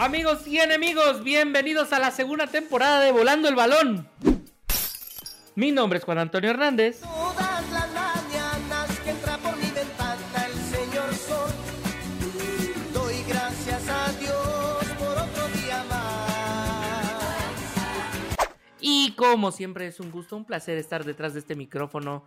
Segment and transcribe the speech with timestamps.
[0.00, 4.08] Amigos y enemigos, bienvenidos a la segunda temporada de Volando el Balón.
[5.54, 7.00] Mi nombre es Juan Antonio Hernández.
[7.00, 11.50] Todas las mañanas que entra por mi ventana el señor sol.
[12.94, 17.58] Doy gracias a Dios por otro día más.
[18.80, 22.24] Y como siempre es un gusto, un placer estar detrás de este micrófono.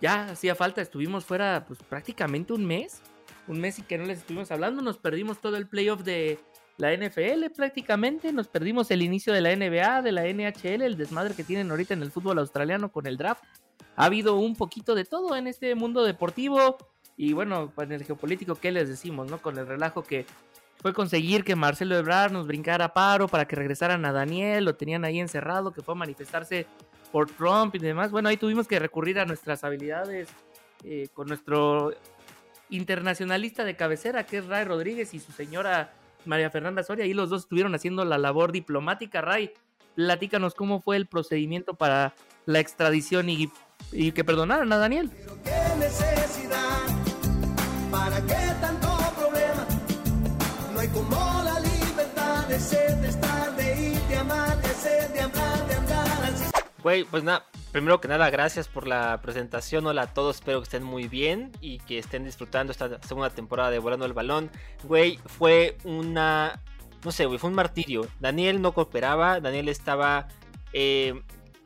[0.00, 3.00] Ya hacía falta, estuvimos fuera pues prácticamente un mes.
[3.48, 6.38] Un mes y que no les estuvimos hablando, nos perdimos todo el playoff de
[6.78, 11.34] la NFL prácticamente, nos perdimos el inicio de la NBA, de la NHL, el desmadre
[11.34, 13.42] que tienen ahorita en el fútbol australiano con el draft.
[13.96, 16.76] Ha habido un poquito de todo en este mundo deportivo
[17.16, 19.38] y bueno, en el geopolítico, ¿qué les decimos, no?
[19.38, 20.26] Con el relajo que
[20.82, 25.04] fue conseguir que Marcelo Ebrard nos brincara paro para que regresaran a Daniel, lo tenían
[25.04, 26.66] ahí encerrado, que fue a manifestarse
[27.10, 28.10] por Trump y demás.
[28.10, 30.28] Bueno, ahí tuvimos que recurrir a nuestras habilidades
[30.84, 31.94] eh, con nuestro
[32.68, 35.94] internacionalista de cabecera, que es Ray Rodríguez, y su señora
[36.26, 37.04] María Fernanda Soria.
[37.04, 39.20] Ahí los dos estuvieron haciendo la labor diplomática.
[39.20, 39.52] Ray,
[39.94, 43.50] platícanos cómo fue el procedimiento para la extradición y,
[43.92, 45.10] y que perdonaran a Daniel.
[45.10, 46.86] Pero qué necesidad,
[47.90, 48.88] para qué tanto
[49.18, 49.66] problema.
[50.72, 55.12] No hay como la libertad de ser, de estar, de ir, de amar, de ser,
[55.12, 56.06] de hablar, de andar.
[56.24, 56.44] Así
[56.82, 59.86] Güey, pues nada, primero que nada, gracias por la presentación.
[59.86, 63.70] Hola a todos, espero que estén muy bien y que estén disfrutando esta segunda temporada
[63.70, 64.50] de Volando el Balón.
[64.84, 66.60] Güey, fue una.
[67.04, 68.06] No sé, güey, fue un martirio.
[68.20, 70.28] Daniel no cooperaba, Daniel estaba.
[70.72, 71.20] eh,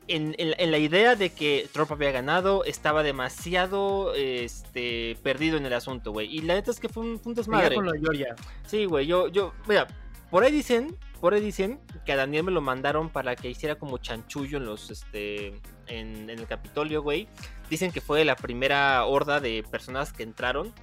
[0.07, 5.65] en, en- en la idea de que Trump había ganado, estaba demasiado este, perdido en
[5.65, 6.27] el asunto, güey.
[6.35, 7.75] Y la neta es que fue un, un desmadre.
[7.75, 8.35] con lo de Georgia.
[8.65, 9.87] Sí, güey, yo, yo, mira,
[10.29, 13.75] por ahí dicen, por ahí dicen que a Daniel me lo mandaron para que hiciera
[13.75, 15.47] como chanchullo en los, este,
[15.87, 17.27] en, en el Capitolio, güey.
[17.69, 20.73] Dicen que fue la primera horda de personas que entraron.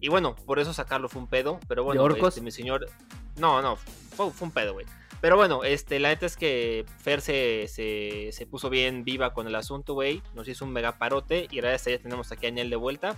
[0.00, 2.34] Y bueno, por eso sacarlo fue un pedo, pero bueno, orcos?
[2.34, 2.86] este, mi señor,
[3.36, 4.84] no, no, fue, fue un pedo, güey.
[5.20, 9.46] Pero bueno, este, la neta es que Fer se, se, se puso bien viva con
[9.46, 10.22] el asunto, güey.
[10.34, 13.16] Nos hizo un mega parote y gracias a ella tenemos aquí a Daniel de vuelta.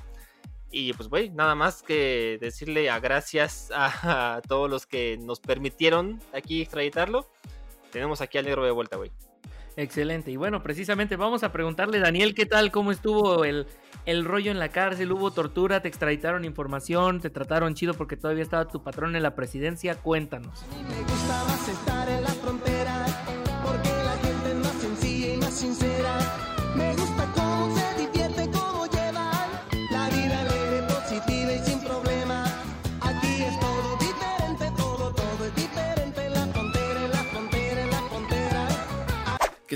[0.70, 5.40] Y pues, güey, nada más que decirle a gracias a, a todos los que nos
[5.40, 7.30] permitieron aquí extraditarlo.
[7.92, 9.10] Tenemos aquí al negro de vuelta, güey.
[9.76, 10.30] Excelente.
[10.30, 12.70] Y bueno, precisamente vamos a preguntarle, Daniel, ¿qué tal?
[12.70, 13.66] ¿Cómo estuvo el,
[14.06, 15.12] el rollo en la cárcel?
[15.12, 15.82] ¿Hubo tortura?
[15.82, 17.20] ¿Te extraditaron información?
[17.20, 19.94] ¿Te trataron chido porque todavía estaba tu patrón en la presidencia?
[19.94, 20.62] Cuéntanos.
[20.62, 22.65] A mí me gusta más estar en la frontera,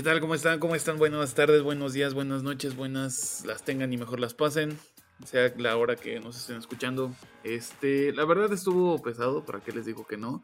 [0.01, 0.19] ¿Qué tal?
[0.19, 0.57] ¿Cómo están?
[0.57, 0.97] ¿Cómo están?
[0.97, 4.75] Buenas tardes, buenos días, buenas noches, buenas las tengan y mejor las pasen.
[5.25, 7.13] Sea la hora que nos estén escuchando.
[7.43, 10.43] Este, la verdad estuvo pesado, ¿para qué les digo que no?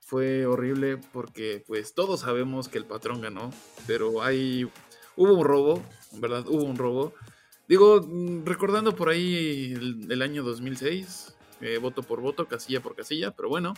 [0.00, 3.52] Fue horrible porque pues todos sabemos que el patrón ganó,
[3.86, 4.68] pero hay
[5.14, 7.14] hubo un robo, en verdad, hubo un robo.
[7.68, 12.96] Digo, mm, recordando por ahí el, el año 2006, eh, voto por voto, casilla por
[12.96, 13.72] casilla, pero bueno,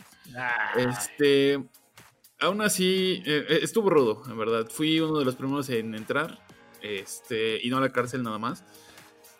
[0.74, 1.62] este,
[2.40, 4.68] aún así, eh, eh, estuvo rudo, en verdad.
[4.70, 6.38] Fui uno de los primeros en entrar,
[6.82, 8.64] este, y no a la cárcel nada más.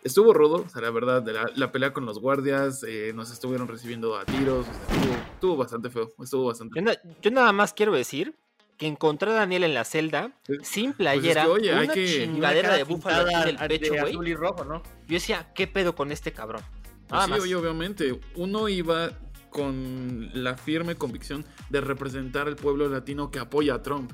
[0.04, 3.30] Estuvo rudo, o sea, la verdad, de la, la pelea con los guardias, eh, nos
[3.32, 7.30] estuvieron recibiendo a tiros, o sea, estuvo, estuvo bastante feo, estuvo bastante Yo, na- yo
[7.32, 8.34] nada más quiero decir
[8.76, 10.54] que encontré a Daniel en la celda, Sí.
[10.62, 13.68] sin playera, Pues es que, oye, con hay una que- chingadera de búfalo del de
[13.68, 14.12] pecho, güey.
[14.12, 14.82] azul y rojo, ¿no?
[15.08, 16.62] Yo decía, ¿qué pedo con este cabrón?
[17.08, 17.40] Pues sí, más.
[17.40, 18.20] oye, obviamente.
[18.36, 19.10] Uno iba
[19.50, 24.12] con la firme convicción de representar al pueblo latino que apoya a Trump.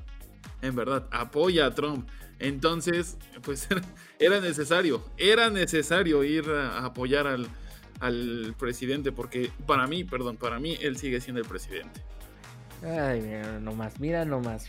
[0.63, 2.09] En verdad, apoya a Trump.
[2.39, 3.69] Entonces, pues
[4.19, 7.49] era, necesario, era necesario ir a, a apoyar al,
[8.01, 12.03] al presidente, porque para mí, perdón, para mí él sigue siendo el presidente.
[12.83, 14.69] Ay, mira nomás, mira nomás.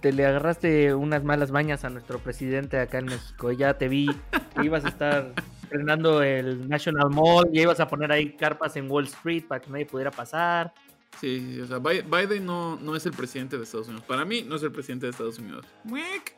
[0.00, 3.52] Te le agarraste unas malas mañas a nuestro presidente acá en México.
[3.52, 4.08] Ya te vi
[4.54, 5.34] que ibas a estar
[5.72, 9.70] frenando el National Mall, ya ibas a poner ahí carpas en Wall Street para que
[9.70, 10.72] nadie pudiera pasar.
[11.20, 14.04] Sí, sí, o sea, Bi- Biden no, no es el presidente de Estados Unidos.
[14.06, 15.66] Para mí, no es el presidente de Estados Unidos.
[15.84, 16.34] Muic.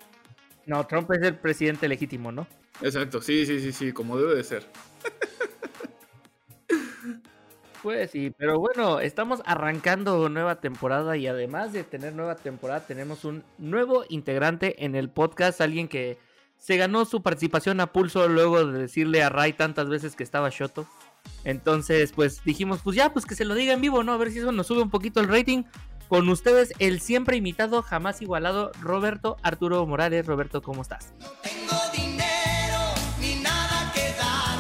[0.67, 2.47] No, Trump es el presidente legítimo, ¿no?
[2.83, 4.67] Exacto, sí, sí, sí, sí, como debe de ser.
[7.83, 13.27] Pues sí, pero bueno, estamos arrancando nueva temporada y además de tener nueva temporada, tenemos
[13.27, 16.17] un nuevo integrante en el podcast, alguien que
[16.65, 20.49] se ganó su participación a pulso luego de decirle a Ray tantas veces que estaba
[20.49, 20.87] Shoto.
[21.45, 24.15] Entonces, pues dijimos, pues ya, pues que se lo diga en vivo, ¿no?
[24.15, 25.65] A ver si eso nos sube un poquito el rating.
[26.09, 30.25] Con ustedes, el siempre imitado, jamás igualado, Roberto Arturo Morales.
[30.25, 31.13] Roberto, ¿cómo estás?
[31.21, 32.79] No tengo dinero
[33.21, 34.59] ni nada que dar.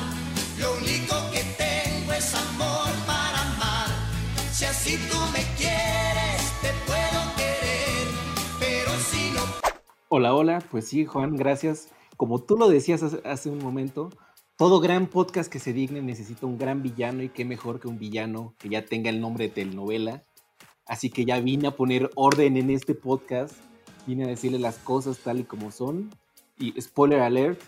[0.60, 3.88] Lo único que tengo es amor para amar.
[4.52, 8.08] Si así tú me quieres, te puedo querer,
[8.60, 9.32] pero si.
[10.10, 11.93] Hola, hola, pues sí, Juan, gracias.
[12.16, 14.10] Como tú lo decías hace, un momento,
[14.56, 17.98] todo gran podcast que se digne necesita un gran villano y qué mejor que un
[17.98, 20.24] villano que ya tenga el nombre de telenovela.
[20.86, 23.54] Así que ya vine a poner orden en este podcast,
[24.06, 26.10] vine a decirle las cosas tal y como son.
[26.58, 27.60] Y spoiler alert,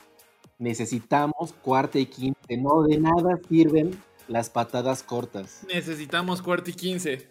[0.59, 2.41] necesitamos cuarta y quinta.
[2.57, 5.65] No de nada sirven las patadas cortas.
[5.69, 7.29] Necesitamos cuarto y quince.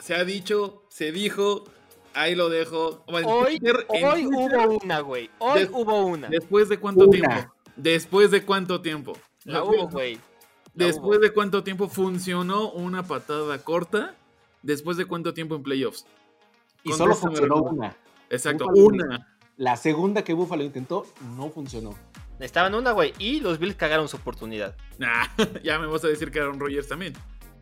[0.00, 1.64] Se ha dicho, se dijo,
[2.14, 3.04] ahí lo dejo.
[3.08, 5.30] Bueno, Hoy, Twitter- en hoy Twitter, hubo una, güey.
[5.38, 6.28] Hoy hubo una.
[6.28, 7.10] ¿Después de cuánto Una.
[7.12, 7.54] tiempo?
[7.76, 9.12] ¿Después de cuánto tiempo?
[9.44, 10.18] La hubo, güey.
[10.74, 11.22] ¿Después hubo.
[11.22, 14.14] de cuánto tiempo funcionó una patada corta?
[14.62, 16.04] ¿Después de cuánto tiempo en playoffs?
[16.84, 17.96] Y solo funcionó una.
[18.30, 19.36] Exacto, una.
[19.56, 21.06] La segunda que Buffalo intentó
[21.36, 21.94] no funcionó.
[22.38, 23.12] Estaban una, güey.
[23.18, 24.76] Y los Bills cagaron su oportunidad.
[24.98, 25.26] Nah,
[25.64, 27.12] ya me vas a decir que Aaron Rodgers también.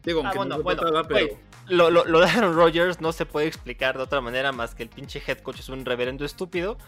[0.02, 1.38] Digo, Ah, aunque bueno, no bueno, patada, pero...
[1.68, 4.82] Lo, lo, lo de Aaron Rodgers no se puede explicar de otra manera más que
[4.84, 6.78] el pinche head coach es un reverendo estúpido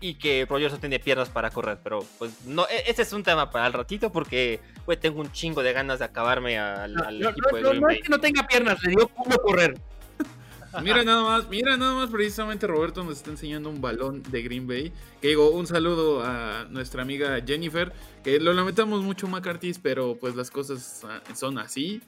[0.00, 1.78] y que Rodgers no tiene piernas para correr.
[1.82, 5.32] Pero pues no, e- ese es un tema para el ratito porque, güey, tengo un
[5.32, 8.00] chingo de ganas de acabarme al, No, al no, equipo de no, Green no es
[8.02, 9.78] que no tenga piernas, le dio culo correr.
[10.82, 14.66] Mira nada más, mira nada más precisamente Roberto nos está enseñando un balón de Green
[14.66, 14.92] Bay.
[15.20, 17.90] Que digo, un saludo a nuestra amiga Jennifer,
[18.22, 22.02] que lo lamentamos mucho McCarthy, pero pues las cosas ah, son así.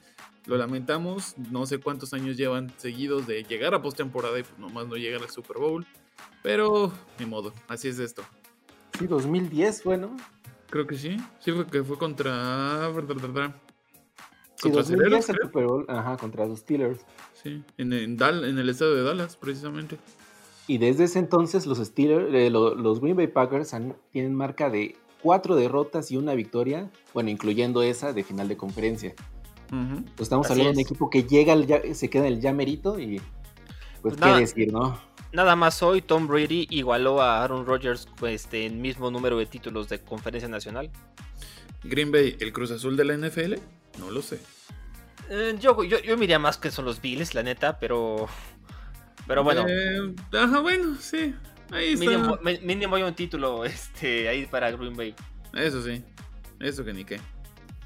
[0.45, 4.87] Lo lamentamos, no sé cuántos años llevan seguidos de llegar a postemporada y pues nomás
[4.87, 5.85] no llegar al Super Bowl.
[6.41, 8.23] Pero, ni modo, así es esto.
[8.97, 10.15] Sí, 2010 fue, ¿no?
[10.69, 12.89] Creo que sí, sí fue que fue contra...
[12.91, 15.47] Sí, Contra 2010 Aceleros, el creo.
[15.47, 16.99] Super Bowl, ajá, contra los Steelers.
[17.33, 19.97] Sí, en, en, Dal- en el estado de Dallas, precisamente.
[20.67, 24.69] Y desde ese entonces los Steelers, eh, lo- los Green Bay Packers han- tienen marca
[24.69, 29.13] de cuatro derrotas y una victoria, bueno, incluyendo esa de final de conferencia.
[29.71, 30.85] Pues estamos Así hablando de un es.
[30.87, 33.31] equipo que llega, al ya- se queda en el ya merito y pues
[34.01, 34.39] Pues qué nada.
[34.39, 34.99] decir, ¿no?
[35.31, 39.45] Nada más hoy Tom Brady igualó a Aaron Rodgers pues, este, en mismo número de
[39.45, 40.91] títulos de conferencia nacional.
[41.83, 43.55] Green Bay, el Cruz Azul de la NFL,
[43.97, 44.39] no lo sé.
[45.29, 48.27] Eh, yo, yo, yo miraría más que son los Bills, la neta, pero...
[49.25, 51.33] Pero bueno, Eh, ajá, bueno, sí.
[51.71, 52.37] Ahí está.
[52.61, 55.15] mínimo hay un título este, ahí para Green Bay.
[55.53, 56.03] Eso sí.
[56.59, 57.21] Eso que ni qué.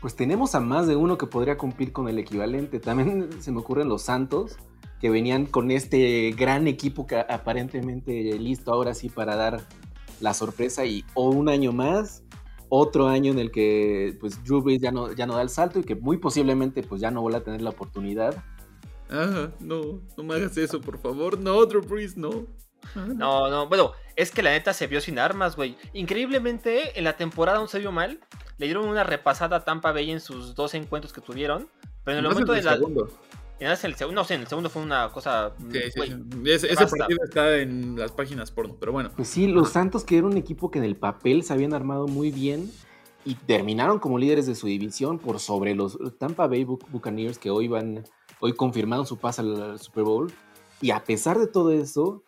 [0.05, 2.79] Pues tenemos a más de uno que podría cumplir con el equivalente.
[2.79, 4.55] También se me ocurren los Santos,
[5.01, 9.65] que venían con este gran equipo que aparentemente listo ahora sí para dar
[10.21, 12.21] la sorpresa y o un año más,
[12.69, 15.79] otro año en el que pues Drew Brees ya no, ya no da el salto
[15.79, 18.43] y que muy posiblemente pues ya no vuelva a tener la oportunidad.
[19.09, 21.39] Ajá, no, no me hagas eso, por favor.
[21.39, 22.45] No, Drew Brees, no.
[22.95, 25.77] No, no, bueno, es que la neta se vio sin armas, güey.
[25.93, 28.19] Increíblemente, en la temporada no se vio mal.
[28.57, 31.67] Le dieron una repasada a Tampa Bay en sus dos encuentros que tuvieron.
[32.03, 32.73] Pero en el momento en de la.
[32.73, 33.09] segundo.
[33.59, 35.53] en el segundo, no sé, en el segundo fue una cosa.
[35.71, 36.09] Sí, sí, güey,
[36.59, 36.67] sí.
[36.67, 39.09] Ese, partido está en las páginas porno, pero bueno.
[39.15, 42.07] Pues sí, los Santos que era un equipo que en el papel se habían armado
[42.07, 42.71] muy bien
[43.25, 47.49] y terminaron como líderes de su división por sobre los Tampa Bay Buc- Buccaneers que
[47.49, 48.03] hoy van,
[48.39, 50.31] hoy confirmaron su paso al, al Super Bowl.
[50.79, 52.23] Y a pesar de todo eso,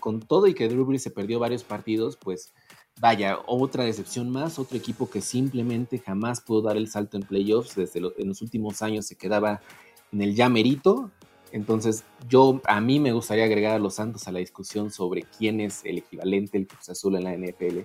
[0.00, 2.52] con, todo y que Drew Brees se perdió varios partidos, pues
[3.00, 7.76] vaya, otra decepción más, otro equipo que simplemente jamás pudo dar el salto en playoffs,
[7.76, 9.60] desde en los últimos años se quedaba
[10.12, 11.10] en el ya merito.
[11.52, 15.60] Entonces, yo a mí me gustaría agregar a los Santos a la discusión sobre quién
[15.60, 17.80] es el equivalente del Cruz Azul en la NFL.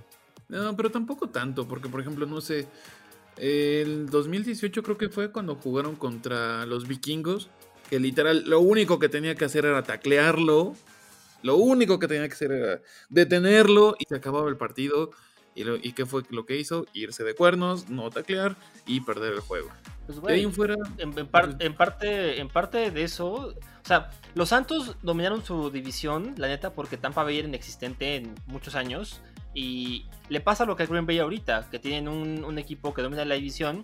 [0.50, 2.68] No, pero tampoco tanto, porque por ejemplo, no sé.
[3.38, 7.50] El 2018 creo que fue cuando jugaron contra los vikingos.
[7.90, 10.74] Que literal, lo único que tenía que hacer era taclearlo.
[11.44, 15.12] Lo único que tenía que hacer era detenerlo y se acababa el partido.
[15.54, 16.86] ¿Y, lo- y qué fue lo que hizo?
[16.94, 18.56] Irse de cuernos, no taclear
[18.86, 19.70] y perder el juego.
[20.06, 23.32] pues, De ahí güey, en fuera, en, en par- en parte, en parte de eso,
[23.34, 23.54] o
[23.86, 28.76] sea, los Santos dominaron su división, la neta, porque Tampa Bay era inexistente en muchos
[28.76, 29.22] años.
[29.54, 33.02] Y le pasa lo que a Green Bay ahorita, que tienen un, un equipo que
[33.02, 33.84] domina la división,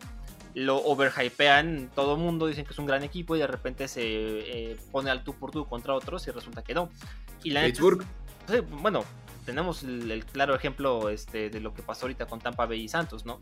[0.58, 4.02] lo overhypean todo el mundo, dicen que es un gran equipo y de repente se
[4.02, 6.90] eh, pone al tú por tú contra otros y resulta que no.
[7.44, 8.04] Y la Pittsburgh.
[8.82, 9.04] Bueno,
[9.46, 12.88] tenemos el, el claro ejemplo este, de lo que pasó ahorita con Tampa Bay y
[12.88, 13.40] Santos, ¿no?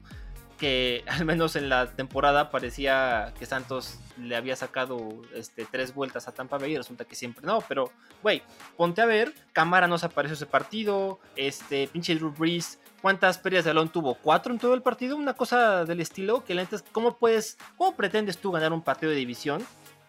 [0.59, 6.27] Que al menos en la temporada parecía que Santos le había sacado este, tres vueltas
[6.27, 7.93] a Tampa Bay y resulta que siempre no, pero,
[8.23, 8.43] güey,
[8.75, 13.65] ponte a ver, Cámara no se apareció ese partido, este, pinche Drew Brees, ¿cuántas pérdidas
[13.65, 14.15] de balón tuvo?
[14.15, 15.15] ¿Cuatro en todo el partido?
[15.15, 18.81] Una cosa del estilo, que la neta es, ¿cómo puedes, cómo pretendes tú ganar un
[18.81, 19.63] partido de división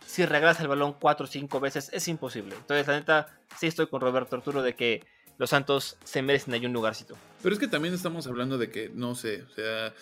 [0.06, 1.90] si regalas el balón cuatro o cinco veces?
[1.92, 2.56] Es imposible.
[2.56, 5.04] Entonces, la neta, sí estoy con Roberto Arturo de que
[5.36, 7.18] los Santos se merecen ahí un lugarcito.
[7.42, 9.92] Pero es que también estamos hablando de que, no sé, o sea,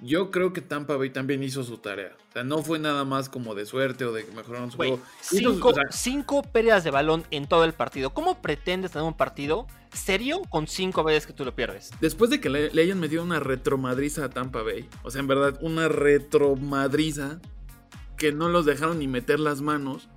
[0.00, 2.16] Yo creo que Tampa Bay también hizo su tarea.
[2.28, 4.90] O sea, no fue nada más como de suerte o de que mejoraron su Güey,
[4.90, 5.04] juego.
[5.32, 8.10] Hizo- cinco, o sea, cinco pérdidas de balón en todo el partido.
[8.10, 11.90] ¿Cómo pretendes tener un partido serio con cinco veces que tú lo pierdes?
[12.00, 15.26] después de que le, le hayan metido una retromadriza a Tampa Bay, o sea, en
[15.26, 17.40] verdad, una retromadriza
[18.16, 20.08] que no los dejaron ni meter las manos,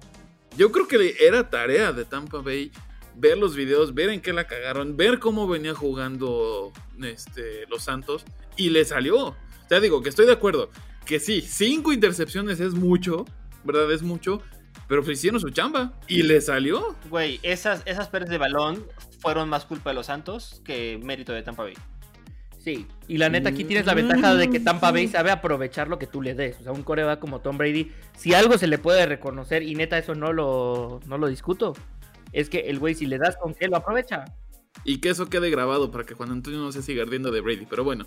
[0.57, 2.71] yo creo que era tarea de Tampa Bay
[3.15, 6.71] ver los videos, ver en qué la cagaron, ver cómo venía jugando
[7.01, 8.25] este, los Santos
[8.57, 9.35] y le salió.
[9.71, 10.69] Sea, digo que estoy de acuerdo
[11.05, 13.23] que sí, cinco intercepciones es mucho,
[13.63, 13.89] ¿verdad?
[13.93, 14.41] Es mucho,
[14.89, 16.97] pero pues hicieron su chamba y le salió.
[17.09, 18.85] Güey, esas, esas pérdidas de balón
[19.21, 21.75] fueron más culpa de los Santos que mérito de Tampa Bay.
[22.57, 25.97] Sí, y la neta aquí tienes la ventaja de que Tampa Bay sabe aprovechar lo
[25.97, 26.59] que tú le des.
[26.59, 29.97] O sea, un coreback como Tom Brady, si algo se le puede reconocer, y neta
[29.97, 31.77] eso no lo, no lo discuto,
[32.33, 34.25] es que el güey si le das con qué lo aprovecha.
[34.83, 37.67] Y que eso quede grabado para que Juan Antonio no se siga ardiendo de Brady,
[37.69, 38.05] pero bueno.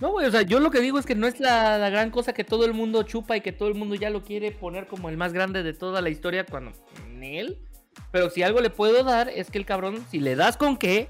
[0.00, 2.10] No, güey, o sea, yo lo que digo es que no es la, la gran
[2.10, 4.86] cosa que todo el mundo chupa y que todo el mundo ya lo quiere poner
[4.86, 6.72] como el más grande de toda la historia cuando
[7.06, 7.58] en él.
[8.10, 11.08] Pero si algo le puedo dar es que el cabrón, si le das con qué,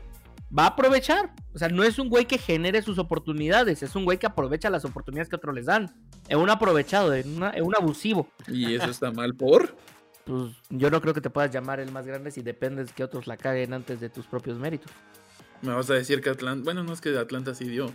[0.57, 1.33] va a aprovechar.
[1.55, 4.69] O sea, no es un güey que genere sus oportunidades, es un güey que aprovecha
[4.69, 5.95] las oportunidades que otros les dan.
[6.29, 8.29] Es un aprovechado, es, una- es un abusivo.
[8.49, 9.77] Y eso está mal por.
[10.25, 13.27] Pues yo no creo que te puedas llamar el más grande si dependes que otros
[13.27, 14.91] la caguen antes de tus propios méritos.
[15.63, 16.65] Me vas a decir que Atlanta.
[16.65, 17.91] Bueno, no es que Atlanta sí dio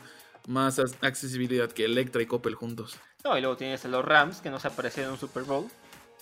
[0.48, 2.98] más accesibilidad que Electra y Coppel juntos.
[3.24, 5.68] No, y luego tienes a los Rams que no se aparecieron en un Super Bowl.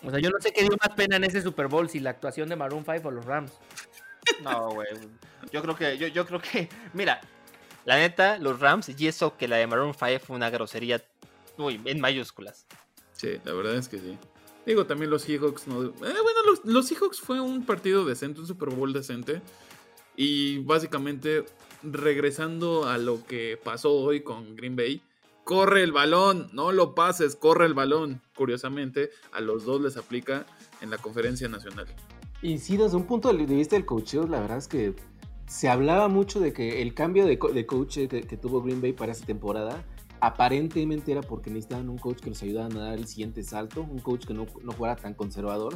[0.04, 2.10] O sea, yo no sé qué dio más pena en ese Super Bowl, si la
[2.10, 3.54] actuación de Maroon 5 o los Rams.
[4.44, 4.88] No, güey.
[5.52, 7.22] Yo creo que, yo, yo creo que, mira,
[7.86, 11.04] la neta, los Rams, y eso que la de Maroon 5 fue una grosería,
[11.58, 12.66] uy, en mayúsculas.
[13.14, 14.18] Sí, la verdad es que sí.
[14.66, 15.84] Digo, también los Seahawks no.
[15.84, 19.42] Eh, bueno, los, los Seahawks fue un partido decente, un Super Bowl decente.
[20.16, 21.46] Y básicamente,
[21.92, 25.02] regresando a lo que pasó hoy con Green Bay,
[25.44, 28.22] corre el balón, no lo pases, corre el balón.
[28.36, 30.46] Curiosamente, a los dos les aplica
[30.82, 31.86] en la conferencia nacional.
[32.42, 34.96] Y sí, desde un punto de vista del coacheo, la verdad es que
[35.48, 38.82] se hablaba mucho de que el cambio de, co- de coach que, que tuvo Green
[38.82, 39.84] Bay para esta temporada
[40.20, 44.00] aparentemente era porque necesitaban un coach que los ayudara a dar el siguiente salto, un
[44.00, 45.76] coach que no, no fuera tan conservador.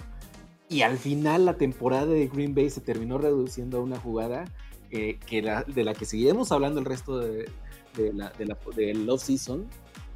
[0.70, 4.46] Y al final la temporada de Green Bay se terminó reduciendo a una jugada
[4.92, 7.50] eh, que la- de la que seguiremos hablando el resto de,
[7.96, 9.68] de la, de la, del off-season.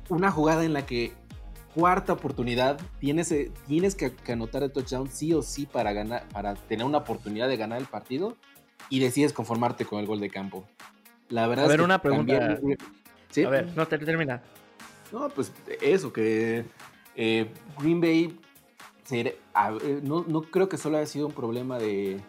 [0.09, 1.13] Una jugada en la que
[1.73, 6.27] cuarta oportunidad, tienes, eh, tienes que, que anotar el touchdown sí o sí para, ganar,
[6.29, 8.37] para tener una oportunidad de ganar el partido
[8.89, 10.65] y decides conformarte con el gol de campo.
[11.29, 12.55] La verdad A es ver, que una pregunta.
[12.55, 12.77] también-
[13.31, 13.43] ¿Sí?
[13.43, 14.43] A ver, no te termina.
[15.11, 15.51] No, pues
[15.81, 16.65] eso, que
[17.15, 17.47] eh,
[17.79, 18.39] Green Bay
[19.11, 19.35] eh,
[20.03, 22.19] no, no creo que solo haya sido un problema de,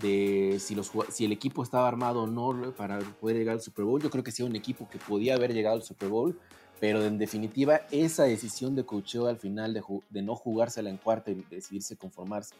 [0.00, 3.84] de si, los, si el equipo estaba armado o no para poder llegar al Super
[3.84, 4.02] Bowl.
[4.02, 6.38] Yo creo que sí un equipo que podía haber llegado al Super Bowl,
[6.80, 11.44] pero en definitiva esa decisión de coacheo al final de, no jugársela en cuarta y
[11.50, 12.54] decidirse conformarse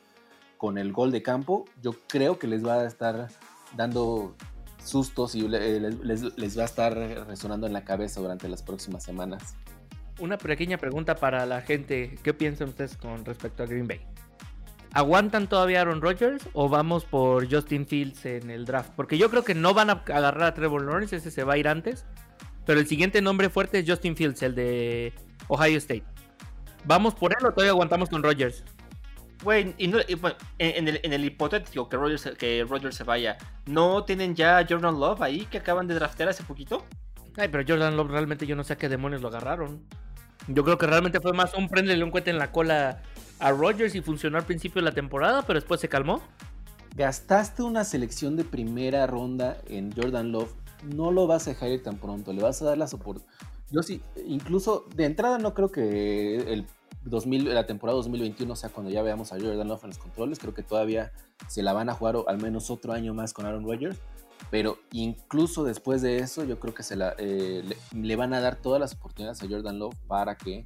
[0.58, 3.28] con el gol de campo, yo creo que les va a estar
[3.76, 4.34] dando
[4.82, 6.94] sustos y les, les- les va a estar
[7.26, 9.56] resonando en la cabeza durante las próximas semanas.
[10.20, 12.16] Una pequeña pregunta para la gente.
[12.22, 14.00] ¿Qué piensan ustedes con respecto a Green Bay?
[14.94, 18.92] ¿Aguantan todavía a Aaron Rodgers o vamos por Justin Fields en el draft?
[18.94, 21.58] Porque yo creo que no van a agarrar a Trevor Lawrence, ese se va a
[21.58, 22.06] ir antes.
[22.64, 25.12] Pero el siguiente nombre fuerte es Justin Fields, el de
[25.48, 26.04] Ohio State.
[26.84, 28.62] ¿Vamos por él o todavía aguantamos con Rodgers?
[29.42, 32.94] Güey, y no- y, bueno, en, en el, en el hipotético que Rodgers, que Rodgers
[32.96, 33.36] se vaya,
[33.66, 36.84] ¿no tienen ya a Jordan Love ahí que acaban de draftear hace poquito?
[37.36, 39.82] Ay, pero Jordan Love realmente yo no sé a qué demonios lo agarraron.
[40.46, 43.02] Yo creo que realmente fue más un prendele un cohete en la cola
[43.44, 46.22] a Rodgers y funcionó al principio de la temporada, pero después se calmó.
[46.96, 50.50] Gastaste una selección de primera ronda en Jordan Love,
[50.94, 53.26] no lo vas a dejar tan pronto, le vas a dar la soporte.
[53.70, 56.66] Yo sí, incluso de entrada no creo que el
[57.04, 60.54] 2000, la temporada 2021 sea cuando ya veamos a Jordan Love en los controles, creo
[60.54, 61.12] que todavía
[61.46, 63.98] se la van a jugar al menos otro año más con Aaron Rodgers,
[64.50, 68.56] pero incluso después de eso yo creo que se la, eh, le van a dar
[68.56, 70.64] todas las oportunidades a Jordan Love para que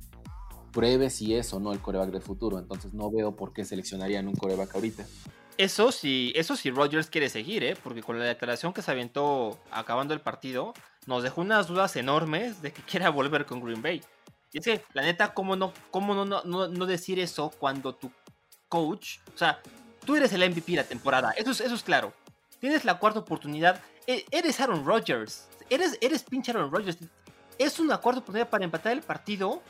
[0.79, 4.29] pruebe si es o no el coreback del futuro, entonces no veo por qué seleccionarían
[4.29, 5.05] un coreback ahorita.
[5.57, 7.77] Eso sí, eso sí Rodgers quiere seguir, ¿eh?
[7.83, 10.75] Porque con la declaración que se aventó acabando el partido,
[11.07, 14.01] nos dejó unas dudas enormes de que quiera volver con Green Bay.
[14.53, 18.13] Y es que, la neta, ¿cómo no, cómo no, no, no decir eso cuando tu
[18.69, 19.61] coach, o sea,
[20.07, 22.13] tú eres el MVP de la temporada, eso es, eso es claro.
[22.61, 26.99] Tienes la cuarta oportunidad, e- eres Aaron Rodgers, eres, eres pinche Aaron Rodgers.
[27.59, 29.61] Es una cuarta oportunidad para empatar el partido,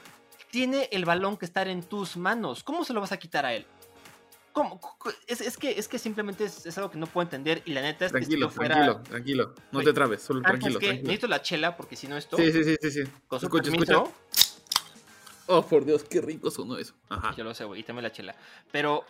[0.51, 2.63] tiene el balón que estar en tus manos.
[2.65, 3.67] ¿Cómo se lo vas a quitar a él?
[5.29, 7.81] Es, es que, es que simplemente es, es algo que no puedo entender y la
[7.81, 8.75] neta es que si Tranquilo, fuera...
[8.75, 9.55] tranquilo, tranquilo.
[9.71, 11.07] No te trabes, solo Ah, tranquilo, que tranquilo.
[11.07, 12.37] necesito la chela porque si no esto...
[12.37, 13.03] Sí, sí, sí, sí, sí.
[13.29, 14.49] Con su Escucha, permiso, escucha.
[15.47, 16.95] Oh, por Dios, qué rico sonó eso.
[17.09, 17.35] Ajá.
[17.37, 18.35] Yo lo sé, güey, y también la chela.
[18.73, 19.05] Pero,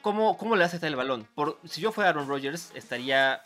[0.00, 1.26] ¿cómo, cómo le hace el balón?
[1.34, 3.42] Por, si yo fuera Aaron Rodgers, estaría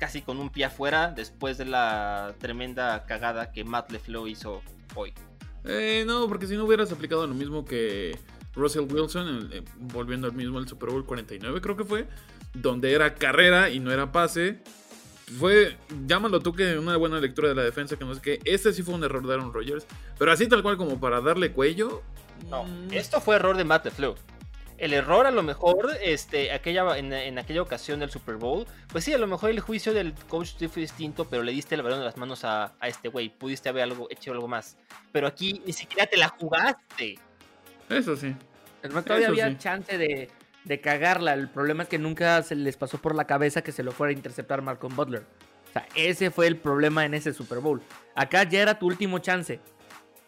[0.00, 4.60] casi con un pie afuera después de la tremenda cagada que Matt LeFleur hizo
[4.96, 5.14] hoy.
[5.64, 8.18] Eh, no, porque si no hubieras aplicado lo mismo que
[8.54, 12.06] Russell Wilson, eh, volviendo al mismo al Super Bowl 49, creo que fue,
[12.54, 14.58] donde era carrera y no era pase.
[15.38, 15.76] Fue,
[16.06, 18.40] llámalo tú que una buena lectura de la defensa, que no sé qué.
[18.44, 19.86] Este sí fue un error de Aaron Rodgers,
[20.18, 22.02] pero así tal cual como para darle cuello.
[22.50, 24.16] No, mm, esto fue error de Matt LeFleur.
[24.82, 29.04] El error a lo mejor, este, aquella, en, en aquella ocasión del Super Bowl, pues
[29.04, 32.00] sí, a lo mejor el juicio del coach fue distinto, pero le diste el balón
[32.00, 34.76] de las manos a, a este güey, pudiste haber algo, hecho algo más.
[35.12, 37.16] Pero aquí ni siquiera te la jugaste.
[37.88, 38.34] Eso sí.
[38.82, 39.56] Además, todavía Eso había sí.
[39.58, 40.28] chance de,
[40.64, 41.34] de cagarla.
[41.34, 44.10] El problema es que nunca se les pasó por la cabeza que se lo fuera
[44.10, 45.24] a interceptar Malcolm Butler.
[45.68, 47.80] O sea, ese fue el problema en ese Super Bowl.
[48.16, 49.60] Acá ya era tu último chance.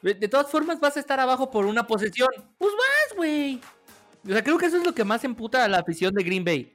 [0.01, 2.29] De, de todas formas, vas a estar abajo por una posesión.
[2.57, 3.61] Pues vas, güey.
[4.25, 6.45] O sea, creo que eso es lo que más emputa a la afición de Green
[6.45, 6.73] Bay.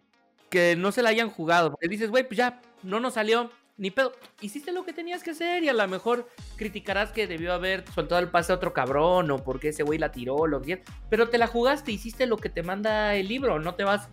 [0.50, 1.72] Que no se la hayan jugado.
[1.72, 3.52] Porque dices, güey, pues ya, no nos salió.
[3.78, 4.12] Ni pedo.
[4.42, 8.20] Hiciste lo que tenías que hacer y a lo mejor criticarás que debió haber soltado
[8.20, 10.84] el pase a otro cabrón o porque ese güey la tiró, lo que.
[11.10, 13.58] Pero te la jugaste, hiciste lo que te manda el libro.
[13.60, 14.10] No te vas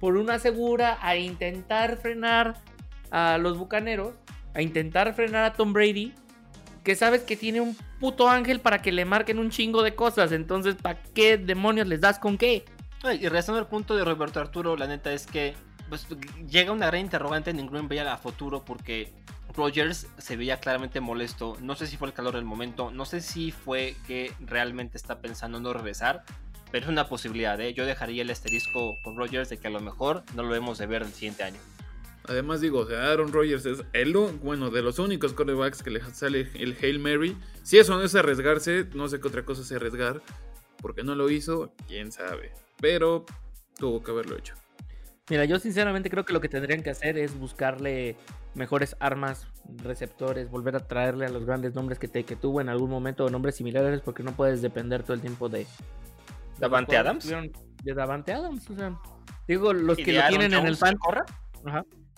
[0.00, 2.56] por una segura a intentar frenar
[3.10, 4.14] a los bucaneros,
[4.54, 6.14] a intentar frenar a Tom Brady,
[6.82, 10.32] que sabes que tiene un puto ángel para que le marquen un chingo de cosas.
[10.32, 12.64] Entonces, ¿para qué demonios les das con qué?
[13.02, 15.54] Y regresando al punto de Roberto Arturo, la neta es que
[15.88, 16.06] pues,
[16.48, 19.12] llega una gran interrogante en Green Bay a futuro porque
[19.56, 21.56] Rogers se veía claramente molesto.
[21.60, 25.20] No sé si fue el calor del momento, no sé si fue que realmente está
[25.20, 26.24] pensando en no regresar,
[26.70, 27.58] pero es una posibilidad.
[27.60, 27.72] ¿eh?
[27.72, 30.86] Yo dejaría el asterisco con Rogers de que a lo mejor no lo vemos de
[30.86, 31.58] ver el siguiente año.
[32.24, 36.48] Además digo, o Aaron Rodgers es el bueno de los únicos quarterbacks que le sale
[36.54, 37.36] el Hail Mary.
[37.62, 40.22] Si eso no es arriesgarse, no sé qué otra cosa es arriesgar.
[40.80, 42.52] Porque no lo hizo, quién sabe.
[42.80, 43.24] Pero
[43.76, 44.54] tuvo que haberlo hecho.
[45.28, 48.16] Mira, yo sinceramente creo que lo que tendrían que hacer es buscarle
[48.54, 52.68] mejores armas, receptores, volver a traerle a los grandes nombres que, te, que tuvo en
[52.68, 55.66] algún momento, nombres similares, porque no puedes depender todo el tiempo de...
[56.58, 57.32] ¿Davante Adams?
[57.84, 58.98] De Davante Adams, o sea...
[59.46, 61.24] Digo, los ¿Y que lo tienen en el Jones, fan, corra?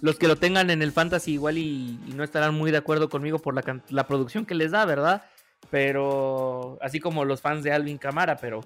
[0.01, 3.09] los que lo tengan en el fantasy igual y, y no estarán muy de acuerdo
[3.09, 3.55] conmigo por
[3.91, 5.23] la producción que les da, ¿verdad?
[5.71, 8.61] Pero así como los fans de Alvin Camara, pero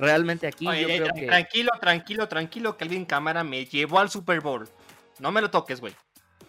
[0.00, 3.98] realmente aquí Oye, yo creo tra- que Tranquilo, tranquilo, tranquilo, que alguien cámara me llevó
[4.00, 4.68] al Super Bowl.
[5.18, 5.94] No me lo toques, güey.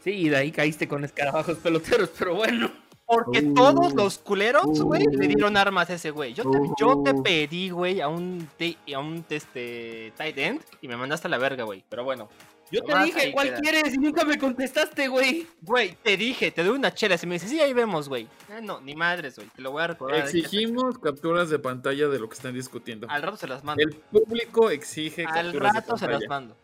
[0.04, 2.72] sí, y de ahí caíste con escarabajos peloteros, pero bueno.
[3.06, 6.34] Porque Uh, todos los culeros, güey, le uh, dieron armas a ese güey.
[6.34, 7.22] Yo te, yo te uh.
[7.22, 11.38] pedí, güey, a un, te- a un este, tight end y me mandaste a la
[11.38, 11.84] verga, güey.
[11.90, 12.30] Pero bueno.
[12.72, 13.60] Yo te dije, ¿cuál queda.
[13.60, 13.94] quieres?
[13.94, 15.48] Y nunca me contestaste, güey.
[15.62, 17.18] Güey, te dije, te doy una chela.
[17.18, 18.28] Si me dices, sí, ahí vemos, güey.
[18.50, 19.50] Eh, no, ni madres, güey.
[19.50, 20.20] Te lo voy a recordar.
[20.20, 23.08] Exigimos capturas de pantalla de lo que están discutiendo.
[23.10, 23.84] Al rato se las mando.
[23.84, 26.56] El público exige Al capturas de rato se las mando.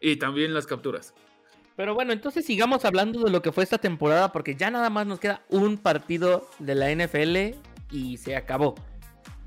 [0.00, 1.14] Y también las capturas.
[1.76, 5.06] Pero bueno, entonces sigamos hablando de lo que fue esta temporada, porque ya nada más
[5.06, 7.58] nos queda un partido de la NFL
[7.90, 8.74] y se acabó.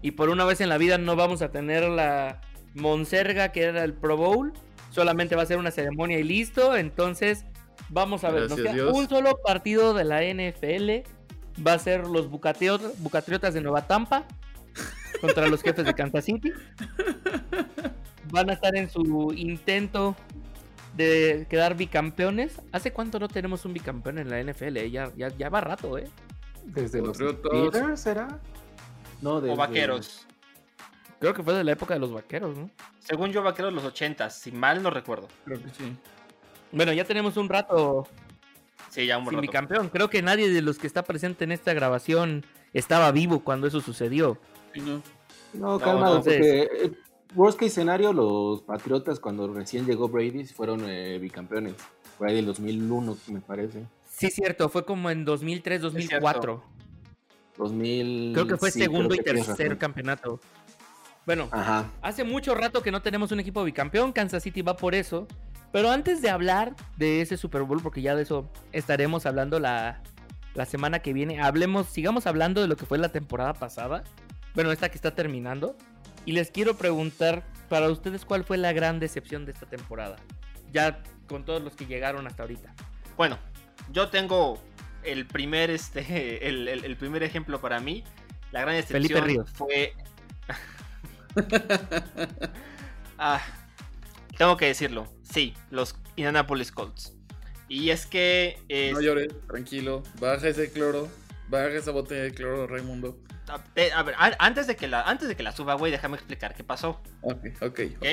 [0.01, 2.41] Y por una vez en la vida no vamos a tener la
[2.75, 4.53] monserga que era el Pro Bowl.
[4.89, 6.75] Solamente va a ser una ceremonia y listo.
[6.75, 7.45] Entonces,
[7.89, 8.43] vamos a ver.
[8.49, 8.97] Nos Gracias, queda Dios.
[8.97, 11.07] un solo partido de la NFL.
[11.65, 14.25] Va a ser los Bucateot- Bucatriotas de Nueva Tampa
[15.21, 16.51] contra los jefes de Kansas City.
[18.31, 20.15] Van a estar en su intento
[20.95, 22.61] de quedar bicampeones.
[22.71, 24.77] ¿Hace cuánto no tenemos un bicampeón en la NFL?
[24.77, 24.91] eh?
[24.91, 26.07] Ya, ya, ya va rato, ¿eh?
[26.65, 27.17] Desde los.
[27.17, 28.39] Steelers, ¿será?
[29.21, 29.53] No, desde...
[29.53, 30.27] O vaqueros.
[31.19, 32.69] Creo que fue de la época de los vaqueros, ¿no?
[32.99, 35.27] Según yo, vaqueros los 80, si mal no recuerdo.
[35.45, 35.95] Creo que sí.
[36.71, 38.07] Bueno, ya tenemos un rato
[38.89, 39.41] Sí, ya un sin rato.
[39.41, 39.89] bicampeón.
[39.89, 43.81] Creo que nadie de los que está presente en esta grabación estaba vivo cuando eso
[43.81, 44.37] sucedió.
[44.73, 45.01] Sí, no.
[45.53, 46.91] No, calmado, entonces- porque eh,
[47.35, 51.73] worst case escenario, los Patriotas cuando recién llegó Brady fueron eh, bicampeones.
[52.17, 53.85] Por ahí del 2001, me parece.
[54.07, 56.63] Sí, cierto, fue como en 2003, 2004.
[57.57, 58.31] 2000...
[58.33, 60.39] Creo que fue sí, segundo y tercer campeonato.
[61.29, 61.85] Bueno, Ajá.
[62.01, 65.27] Hace mucho rato que no tenemos un equipo bicampeón, Kansas City va por eso.
[65.71, 70.01] Pero antes de hablar de ese Super Bowl, porque ya de eso estaremos hablando la,
[70.55, 74.03] la semana que viene, hablemos, sigamos hablando de lo que fue la temporada pasada.
[74.55, 75.77] Bueno, esta que está terminando.
[76.25, 80.15] Y les quiero preguntar para ustedes cuál fue la gran decepción de esta temporada.
[80.73, 82.73] Ya con todos los que llegaron hasta ahorita.
[83.17, 83.37] Bueno,
[83.91, 84.59] yo tengo
[85.03, 88.03] el primer, este, el, el- el primer ejemplo para mí.
[88.51, 88.75] La gran
[89.23, 89.51] Ríos.
[89.51, 89.93] fue.
[93.21, 93.41] Ah,
[94.37, 95.05] tengo que decirlo.
[95.23, 97.13] Sí, los Indianapolis Colts.
[97.67, 98.57] Y es que.
[98.69, 100.03] es- No llores, tranquilo.
[100.21, 101.09] Baja ese cloro.
[101.49, 103.19] Baja esa botella de cloro, Raimundo.
[103.49, 105.91] a, eh, a ver, a- antes de que la, antes de que la suba, güey,
[105.91, 107.01] déjame explicar qué pasó.
[107.21, 108.05] Ok, ok, ok.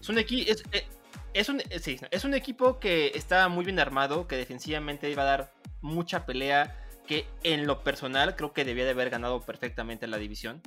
[0.00, 0.52] Es un equipo.
[0.52, 0.86] Es, eh,
[1.32, 5.22] es un, eh, sí, es un equipo que está muy bien armado, que defensivamente iba
[5.22, 6.76] a dar mucha pelea,
[7.08, 10.62] que en lo personal creo que debía de haber ganado perfectamente la división.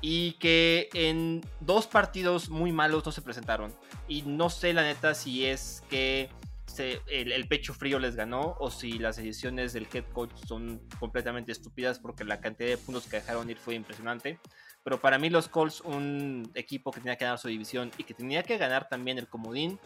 [0.00, 3.74] Y que en dos partidos muy malos no se presentaron.
[4.08, 6.28] Y no sé la neta si es que
[6.66, 10.80] se- el, el pecho frío les ganó o si las decisiones del head coach son
[10.98, 14.38] completamente estúpidas porque la cantidad de puntos que dejaron ir fue impresionante.
[14.82, 18.14] Pero para mí los Colts, un equipo que tenía que ganar su división y que
[18.14, 19.78] tenía que ganar también el comodín,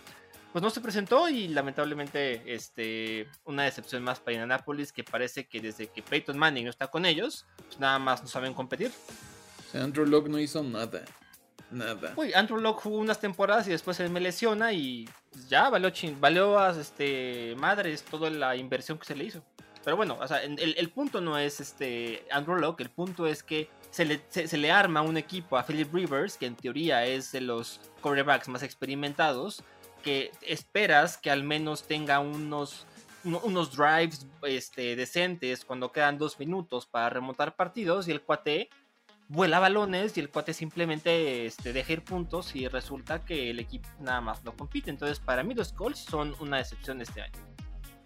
[0.53, 5.61] pues no se presentó y lamentablemente este, una decepción más para Indianapolis que parece que
[5.61, 8.90] desde que Peyton Manning no está con ellos, pues nada más no saben competir.
[9.81, 11.05] Andrew Locke no hizo nada.
[11.71, 12.12] Nada.
[12.17, 15.09] Uy, Andrew Locke jugó unas temporadas y después él me lesiona y
[15.49, 19.43] ya valió, chin- valió a este, madres toda la inversión que se le hizo.
[19.85, 23.43] Pero bueno, o sea, el, el punto no es este Andrew Locke, el punto es
[23.43, 27.05] que se le, se, se le arma un equipo a Philip Rivers, que en teoría
[27.05, 29.62] es de los quarterbacks más experimentados,
[30.03, 32.85] que esperas que al menos tenga unos,
[33.25, 38.69] uno- unos drives este, decentes cuando quedan dos minutos para remontar partidos y el cuate
[39.29, 43.89] vuela balones y el cuate simplemente este, deja ir puntos y resulta que el equipo
[44.01, 44.91] nada más no compite.
[44.91, 47.39] Entonces, para mí los Colts son una decepción este año.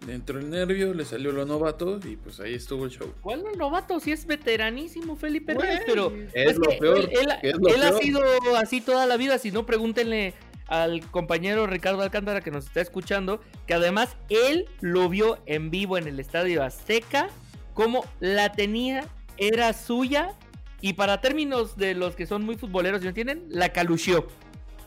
[0.05, 3.13] Dentro del nervio le salió lo novato y pues ahí estuvo el show.
[3.21, 3.99] ¿Cuál no novato?
[3.99, 7.83] Si es veteranísimo Felipe Reyes, pero es lo que peor, Él, él- es lo él
[7.83, 8.23] ha sido
[8.57, 9.37] así toda la vida.
[9.37, 10.33] Si no, pregúntenle
[10.65, 15.99] al compañero Ricardo Alcántara que nos está escuchando, que además él lo vio en vivo
[15.99, 17.27] en el Estadio Azteca,
[17.75, 19.05] como la tenía,
[19.37, 20.33] era suya,
[20.81, 24.27] y para términos de los que son muy futboleros y no entienden, la calució.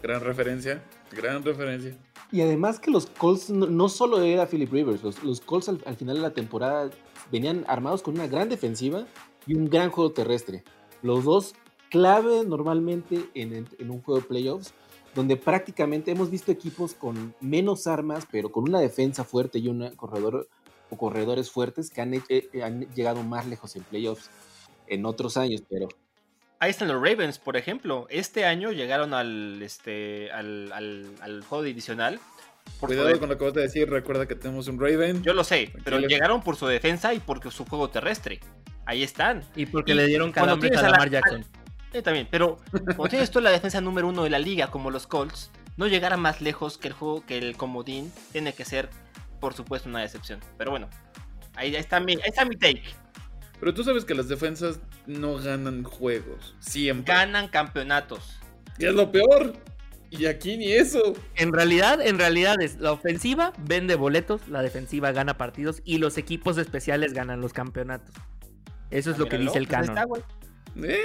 [0.03, 1.97] Gran referencia, gran referencia.
[2.31, 5.81] Y además que los Colts no, no solo era Philip Rivers, los, los Colts al,
[5.87, 6.91] al final de la temporada
[7.31, 9.07] venían armados con una gran defensiva
[9.47, 10.65] y un gran juego terrestre.
[11.03, 11.55] Los dos
[11.91, 14.75] clave normalmente en, en- en un juego de playoffs,
[15.15, 19.95] donde prácticamente hemos visto equipos con menos armas, pero con una defensa fuerte y un
[19.95, 20.49] corredor
[20.91, 24.29] o corredores fuertes que han, he- eh, han llegado más lejos en playoffs
[24.89, 25.89] en otros años, pero
[26.61, 28.07] Ahí están los Ravens, por ejemplo.
[28.09, 32.19] Este año llegaron al, este, al, al, al juego divisional.
[32.81, 35.23] Por Cuidado con lo que vas a decir, recuerda que tenemos un Raven.
[35.23, 38.41] Yo lo sé, pero llegaron por su defensa y por su juego terrestre.
[38.87, 39.43] Ahí están.
[39.55, 41.45] Y porque Y le dieron cuando calambres tienes a a la- Lamar Jackson.
[41.93, 45.07] Eh, también, pero cuando tienes tú la defensa número uno de la liga como los
[45.07, 48.89] Colts, no llegar a más lejos que el juego que el comodín tiene que ser,
[49.39, 50.41] por supuesto, una decepción.
[50.57, 50.89] Pero bueno,
[51.57, 52.85] ahí, ahí está mi, ahí está mi take.
[53.65, 56.55] Pero tú sabes que las defensas no ganan juegos.
[56.59, 57.15] Siempre.
[57.15, 58.39] Ganan campeonatos.
[58.79, 59.55] ¿Qué es lo peor?
[60.11, 61.15] Y aquí ni eso.
[61.35, 66.19] En realidad, en realidad es la ofensiva vende boletos, la defensiva gana partidos y los
[66.19, 68.15] equipos especiales ganan los campeonatos.
[68.91, 69.97] Eso es lo que dice el pues canon.
[69.97, 70.23] está, güey.
[70.83, 71.01] Eh,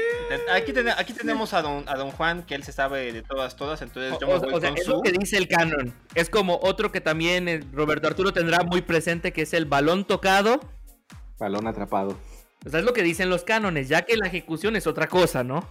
[0.51, 3.55] Aquí, ten- aquí tenemos a don, a don Juan, que él se sabe de todas,
[3.55, 4.91] todas, entonces O, yo me voy o sea, con es su...
[4.91, 5.93] lo que dice el canon.
[6.13, 10.03] Es como otro que también eh, Roberto Arturo tendrá muy presente, que es el balón
[10.03, 10.59] tocado.
[11.39, 12.17] balón atrapado.
[12.65, 15.43] O sea, es lo que dicen los cánones, ya que la ejecución es otra cosa,
[15.43, 15.67] ¿no?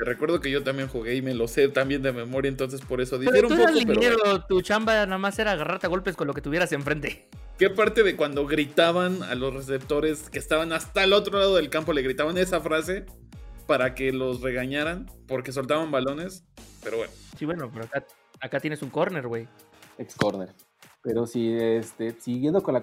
[0.00, 3.02] te recuerdo que yo también jugué y me lo sé también de memoria, entonces por
[3.02, 4.00] eso Pero difiere tú un eras poco.
[4.00, 4.46] Pero bueno.
[4.46, 7.28] tu chamba nada más era agarrarte a golpes con lo que tuvieras enfrente.
[7.58, 11.68] ¿Qué parte de cuando gritaban a los receptores que estaban hasta el otro lado del
[11.68, 13.04] campo le gritaban esa frase
[13.66, 16.46] para que los regañaran porque soltaban balones?
[16.82, 17.12] Pero bueno.
[17.38, 18.06] Sí, bueno, pero acá,
[18.40, 19.48] acá tienes un corner, güey.
[19.98, 20.48] ex corner.
[21.02, 22.80] Pero sí, este, siguiendo con la,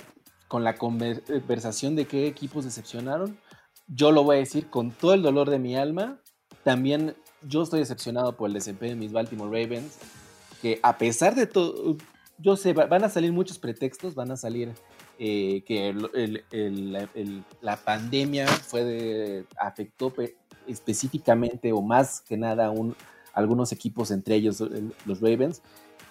[0.48, 3.38] con la conver- conversación de qué equipos decepcionaron,
[3.88, 6.20] yo lo voy a decir con todo el dolor de mi alma.
[6.64, 7.16] También
[7.48, 9.98] yo estoy decepcionado por el desempeño de mis Baltimore Ravens,
[10.62, 11.96] que a pesar de todo,
[12.40, 14.74] yo sé, va- van a salir muchos pretextos, van a salir
[15.20, 15.94] eh, que
[17.62, 20.36] la pandemia fue afectó pe-
[20.68, 22.96] específicamente o más que nada a un-
[23.34, 25.62] algunos equipos, entre ellos el- los Ravens,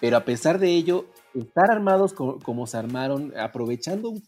[0.01, 1.05] pero a pesar de ello,
[1.39, 4.23] estar armados co- como, se armaron, aprovechando un,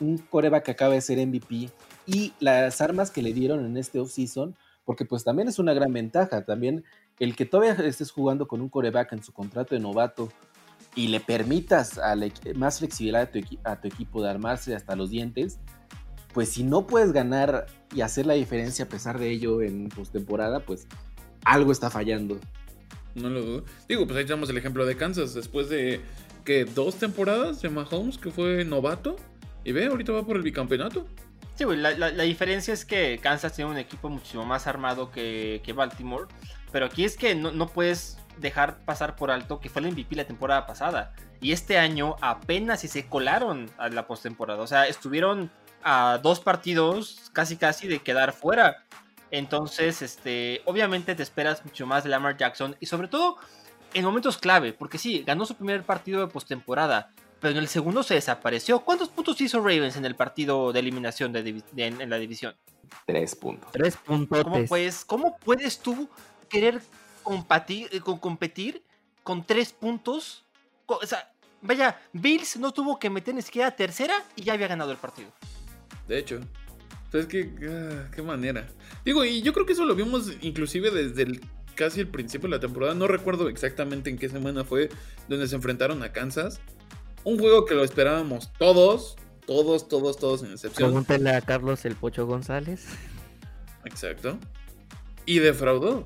[0.00, 1.70] un coreback que acaba de ser MVP
[2.06, 5.92] y las armas que le dieron en este offseason, porque pues también es una gran
[5.92, 6.84] ventaja, también
[7.18, 10.28] el que todavía estés jugando con un coreback en su contrato de novato
[10.94, 14.96] y le permitas a la más flexibilidad a tu, a tu equipo de armarse hasta
[14.96, 15.58] los dientes,
[16.32, 20.60] pues si no puedes ganar y hacer la diferencia a pesar de ello en postemporada,
[20.60, 20.86] pues
[21.44, 22.38] algo está fallando.
[23.14, 23.64] No lo dudo.
[23.88, 25.34] Digo, pues ahí tenemos el ejemplo de Kansas.
[25.34, 26.00] Después de
[26.64, 29.16] dos temporadas de Mahomes, que fue novato.
[29.64, 31.06] Y ve, ahorita va por el bicampeonato.
[31.54, 35.10] Sí, güey, la, la- la diferencia es que Kansas tiene un equipo muchísimo más armado
[35.10, 36.26] que, que Baltimore.
[36.72, 40.14] Pero aquí es que no, no puedes dejar pasar por alto que fue el MVP
[40.14, 41.12] la temporada pasada.
[41.40, 44.62] Y este año apenas si se colaron a la postemporada.
[44.62, 45.50] O sea, estuvieron
[45.82, 48.84] a dos partidos casi casi de quedar fuera.
[49.30, 53.36] Entonces, este, obviamente te esperas mucho más de Lamar Jackson y sobre todo
[53.94, 58.02] en momentos clave, porque sí, ganó su primer partido de postemporada, pero en el segundo
[58.02, 58.80] se desapareció.
[58.80, 62.54] ¿Cuántos puntos hizo Ravens en el partido de eliminación de en, en la división?
[63.06, 63.70] Tres puntos.
[63.72, 64.42] Tres puntos.
[64.44, 66.08] ¿Cómo puedes, cómo puedes tú
[66.48, 66.80] querer
[67.22, 68.82] competir, eh, con- competir
[69.22, 70.44] con tres puntos?
[70.86, 71.30] O sea,
[71.62, 75.30] vaya, Bills no tuvo que meter ni siquiera tercera y ya había ganado el partido.
[76.06, 76.40] De hecho.
[77.04, 78.68] Entonces, qué, ah, qué manera.
[79.04, 81.40] Digo, y yo creo que eso lo vimos inclusive desde el,
[81.78, 82.92] casi el principio de la temporada.
[82.94, 84.90] No recuerdo exactamente en qué semana fue
[85.28, 86.60] donde se enfrentaron a Kansas.
[87.22, 90.90] Un juego que lo esperábamos todos, todos, todos, todos sin excepción.
[90.90, 92.84] Pregúntale a Carlos el Pocho González.
[93.84, 94.38] Exacto.
[95.24, 96.04] Y defraudó.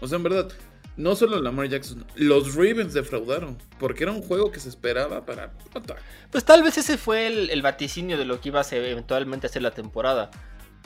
[0.00, 0.50] O sea, en verdad,
[0.96, 3.58] no solo Lamar Jackson, los Ravens defraudaron.
[3.78, 5.52] Porque era un juego que se esperaba para...
[6.30, 9.48] Pues tal vez ese fue el, el vaticinio de lo que iba a ser eventualmente
[9.48, 10.30] a ser la temporada.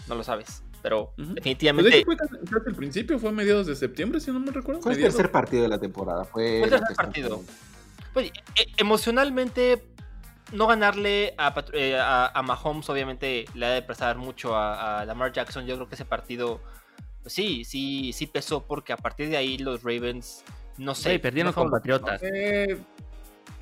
[0.09, 0.65] No lo sabes.
[0.85, 1.13] Pero Ujú.
[1.17, 2.07] Pues de definitivamente hecho,
[2.45, 4.83] fue al principio, fue a mediados de septiembre, si no me recuerdo.
[4.83, 5.17] Fue el mediados.
[5.17, 6.25] tercer partido de la temporada.
[6.27, 7.43] Fue, Fue el tercer partido.
[8.13, 9.83] Pues, e- emocionalmente,
[10.53, 15.05] no ganarle a, eh, a, a Mahomes, obviamente, le ha de prestar mucho a, a
[15.07, 15.65] Lamar Jackson.
[15.65, 16.61] Yo creo que ese partido,
[17.23, 20.45] pues sí, sí, sí pesó, porque a partir de ahí los Ravens,
[20.77, 21.13] no sé.
[21.13, 22.21] Sí, perdieron no con Patriotas.
[22.23, 22.77] Eh,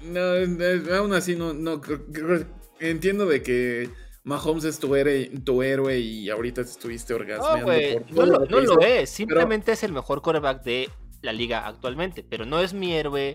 [0.02, 2.46] no, no, aún así no, no creo- creo-
[2.80, 3.90] entiendo de que
[4.24, 8.14] Mahomes es tu héroe, tu héroe y ahorita te estuviste No, orgasmeando güey, por no,
[8.14, 9.11] todo lo, lo que no lo es.
[9.11, 10.88] Simplemente es el mejor quarterback de
[11.22, 12.22] la liga actualmente.
[12.28, 13.35] Pero no es mi héroe.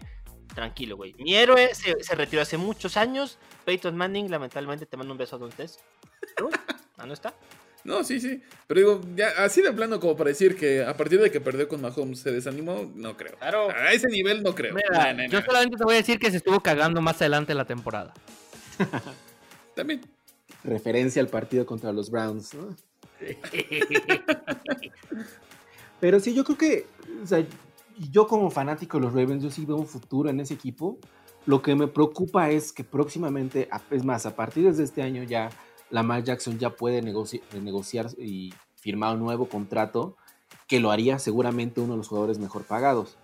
[0.56, 1.14] Tranquilo, güey.
[1.20, 3.38] Mi héroe se, se retiró hace muchos años.
[3.66, 5.78] Peyton Manning, lamentablemente, te mando un beso a Don Tess.
[6.40, 6.50] ¿No?
[6.98, 7.34] Ah, ¿no está?
[7.84, 8.42] No, sí, sí.
[8.66, 11.68] Pero digo, ya así de plano como para decir que a partir de que perdió
[11.68, 13.36] con Mahomes se desanimó, no creo.
[13.38, 13.70] Claro.
[13.70, 14.74] A ese nivel no creo.
[14.74, 15.46] Mira, No, no, yo no.
[15.46, 18.14] solamente te voy a decir que se estuvo cagando más adelante en la temporada.
[19.76, 20.02] También.
[20.64, 22.54] Referencia al partido contra los Browns.
[22.54, 22.76] ¿no?
[26.00, 26.86] Pero sí, yo creo que,
[27.24, 27.46] o sea,
[28.12, 30.98] yo como fanático de los Ravens, yo sí veo un futuro en ese equipo.
[31.46, 35.50] Lo que me preocupa es que próximamente, es más, a partir de este año ya
[35.90, 40.18] Lamar Jackson ya puede negoci- negociar y firmar un nuevo contrato
[40.68, 43.18] que lo haría seguramente uno de los jugadores mejor pagados.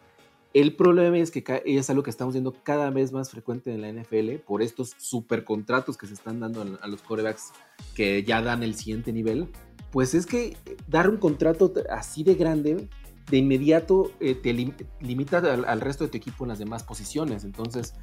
[0.53, 3.89] El problema es que es algo que estamos viendo cada vez más frecuente en la
[3.91, 7.51] NFL por estos super contratos que se están dando a- los quarterbacks
[7.95, 9.47] que ya dan el siguiente nivel.
[9.91, 10.55] Pues es que
[10.87, 12.87] dar un contrato así de grande,
[13.31, 17.43] de inmediato eh, te lim- limita al, resto de tu equipo en las demás posiciones.
[17.45, 17.95] Entonces,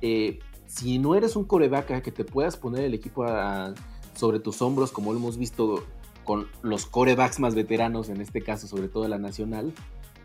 [0.00, 3.24] eh, si no eres un coreback que te puedas poner el equipo
[4.16, 5.84] sobre tus hombros, como lo hemos visto
[6.24, 9.72] con los corebacks más veteranos, en este caso, sobre todo la nacional,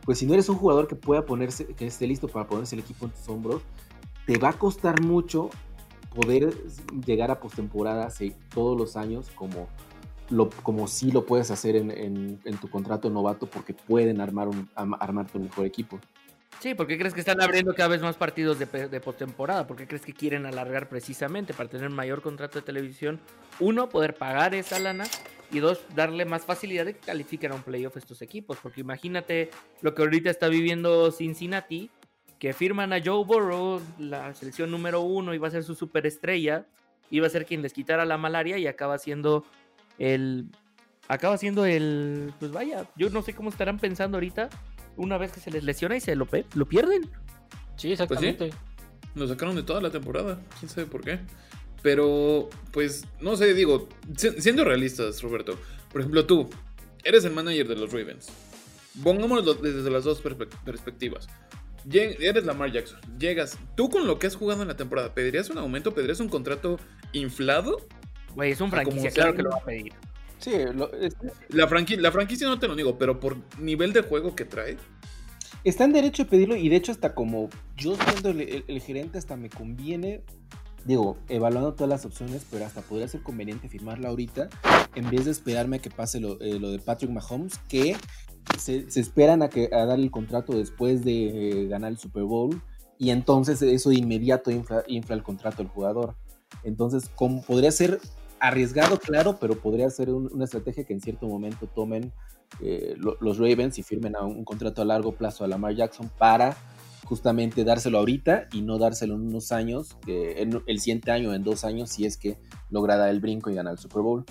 [0.08, 2.80] pues si no eres un jugador que pueda ponerse, que esté listo para ponerse el
[2.80, 3.62] equipo en tus hombros,
[4.26, 5.50] te va a costar mucho
[6.16, 6.54] poder
[7.06, 9.68] llegar a postemporada sí, todos los años como,
[10.30, 14.48] lo, como si lo puedes hacer en, en- en tu contrato novato porque pueden armar
[14.48, 16.00] un, armarte un mejor equipo.
[16.62, 19.68] Sí, ¿por qué crees que están abriendo cada vez más partidos de, de postemporada?
[19.68, 23.20] ¿Por qué crees que quieren alargar precisamente para tener mayor contrato de televisión?
[23.60, 25.04] Uno, poder pagar esa lana.
[25.52, 28.58] Y dos, darle más facilidad de que califiquen a un playoff estos equipos.
[28.62, 29.50] Porque imagínate
[29.82, 31.90] lo que ahorita está viviendo Cincinnati,
[32.38, 36.66] que firman a Joe Burrow, la selección número uno, iba a ser su superestrella,
[37.10, 39.46] iba a ser quien les quitara la malaria y acaba siendo
[39.98, 40.48] el...
[41.08, 42.34] Acaba siendo el...
[42.38, 44.50] Pues vaya, yo no sé cómo estarán pensando ahorita
[44.98, 47.10] una vez que se les lesiona y se lo, pe- lo pierden.
[47.78, 48.50] Sí, exactamente.
[49.16, 50.38] Lo sacaron de toda la temporada.
[50.60, 51.20] Quién sabe por qué.
[51.82, 55.58] Pero, pues, no sé, digo, si- siendo realistas, Roberto.
[55.92, 56.50] Por ejemplo, tú
[57.04, 58.28] eres el manager de los Ravens.
[59.04, 61.28] Pongámoslo desde las dos perspe- perspectivas.
[61.88, 63.00] Lleg- Eres Lamar Jackson.
[63.18, 63.58] Llegas.
[63.76, 65.94] Tú con lo que has jugado en la temporada, ¿pedirías un aumento?
[65.94, 66.80] ¿Pedirías un contrato
[67.14, 67.78] inflado?
[68.36, 69.94] Güey, es un franquicia, claro que lo va a pedir.
[70.40, 71.16] Sí, lo- es-
[71.50, 74.78] La, franqui- la franquicia no te lo digo, pero por nivel de juego que trae.
[75.64, 78.82] está en derecho de pedirlo y de hecho hasta como yo siendo el, el- el
[78.82, 80.22] gerente hasta me conviene,
[80.88, 84.50] digo, evaluando todas las opciones, pero hasta podría ser conveniente firmarlo ahorita
[84.96, 87.96] en vez de esperarme a que pase lo, eh, de Patrick Mahomes, que
[88.58, 92.62] se, esperan a, que, a dar el contrato después de eh, ganar el Super Bowl
[92.98, 96.16] y entonces eso de inmediato infla, el contrato del jugador.
[96.64, 97.12] Entonces,
[97.46, 98.00] podría ser
[98.40, 102.12] arriesgado, claro, pero podría ser un- una estrategia que en cierto momento tomen
[102.62, 106.56] eh, lo- los Ravens y firmen un contrato a largo plazo a Lamar Jackson para
[107.08, 111.64] justamente dárselo ahorita y no dárselo en unos años, en el siguiente año, en dos
[111.64, 112.38] años, si es que
[112.70, 114.26] logra dar el brinco y ganar el Super Bowl.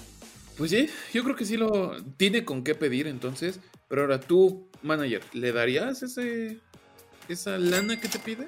[0.58, 3.60] Pues sí, yo creo que sí lo tiene con qué pedir entonces.
[3.88, 6.60] Pero ahora tú, manager, ¿le darías ese,
[7.28, 8.46] esa lana que te pide?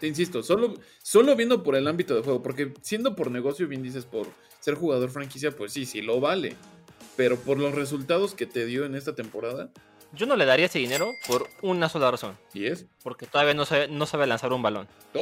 [0.00, 3.82] Te insisto, solo, solo viendo por el ámbito de juego, porque siendo por negocio, bien
[3.82, 4.26] dices, por
[4.60, 6.56] ser jugador franquicia, pues sí, sí lo vale.
[7.16, 9.70] Pero por los resultados que te dio en esta temporada,
[10.12, 12.38] Yo no le daría ese dinero por una sola razón.
[12.54, 12.86] ¿y es?
[13.02, 14.88] Porque todavía no sabe, no sabe lanzar un balón.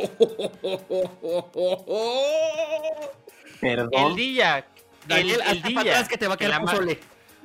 [3.61, 3.91] Perdón.
[3.93, 4.59] El día.
[4.59, 4.65] El,
[5.09, 6.99] Daniel, el para día atrás que te va a que quedar pozole.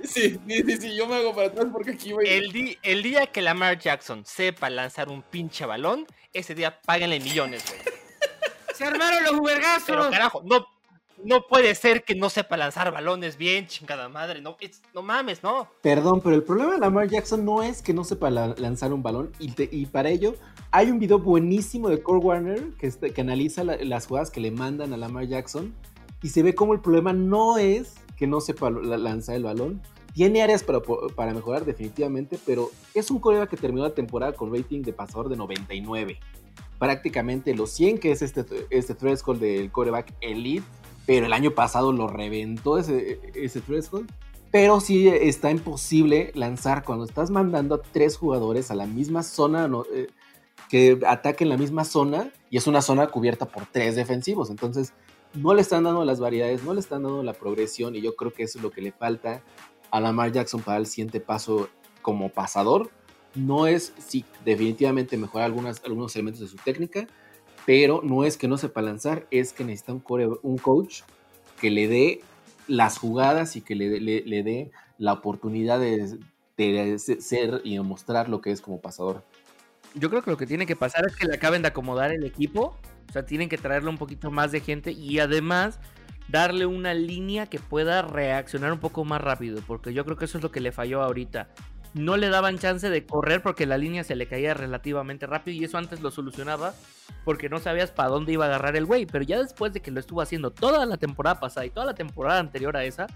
[0.04, 2.25] Sí, sí, sí, sí, yo me hago para atrás porque aquí voy.
[2.27, 7.19] el, di- el día que Lamar Jackson sepa lanzar un pinche balón, ese día páguenle
[7.19, 7.80] millones, güey.
[8.75, 9.84] Se armaron los jubergazos.
[9.86, 10.65] Pero carajo, no,
[11.24, 14.41] no puede ser que no sepa lanzar balones bien, chingada madre.
[14.41, 14.58] No,
[14.93, 15.67] no mames, no.
[15.82, 19.04] Perdón, pero el problema de Lamar Jackson no es que no sepa la- lanzar un
[19.04, 20.36] balón y, para ello
[20.71, 24.39] hay un video buenísimo de Core Warner que, este- que analiza la- las jugadas que
[24.41, 25.74] le mandan a Lamar Jackson
[26.24, 29.82] y se ve como el problema no es que no sepa la- lanzar el balón.
[30.13, 30.80] Tiene áreas para,
[31.15, 35.30] para mejorar definitivamente, pero es un coreback que terminó la temporada con rating de pasador
[35.30, 36.19] de 99.
[36.80, 40.65] Prácticamente los 100 que es este, este threshold del coreback elite,
[41.06, 44.12] pero el año pasado lo reventó ese, ese threshold.
[44.52, 49.70] Pero sí está imposible lanzar cuando estás mandando a tres jugadores a la misma zona,
[49.70, 50.08] no, eh,
[50.70, 54.50] que ataquen la misma zona y es una zona cubierta por tres defensivos.
[54.50, 54.94] Entonces,
[55.34, 58.34] no le están dando las variedades, no le están dando la progresión y yo creo
[58.34, 59.42] que eso es lo que le falta
[59.90, 61.70] a Lamar Jackson para el siguiente paso
[62.02, 62.90] como pasador.
[63.36, 67.08] No es, sí, definitivamente mejorar algunas, algunos elementos de su técnica,
[67.65, 71.02] pero no es que no sepa lanzar, es que necesita un, core- un coach
[71.60, 72.21] que le dé
[72.67, 76.17] las jugadas y que le, le- le dé la oportunidad de,
[76.58, 79.24] de ser y mostrar lo que es como pasador.
[79.95, 82.24] Yo creo que lo que tiene que pasar es que le acaben de acomodar el
[82.24, 82.78] equipo.
[83.10, 85.80] O sea, tienen que traerle un poquito más de gente y además
[86.30, 89.62] darle una línea que pueda reaccionar un poco más rápido.
[89.67, 91.50] Porque yo creo que eso es lo que le falló ahorita.
[91.93, 95.65] No le daban chance de correr porque la línea se le caía relativamente rápido y
[95.65, 96.73] eso antes lo solucionaba
[97.25, 99.06] porque no sabías para dónde iba a agarrar el güey.
[99.06, 101.95] Pero ya después de que lo estuvo haciendo toda la temporada pasada y toda la
[101.95, 103.08] temporada anterior a esa,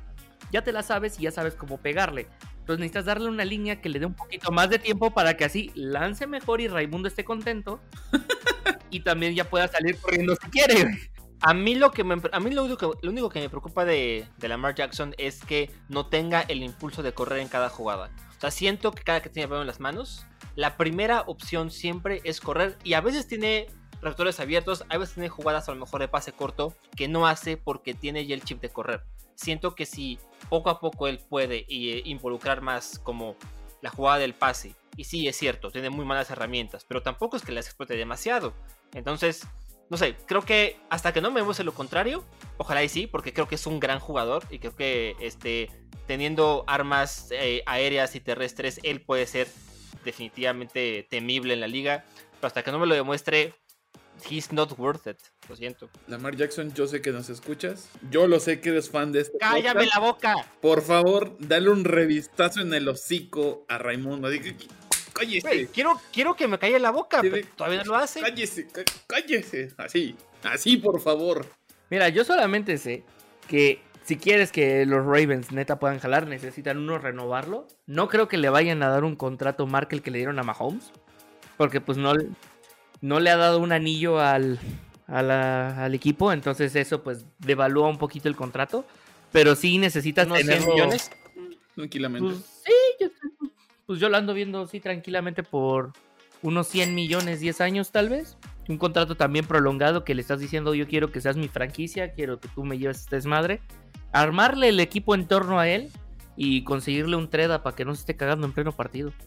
[0.52, 2.28] ya te la sabes y ya sabes cómo pegarle.
[2.60, 5.46] Entonces necesitas darle una línea que le dé un poquito más de tiempo para que
[5.46, 7.80] así lance mejor y Raimundo esté contento.
[8.90, 11.12] y también ya pueda salir corriendo si quiere.
[11.42, 13.86] A mí lo que me, a mí lo único que, lo único que me preocupa
[13.86, 18.10] de, de Lamar Jackson es que no tenga el impulso de correr en cada jugada.
[18.38, 22.22] O sea, siento que cada que tiene balón en las manos, la primera opción siempre
[22.24, 23.68] es correr y a veces tiene
[24.02, 27.58] receptores abiertos, a veces tiene jugadas a lo mejor de pase corto que no hace
[27.58, 29.04] porque tiene ya el chip de correr.
[29.36, 30.20] Siento que si
[30.50, 33.36] poco a poco él puede eh, involucrar más como
[33.82, 37.44] la jugada del pase, y sí es cierto, tiene muy malas herramientas, pero tampoco es
[37.44, 38.54] que las explote demasiado.
[38.94, 39.46] Entonces,
[39.90, 42.24] no sé, creo que hasta que no me demuestre lo contrario,
[42.58, 45.70] ojalá y sí, porque creo que es un gran jugador y creo que este,
[46.08, 49.48] teniendo armas eh, aéreas y terrestres, él puede ser
[50.04, 53.54] definitivamente temible en la liga, pero hasta que no me lo demuestre,
[54.30, 55.18] he's not worth it,
[55.50, 55.90] lo siento.
[56.08, 57.90] Lamar Jackson, yo sé que nos escuchas.
[58.10, 59.96] Yo lo sé que eres fan de este ¡Cállame podcast.
[59.96, 60.36] la boca!
[60.62, 64.30] Por favor, dale un revistazo en el hocico a Raimundo.
[64.30, 64.56] Dije,
[65.16, 68.20] cállese, quiero, quiero que me calle la boca, Sí, pero todavía no lo hace.
[68.22, 69.74] cállese, cá- cállese.
[69.78, 71.46] Así, así, por favor.
[71.90, 73.04] Mira, yo solamente sé
[73.48, 77.68] que si quieres que los Ravens neta puedan jalar, necesitan uno renovarlo.
[77.88, 80.92] No creo que le vayan a dar un contrato Markel que le dieron a Mahomes.
[81.58, 82.14] Porque pues no,
[83.02, 84.60] no le ha dado un anillo al,
[85.08, 86.32] a la- al equipo.
[86.34, 88.86] Entonces eso pues devalúa un poquito el contrato.
[89.32, 90.74] Pero sí necesitas Unos 100 tenerlo...
[90.74, 91.12] millones.
[91.76, 92.30] Tranquilamente.
[92.34, 93.08] Pues sí, yo,
[93.86, 95.94] pues yo lo ando viendo sí tranquilamente por
[96.42, 98.38] unos 100 millones, 10 años tal vez.
[98.68, 102.40] Un contrato también prolongado que le estás diciendo yo quiero que seas mi franquicia, quiero
[102.40, 103.62] que tú me lleves este desmadre.
[104.12, 105.90] Armarle el equipo en torno a él
[106.36, 109.12] y conseguirle un treda para que no se esté cagando en pleno partido.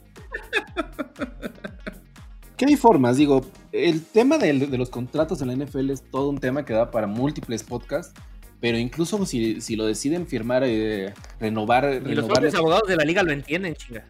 [2.57, 6.39] Que hay formas, digo, el tema de, los contratos en la NFL es todo un
[6.39, 8.21] tema que da para múltiples podcasts,
[8.59, 13.05] pero incluso si, si lo deciden firmar, eh, renovar, Y los propios abogados de la
[13.05, 14.05] liga lo entienden, chinga.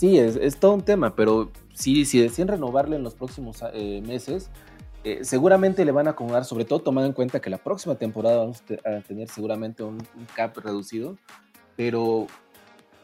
[0.00, 4.00] Sí, es, es todo un tema, pero sí, si deciden renovarle en los próximos eh,
[4.00, 4.48] meses,
[5.04, 8.38] eh, seguramente le van a acomodar, sobre todo tomando en cuenta que la próxima temporada
[8.38, 11.18] vamos a te- a tener seguramente un, un cap reducido,
[11.76, 12.28] pero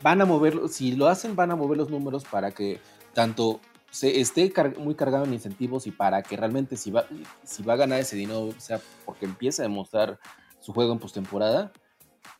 [0.00, 2.80] van a mover, si lo hacen, van a mover los números para que
[3.12, 7.04] tanto se esté car- muy cargado en incentivos y para que realmente si va,
[7.44, 10.18] si va a ganar ese dinero sea porque empieza a demostrar
[10.60, 11.72] su juego en postemporada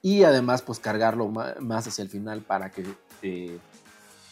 [0.01, 2.87] y además pues cargarlo más hacia el final para que
[3.21, 3.59] eh,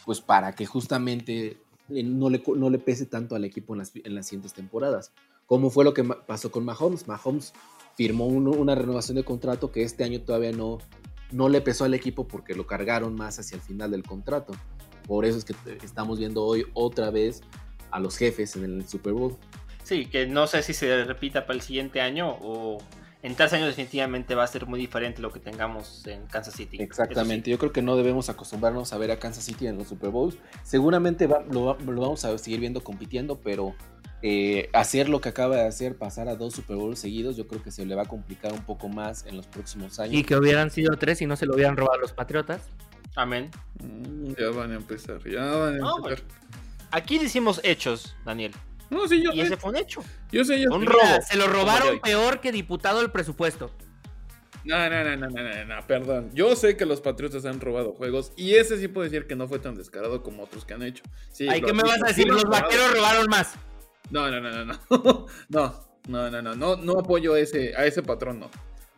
[0.05, 1.57] pues para que justamente
[1.89, 5.11] eh, no le, no le pese tanto al equipo en las, en las siguientes temporadas.
[5.45, 7.07] Como fue lo que pasó con Mahomes.
[7.07, 7.53] Mahomes
[7.95, 10.79] firmó un- una renovación de contrato que este año todavía no,
[11.31, 14.53] no le pesó al equipo porque lo cargaron más hacia el final del contrato.
[15.07, 17.41] Por eso es que eh, estamos viendo hoy otra vez
[17.91, 19.35] a los jefes en el Super Bowl.
[19.83, 22.79] Sí, que no sé si se repita para el siguiente año o
[23.25, 26.77] en tres años definitivamente va a ser muy diferente lo que tengamos en Kansas City.
[26.81, 30.09] Exactamente, yo creo que no debemos acostumbrarnos a ver a Kansas City en los Super
[30.09, 30.37] Bowls.
[30.63, 33.73] Seguramente va- lo, va- lo vamos a seguir viendo compitiendo, pero
[34.21, 37.61] eh, hacer lo que acaba de hacer, pasar a dos Super Bowls seguidos, yo creo
[37.63, 40.13] que se le va a complicar un poco más en los próximos años.
[40.15, 42.61] Y que hubieran sido tres y no se lo hubieran robado los Patriotas.
[43.15, 43.49] Amén.
[43.83, 46.23] Mm, Ya van a empezar, ya van a No, empezar.
[46.91, 48.53] Aquí decimos hechos, Daniel.
[48.89, 50.03] No, sí, yo Y sé, ese fue un hecho.
[50.31, 50.85] yo sé, yo un sé.
[50.87, 50.99] robo.
[51.03, 53.71] Mira, se lo robaron peor que diputado del presupuesto.
[54.63, 56.31] No, no, no, no, no, no, no, perdón.
[56.33, 59.47] Yo sé que los Patriotas han robado juegos y ese sí puedo decir que no
[59.47, 61.03] fue tan descarado como otros que han hecho.
[61.31, 62.27] Sí, Ay, ¿qué me vas a sí decir?
[62.27, 63.53] Los vaqueros robaron más.
[64.09, 65.25] No, no, no, no, no.
[65.49, 68.49] No, no, no, no, no, no apoyo a ese, a ese patrón, no.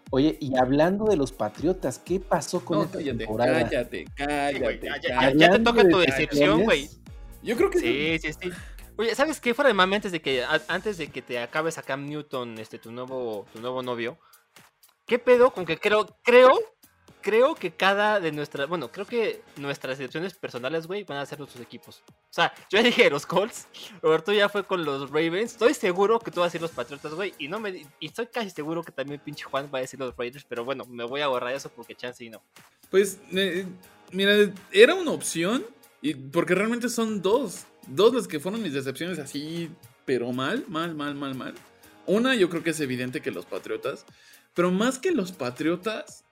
[0.10, 3.64] Oye, y hablando de los Patriotas, ¿qué pasó con No, esta cállate, temporada?
[3.64, 4.60] cállate, Sí, cállate.
[4.60, 5.38] güey, ya, ya- cállate.
[5.38, 6.90] ya- ya te toca de tu decepción, güey.
[7.44, 8.50] Yo creo que Sí, sí, sí.
[8.98, 9.54] Oye, ¿sabes qué?
[9.54, 12.58] Fuera de mame, antes de que a- antes de que te acabes a Cam Newton,
[12.58, 14.18] este tu nuevo tu nuevo novio.
[15.06, 15.52] ¿Qué pedo?
[15.52, 16.60] Con que creo creo
[17.22, 21.38] creo que cada de nuestras, bueno, creo que nuestras decepciones personales, güey, van a ser
[21.40, 22.02] nuestros equipos.
[22.08, 23.68] O sea, yo ya dije los Colts,
[24.02, 25.52] Roberto ya fue con los Ravens.
[25.52, 28.28] Estoy seguro que tú vas a decir los Patriotas, güey, y no me y estoy
[28.28, 31.20] casi seguro que también pinche Juan va a decir los Raiders, pero bueno, me voy
[31.22, 32.42] a ahorrar eso porque chance y no.
[32.90, 33.66] Pues, eh,
[34.12, 34.34] mira,
[34.72, 35.66] era una opción,
[36.02, 39.70] y porque realmente son dos, dos las que fueron mis decepciones así,
[40.06, 41.54] pero mal, mal, mal, mal, mal.
[42.06, 44.06] Una, yo creo que es evidente que los Patriotas,
[44.54, 46.24] pero más que los Patriotas,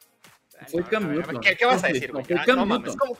[0.68, 1.42] fue No, Cam a ver, Newton.
[1.42, 2.26] ¿Qué, qué vas a No, decir, no, güey?
[2.26, 2.96] fue Ah, Cam no mames.
[2.96, 3.18] ¿cómo,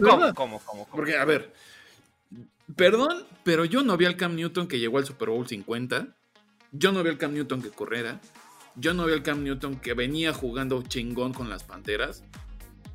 [0.00, 0.88] cómo, cómo, cómo?
[0.90, 1.52] Porque, a ver,
[2.76, 6.08] perdón, pero yo no vi al Cam Newton que llegó al Super Bowl 50.
[6.72, 8.20] Yo no vi al Cam Newton que corriera.
[8.76, 12.24] Yo no vi al Cam Newton que venía jugando chingón con las panteras.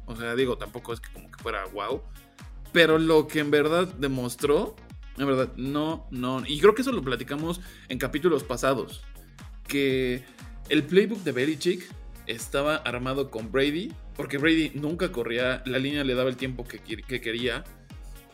[0.08, 2.02] O sea, digo, tampoco es que como que fuera wow.
[2.72, 4.76] Pero lo que en verdad demostró,
[5.18, 6.44] en verdad, no, no.
[6.46, 9.04] Y creo que eso lo platicamos en capítulos pasados.
[9.68, 10.24] Que
[10.70, 11.84] el playbook de Belichick
[12.28, 13.92] estaba armado con Brady.
[14.16, 17.64] Porque Brady nunca corría, la línea le daba el tiempo que, que quería.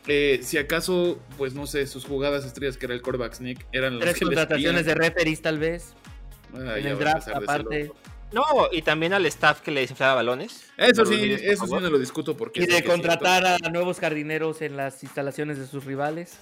[0.08, 3.96] Eh, si acaso, pues no sé, sus jugadas estrellas, que era el quarterback sneak, eran
[3.96, 5.94] las Tres que contrataciones de referees tal vez.
[6.54, 7.92] Ah, en el draft aparte.
[8.36, 10.70] No, y también al staff que le desinflaba balones.
[10.76, 14.76] Eso sí, eso sí no lo discuto porque Y de contratar a nuevos jardineros en
[14.76, 16.38] las instalaciones de sus rivales.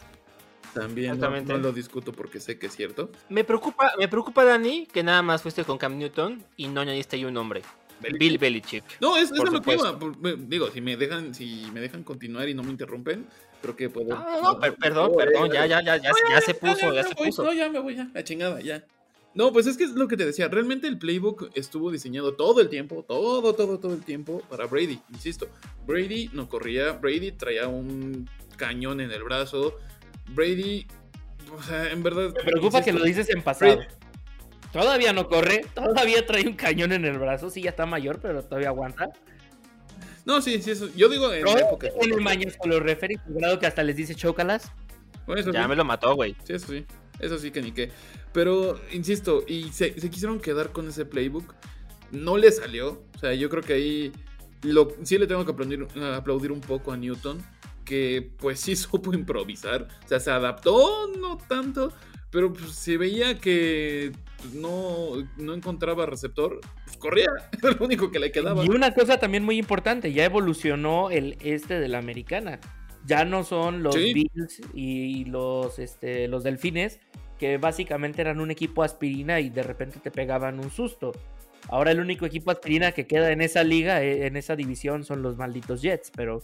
[0.74, 3.12] También no, lo discuto porque sé que es cierto.
[3.30, 7.16] Me preocupa, me preocupa, Dani, que nada más fuiste con Cam Newton y no añadiste
[7.16, 7.62] ahí un nombre.
[8.00, 8.84] Bill Belichick.
[9.00, 9.96] No, es, es lo que iba.
[10.40, 13.28] digo, si me dejan, si me dejan continuar y no me interrumpen,
[13.62, 14.16] creo que puedo.
[14.16, 17.04] No, no, no, per- perdón, perdón, ya, ya, ya, ya, No, ya se puso, ya,
[17.04, 17.44] se voy, puso.
[17.44, 18.84] No, ya me voy, ya, la chingada, ya.
[19.36, 20.48] No, pues es que es lo que te decía.
[20.48, 25.00] Realmente el playbook estuvo diseñado todo el tiempo, todo, todo, todo el tiempo para Brady.
[25.12, 25.48] Insisto,
[25.88, 29.76] Brady no corría, Brady traía un cañón en el brazo.
[30.30, 30.86] Brady,
[31.58, 32.32] o sea, en verdad.
[32.36, 33.78] Me preocupa que lo dices en pasado.
[33.78, 33.88] Brady-
[34.72, 37.52] Todavía no corre, todavía trae un cañón en el brazo.
[37.52, 39.10] Sí, ya está mayor, pero todavía aguanta.
[40.26, 40.90] No, sí, sí, eso.
[40.96, 41.90] Yo digo en Pero época.
[42.02, 44.72] tiene mañas con los referees, por grado que hasta les dice chócalas.
[45.28, 45.70] Bueno, eso Ya sí.
[45.70, 46.36] me lo mató, güey.
[46.44, 46.86] Sí, eso sí.
[47.20, 47.92] Eso sí que ni qué.
[48.34, 51.54] Pero, insisto, y se, quisieron quedar con ese playbook.
[52.12, 53.04] No le salió.
[53.16, 54.12] O sea, yo creo que ahí
[55.04, 57.44] sí le tengo que aplaudir, un poco a Newton.
[57.86, 59.88] Que pues sí supo improvisar.
[60.06, 61.94] O sea, se adaptó, no tanto.
[62.32, 66.60] Pero pues, se veía que pues, no, no encontraba receptor.
[66.86, 67.30] Pues corría.
[67.62, 68.66] Era lo único que le quedaba.
[68.66, 72.60] Y una cosa también muy importante, ya evolucionó el este de la americana.
[73.06, 74.14] Ya no son los Sí.
[74.14, 77.00] Bills y los, este, los Delfines,
[77.38, 81.12] que básicamente eran un equipo aspirina y de repente te pegaban un susto.
[81.70, 85.22] Ahora el único equipo aspirina que queda en esa liga, eh, en esa división, son
[85.22, 86.44] los malditos Jets, pero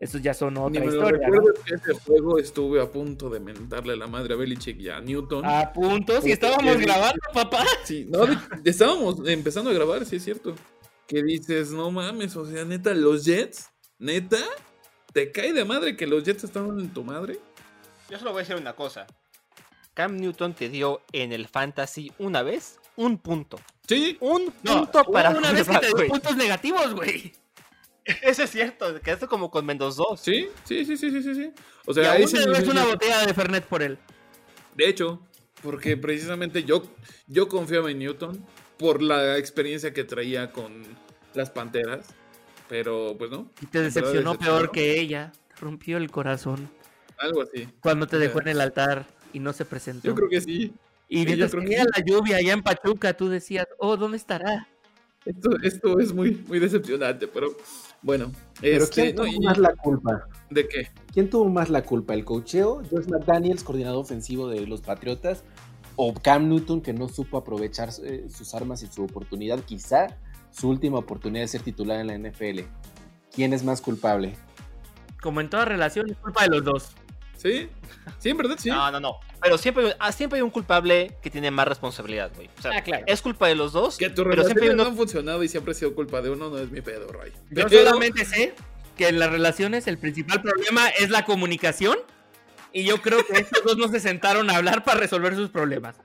[0.00, 1.28] esos ya son Ni otra me historia.
[1.28, 1.34] ¿no?
[1.34, 5.00] recuerdo que ese juego estuve a punto de mentarle la madre a Belichick y a
[5.00, 5.44] Newton.
[5.44, 7.64] A y Porque estábamos grabando, papá.
[7.84, 8.24] Sí, no,
[8.64, 10.54] estábamos empezando a grabar, sí es cierto.
[11.06, 14.38] Que dices, no mames, o sea, neta, los Jets, neta,
[15.16, 17.38] ¿te cae de madre que los Jets estaban en tu madre?
[18.10, 19.06] Yo solo voy a decir una cosa.
[19.94, 23.58] Cam Newton te dio en el fantasy una vez un punto.
[23.88, 27.32] Sí, Un No, punto para una vez que te dio puntos negativos, güey.
[28.04, 30.20] Eso es cierto, quedaste como con Mendoza 2.
[30.20, 31.50] sí, sí, sí, sí, sí, sí, sí.
[31.86, 33.96] O Y sea, a aún ese te debes nivel una botella de Fernet por él.
[34.74, 35.22] de hecho,
[35.62, 36.82] porque precisamente yo,
[37.26, 38.44] yo confiaba en Newton
[38.76, 40.84] por la experiencia que traía con
[41.32, 42.08] las Panteras,
[42.68, 44.38] pero pues no, Y te decepcionó decepcionó.
[44.38, 45.32] peor que ella.
[45.48, 46.68] Te rompió el corazón
[47.18, 47.68] algo así.
[47.80, 50.06] cuando te dejó en el altar y no se presentó.
[50.08, 50.72] Yo creo que sí.
[51.08, 54.68] y sí, mientras que tenía la lluvia allá en Pachuca, tú decías, oh, ¿dónde estará?
[55.24, 57.56] Esto, esto es muy, muy decepcionante, pero
[58.02, 58.30] bueno.
[58.60, 60.28] Pero este, ¿quién no, tuvo y- más la culpa?
[60.50, 60.88] ¿De qué?
[61.12, 62.14] ¿Quién tuvo más la culpa?
[62.14, 62.82] ¿El cocheo?
[62.90, 65.42] ¿Josh McDaniels, coordinador ofensivo de los Patriotas?
[65.96, 69.58] ¿O Cam Newton, que no supo aprovechar eh, sus armas y su oportunidad?
[69.64, 70.16] Quizá
[70.56, 72.60] su última oportunidad de ser titular en la NFL.
[73.34, 74.34] ¿Quién es más culpable?
[75.20, 76.88] Como en toda relación, es culpa de los dos.
[77.36, 77.68] ¿Sí?
[78.18, 78.56] ¿Sí, en verdad?
[78.58, 78.70] Sí.
[78.70, 79.16] No, no, no.
[79.42, 82.48] Pero siempre, ah, siempre hay un culpable que tiene más responsabilidad, güey.
[82.58, 83.04] O sea, Ah, claro.
[83.06, 83.98] es culpa de los dos.
[83.98, 86.48] Que tu pero siempre uno- no han funcionado y siempre ha sido culpa de uno,
[86.48, 87.32] no es mi pedo, Ray.
[87.50, 88.54] Yo Pero- solamente sé
[88.96, 91.98] que en las relaciones el principal problema es la comunicación.
[92.72, 95.96] Y yo creo que estos dos no se sentaron a hablar para resolver sus problemas.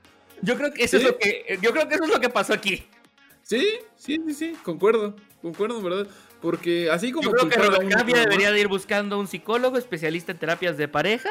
[0.42, 1.04] Yo creo que eso ¿Sí?
[1.04, 1.58] es lo que.
[1.62, 2.86] Yo creo que eso es lo que pasó aquí.
[3.42, 3.66] Sí,
[3.96, 6.06] sí, sí, sí, concuerdo, concuerdo, en ¿verdad?
[6.40, 10.38] Porque así como Yo creo que Robert debería de ir buscando un psicólogo especialista en
[10.38, 11.30] terapias de pareja.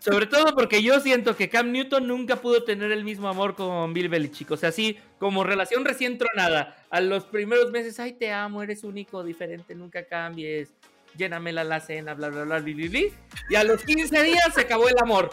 [0.00, 3.92] Sobre todo porque yo siento que Cam Newton nunca pudo tener el mismo amor con
[3.92, 4.50] Bill Belichick.
[4.50, 6.76] O sea, así como relación recién tronada.
[6.88, 10.72] A los primeros meses, ay, te amo, eres único, diferente, nunca cambies.
[11.18, 13.00] Llénamela la cena, bla, bla, bla, bla, bla, bla.
[13.50, 15.30] Y a los 15 días se acabó el amor.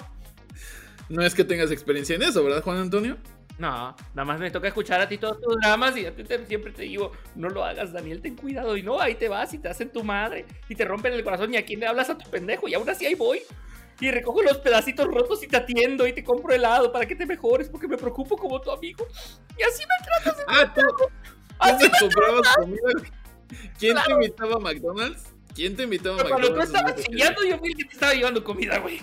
[1.07, 3.17] No es que tengas experiencia en eso, ¿verdad, Juan Antonio?
[3.59, 6.83] No, nada más me toca escuchar a ti todos tus dramas y te- siempre te
[6.83, 8.77] digo, no lo hagas, Daniel, ten cuidado.
[8.77, 11.53] Y no, ahí te vas y te hacen tu madre y te rompen el corazón
[11.53, 13.41] y a quién le hablas a tu pendejo y aún así ahí voy.
[13.99, 17.25] Y recojo los pedacitos rotos y te atiendo y te compro helado para que te
[17.25, 19.07] mejores porque me preocupo como tu amigo.
[19.57, 21.05] Y así me Ah, tú, tú
[21.57, 22.81] así me comprabas comida.
[23.79, 25.33] ¿Quién te invitaba a McDonald's?
[25.55, 26.75] ¿Quién te invitaba a me- cuando tú McDonald's?
[26.91, 29.01] estabas chillando yo fui el que te estaba llevando comida, güey.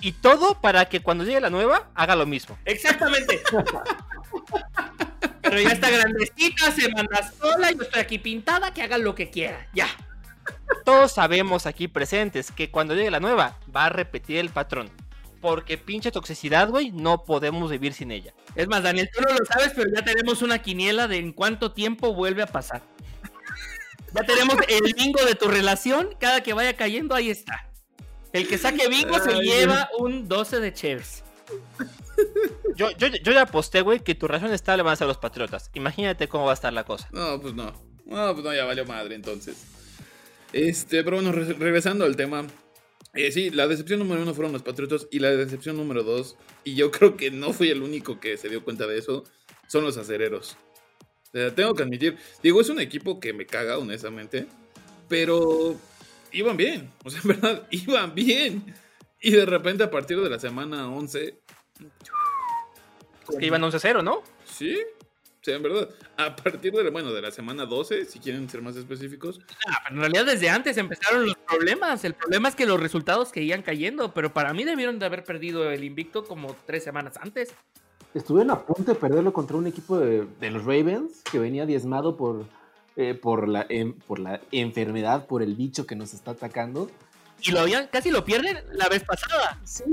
[0.00, 2.58] Y todo para que cuando llegue la nueva haga lo mismo.
[2.64, 3.42] Exactamente.
[5.42, 9.30] Pero ya está grandecita, se manda sola, yo estoy aquí pintada, que haga lo que
[9.30, 9.68] quiera.
[9.72, 9.88] Ya.
[10.84, 14.90] Todos sabemos aquí presentes que cuando llegue la nueva va a repetir el patrón.
[15.40, 18.34] Porque pinche toxicidad, güey, no podemos vivir sin ella.
[18.54, 21.72] Es más, Daniel, tú no lo sabes, pero ya tenemos una quiniela de en cuánto
[21.72, 22.82] tiempo vuelve a pasar.
[24.14, 26.08] Ya tenemos el bingo de tu relación.
[26.18, 27.65] Cada que vaya cayendo, ahí está.
[28.36, 31.22] El que saque bingo se lleva un 12 de chairs.
[32.76, 35.70] Yo, yo, yo ya aposté, güey, que tu relación estable van a ser los patriotas.
[35.74, 37.08] Imagínate cómo va a estar la cosa.
[37.12, 37.72] No, pues no.
[38.04, 39.64] No, pues no, ya valió madre entonces.
[40.52, 42.46] Este, pero bueno, re- regresando al tema.
[43.14, 46.74] Eh, sí, la decepción número uno fueron los Patriotas y la decepción número dos, y
[46.74, 49.24] yo creo que no fui el único que se dio cuenta de eso,
[49.68, 50.56] son los acereros.
[51.28, 54.46] O sea, tengo que admitir, digo, es un equipo que me caga, honestamente,
[55.08, 55.76] pero
[56.38, 58.74] iban bien, o sea, en verdad, iban bien.
[59.20, 61.38] Y de repente a partir de la semana 11,
[63.28, 64.22] Es que iban 11-0, ¿no?
[64.44, 68.18] sí, o sea, en verdad, a partir de, la- bueno, de la semana 12, si
[68.18, 72.04] quieren ser más específicos, Ah, pero en realidad desde antes empezaron los problemas.
[72.04, 75.22] El problema es que los resultados que iban cayendo, pero para mí debieron de haber
[75.24, 77.54] perdido el invicto como tres semanas antes.
[78.14, 82.16] Estuvieron a punto de perderlo contra un equipo de, de los Ravens que venía diezmado
[82.16, 82.46] por,
[82.96, 83.66] eh, por, la,
[84.06, 86.90] por la enfermedad, por el bicho que nos está atacando.
[87.42, 89.58] Y lo habían, casi lo pierden la vez pasada.
[89.64, 89.84] Sí.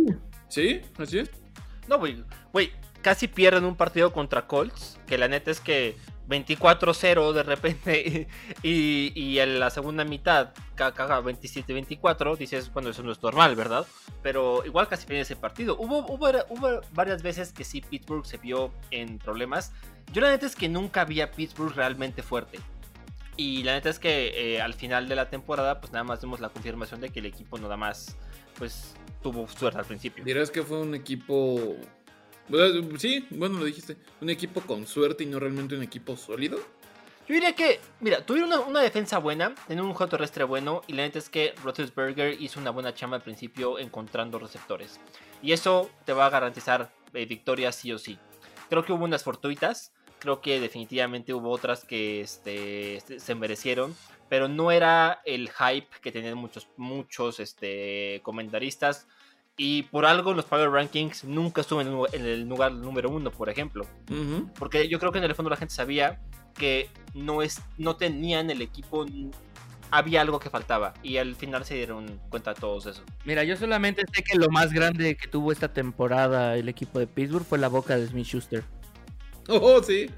[0.47, 1.29] sí, así es.
[1.87, 2.23] No, güey.
[2.51, 4.99] Güey, casi pierden un partido contra Colts.
[5.05, 5.95] Que la neta es que
[6.29, 8.27] 24-0 de repente.
[8.63, 12.37] Y, y en la segunda mitad, caga 27-24.
[12.37, 13.85] Dices, bueno, eso no es normal, ¿verdad?
[14.21, 15.75] Pero igual casi pierden ese partido.
[15.77, 19.73] Hubo, hubo, hubo varias veces que sí, Pittsburgh se vio en problemas.
[20.13, 22.59] Yo la neta es que nunca vi a Pittsburgh realmente fuerte.
[23.35, 26.39] Y la neta es que eh, al final de la temporada, pues nada más vemos
[26.39, 28.15] la confirmación de que el equipo nada más,
[28.57, 30.23] pues tuvo suerte al principio.
[30.23, 31.75] Dirás que fue un equipo.
[32.97, 33.97] Sí, bueno, lo dijiste.
[34.21, 36.59] Un equipo con suerte y no realmente un equipo sólido.
[37.25, 40.93] Yo diría que, mira, tuvieron una, una defensa buena, tenían un juego terrestre bueno, y
[40.93, 44.99] la neta es que Roethlisberger hizo una buena chamba al principio encontrando receptores.
[45.41, 48.19] Y eso te va a garantizar eh, victorias sí o sí.
[48.69, 49.93] Creo que hubo unas fortuitas,
[50.23, 53.93] creo que definitivamente hubo otras que este, este, se merecieron,
[54.29, 59.05] pero no era el hype que tenían muchos, muchos este, comentaristas.
[59.57, 63.85] Y por algo los Power Rankings nunca estuve en el- lugar número uno, por ejemplo.
[64.09, 64.49] Ujú.
[64.57, 66.21] Porque yo creo que en el fondo la gente sabía
[66.55, 69.05] que no, es, no tenían el equipo,
[69.91, 70.93] había algo que faltaba.
[71.03, 73.03] Y al final se dieron cuenta todos de eso.
[73.25, 77.07] Mira, yo solamente sé que lo más grande que tuvo esta temporada el equipo de
[77.07, 78.63] Pittsburgh fue la boca de Smith Schuster.
[79.49, 80.09] Oh, sí.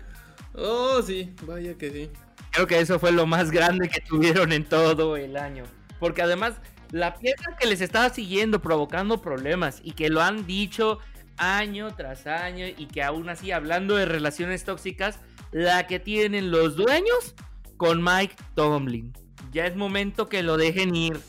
[0.54, 1.34] Oh, sí.
[1.44, 2.10] Vaya que sí.
[2.52, 5.64] Creo que eso fue lo más grande que tuvieron en todo el año.
[6.00, 6.56] Porque además,
[6.92, 11.00] la pieza que les estaba siguiendo provocando problemas y que lo han dicho
[11.38, 15.20] año tras año y que aún así, hablando de relaciones tóxicas,
[15.52, 17.36] la que tienen los dueños
[17.78, 19.14] con Mike Tomlin.
[19.52, 21.20] Ya es momento que lo dejen ir.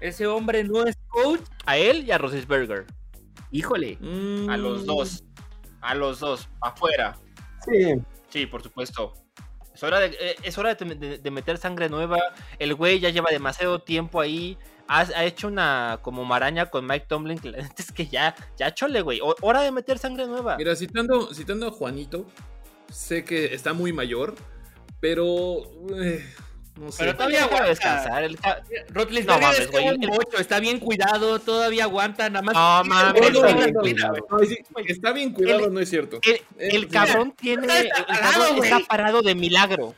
[0.00, 1.40] Ese hombre no es coach.
[1.66, 2.84] A él y a Roethlisberger.
[3.50, 3.98] Híjole.
[4.48, 5.24] A los dos.
[5.84, 6.48] A los dos.
[6.60, 7.16] Afuera.
[7.64, 7.94] Sí.
[8.28, 9.12] Sí, por supuesto.
[9.74, 12.18] Es hora, de, eh, es hora de, de- de meter sangre nueva.
[12.58, 14.56] El güey ya lleva demasiado tiempo ahí.
[14.88, 17.38] Ha, ha hecho una como maraña con Mike Tomlin.
[17.38, 19.20] Que es que ya, ya chole, güey.
[19.20, 20.56] O- Hora de meter sangre nueva.
[20.56, 22.24] Mira, citando, citando a Juanito,
[22.90, 24.34] sé que está muy mayor,
[25.00, 25.62] pero.
[26.00, 26.24] eh,
[26.76, 26.98] no sé.
[27.04, 27.68] Pero todavía aguanta.
[27.68, 28.24] descansar.
[28.24, 28.38] el
[28.90, 29.88] Rotlisberger No mames, está güey.
[29.94, 32.54] un mocho, está bien cuidado, todavía aguanta, nada más.
[32.54, 34.14] No mames, bien cuidado.
[34.86, 36.20] está bien cuidado, no es cierto.
[36.22, 37.64] El, Eh, el cabrón tiene.
[37.66, 39.94] El, Está el parado, cabrón está parado de milagro.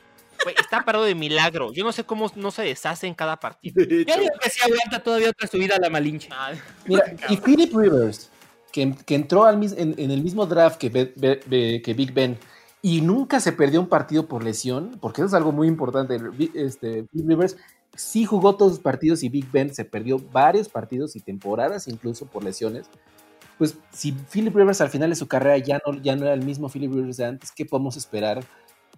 [0.57, 1.73] Está parado de milagro.
[1.73, 3.83] Yo no sé cómo no se deshace en cada partido.
[3.83, 6.29] Yo digo que sí aguanta todavía otra subida a la Malinche.
[6.31, 6.51] Ah,
[6.85, 8.29] Mira, y Philip Rivers,
[8.71, 11.93] que, que entró al mis- en, en el mismo draft que, Be- Be- Be- que
[11.95, 12.37] Big Ben
[12.87, 16.17] y nunca se perdió un partido por lesión, porque eso es algo muy importante.
[16.53, 17.57] Este, Rivers
[17.95, 22.27] sí jugó todos los partidos y Big Ben se perdió varios partidos y temporadas incluso
[22.27, 22.87] por lesiones.
[23.57, 26.45] Pues si Philip Rivers al final de su carrera ya no, ya no era el
[26.45, 28.45] mismo Philip Rivers de antes, ¿qué podemos esperar?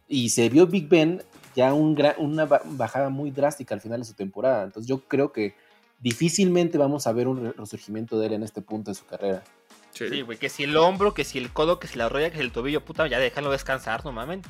[0.07, 1.23] Y se vio Big Ben
[1.55, 4.65] ya una ba- bajada muy drástica al final de su temporada.
[4.65, 5.55] Entonces yo creo que
[5.99, 9.43] difícilmente vamos a ver un re- resurgimiento de él en este punto de su carrera.
[9.93, 12.37] Sí, güey, que si el hombro, que si el codo, que si la rodilla, que
[12.37, 14.41] si el tobillo, puta, ya déjalo descansar, no mamen.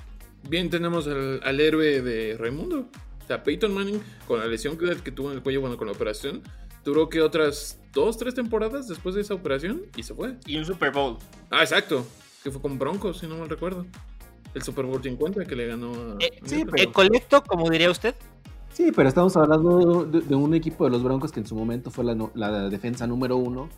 [0.47, 2.85] bien tenemos al, al héroe de Raimundo.
[3.23, 5.87] O sea, Peyton Manning, con la lesión que, que tuvo en el cuello, bueno, con
[5.87, 6.41] la operación,
[6.83, 10.35] duró que otras dos, tres temporadas después de esa operación y se fue.
[10.45, 11.17] Y un Super Bowl.
[11.49, 12.05] Ah, exacto.
[12.43, 13.85] Que fue con Broncos, si no mal recuerdo.
[14.53, 16.15] El Super Bowl 50 que le ganó a.
[16.19, 18.15] Eh, sí, pero- ¿El colecto, como diría usted?
[18.73, 21.91] Sí, pero estamos hablando de, de un equipo de los Broncos que en su momento
[21.91, 23.69] fue la defensa número uno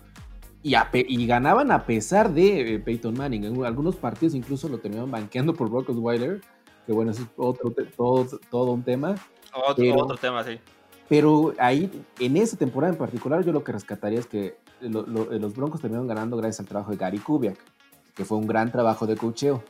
[0.63, 3.43] y, a pe- y ganaban a pesar de eh, Peyton Manning.
[3.45, 6.41] En algunos partidos incluso lo terminaban banqueando por Brock Osweiler,
[6.85, 9.15] que bueno, eso es otro, todo, todo un tema.
[9.53, 10.59] Otro, Pero- otro tema, sí.
[11.09, 15.25] Pero ahí, en esa temporada en particular, yo lo que rescataría es que lo- lo-
[15.25, 17.57] los Broncos terminaron ganando gracias al trabajo de Gary Kubiak,
[18.15, 19.61] que fue un gran trabajo de cocheo.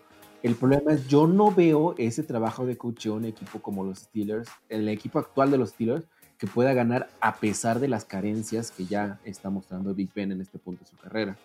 [0.44, 4.50] El problema es, yo no veo ese trabajo de cocheo en equipo como los Steelers,
[4.70, 6.06] en el equipo actual de los Steelers,
[6.42, 10.42] que pueda ganar a pesar de las carencias que ya está mostrando Big Ben en
[10.42, 11.38] este punto de su carrera.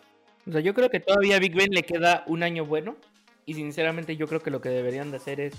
[0.49, 2.97] O sea, yo creo que todavía a Big Ben le queda un año bueno.
[3.45, 5.53] Y sinceramente yo creo que lo que deberían de hacer es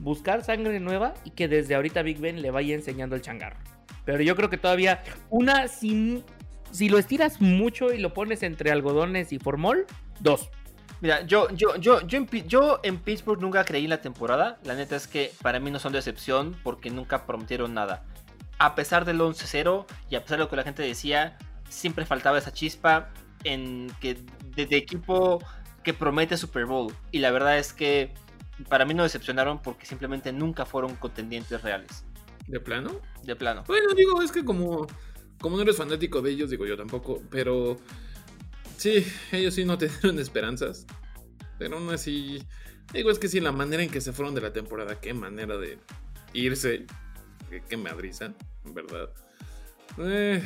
[0.00, 3.56] buscar sangre nueva y que desde ahorita Big Ben le vaya enseñando el changarro.
[4.04, 6.22] Pero yo creo que todavía una, si,
[6.70, 9.86] si lo estiras mucho y lo pones entre algodones y formol,
[10.20, 10.50] dos.
[11.00, 14.58] Mira, yo, yo, yo, yo, en, yo en Pittsburgh nunca creí en la temporada.
[14.62, 18.04] La neta es que para mí no son decepción porque nunca prometieron nada.
[18.58, 21.36] A pesar del 11-0 y a pesar de lo que la gente decía,
[21.68, 23.10] siempre faltaba esa chispa
[23.42, 24.18] en que
[24.56, 25.42] de, de equipo
[25.82, 26.92] que promete Super Bowl.
[27.10, 28.14] Y la verdad es que
[28.68, 32.04] para mí no decepcionaron porque simplemente nunca fueron contendientes reales.
[32.46, 33.00] ¿De plano?
[33.22, 33.64] De plano.
[33.66, 34.86] Bueno, digo, es que como,
[35.40, 37.78] como no eres fanático de ellos, digo yo tampoco, pero
[38.76, 40.86] sí, ellos sí no tenían esperanzas.
[41.58, 42.42] Pero aún así,
[42.92, 45.56] digo, es que sí, la manera en que se fueron de la temporada, qué manera
[45.56, 45.78] de
[46.32, 46.86] irse,
[47.60, 48.32] qué, qué madriza,
[48.64, 49.10] en verdad.
[49.98, 50.42] Eh,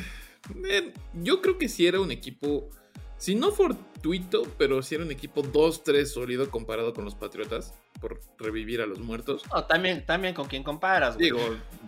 [0.69, 2.69] eh, yo creo que sí era un equipo,
[3.17, 8.19] si no fortuito, pero sí era un equipo 2-3 sólido comparado con los Patriotas, por
[8.37, 9.43] revivir a los muertos.
[9.53, 11.25] No, también, también con quién comparas, güey.
[11.25, 11.39] Digo,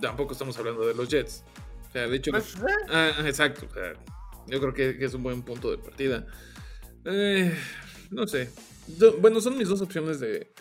[0.02, 1.44] tampoco estamos hablando de los Jets.
[1.88, 3.66] O sea, de hecho, Pues, eh, Ah, exacto.
[3.70, 3.94] o sea,
[4.48, 6.26] yo creo que, que es un buen punto de partida.
[8.10, 8.50] No sé.
[9.20, 10.52] Bueno, son mis dos opciones de.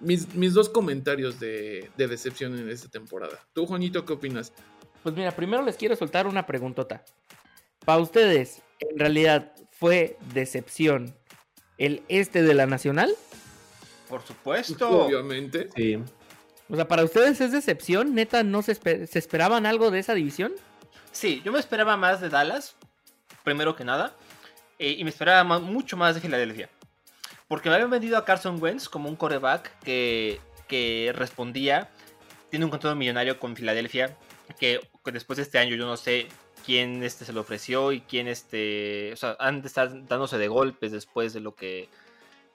[0.00, 3.38] Mis, mis dos comentarios de, de decepción en esta temporada.
[3.52, 4.52] Tú, Juanito, ¿qué opinas?
[5.02, 7.04] Pues mira, primero les quiero soltar una preguntota.
[7.84, 11.14] Para ustedes, ¿en realidad fue decepción
[11.78, 13.14] el este de la Nacional?
[14.14, 14.88] por supuesto.
[15.06, 15.68] Obviamente.
[15.74, 15.98] Sí.
[16.68, 18.14] O sea, ¿para ustedes es decepción?
[18.14, 20.52] ¿Neta no se, se esperaban algo de esa división?
[21.10, 22.76] Sí, yo me esperaba más de Dallas,
[23.42, 24.14] primero que nada,
[24.78, 26.68] eh, y me esperaba mucho más de Filadelfia.
[27.54, 31.88] Porque me habían vendido a Carson Wentz como un coreback que, que respondía,
[32.50, 34.18] tiene un contrato millonario con Filadelfia,
[34.58, 36.26] que, después de este año yo no sé
[36.66, 40.48] quién este, se lo ofreció y quién este, o sea, han de estar dándose de
[40.48, 41.88] golpes después de lo que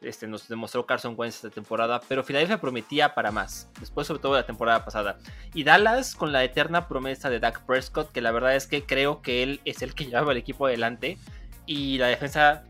[0.02, 4.34] este, nos demostró Carson Wentz esta temporada, pero Filadelfia prometía para más, después sobre todo
[4.34, 5.18] de la temporada pasada.
[5.54, 9.22] Y Dallas con la eterna promesa de Dak Prescott, que la verdad es que creo
[9.22, 11.18] que él es el que llevaba el equipo adelante.
[11.66, 12.64] Y la defensa,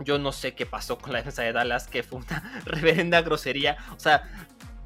[0.00, 3.76] yo no sé qué pasó con la defensa de Dallas, que fue una reverenda grosería.
[3.96, 4.22] O sea,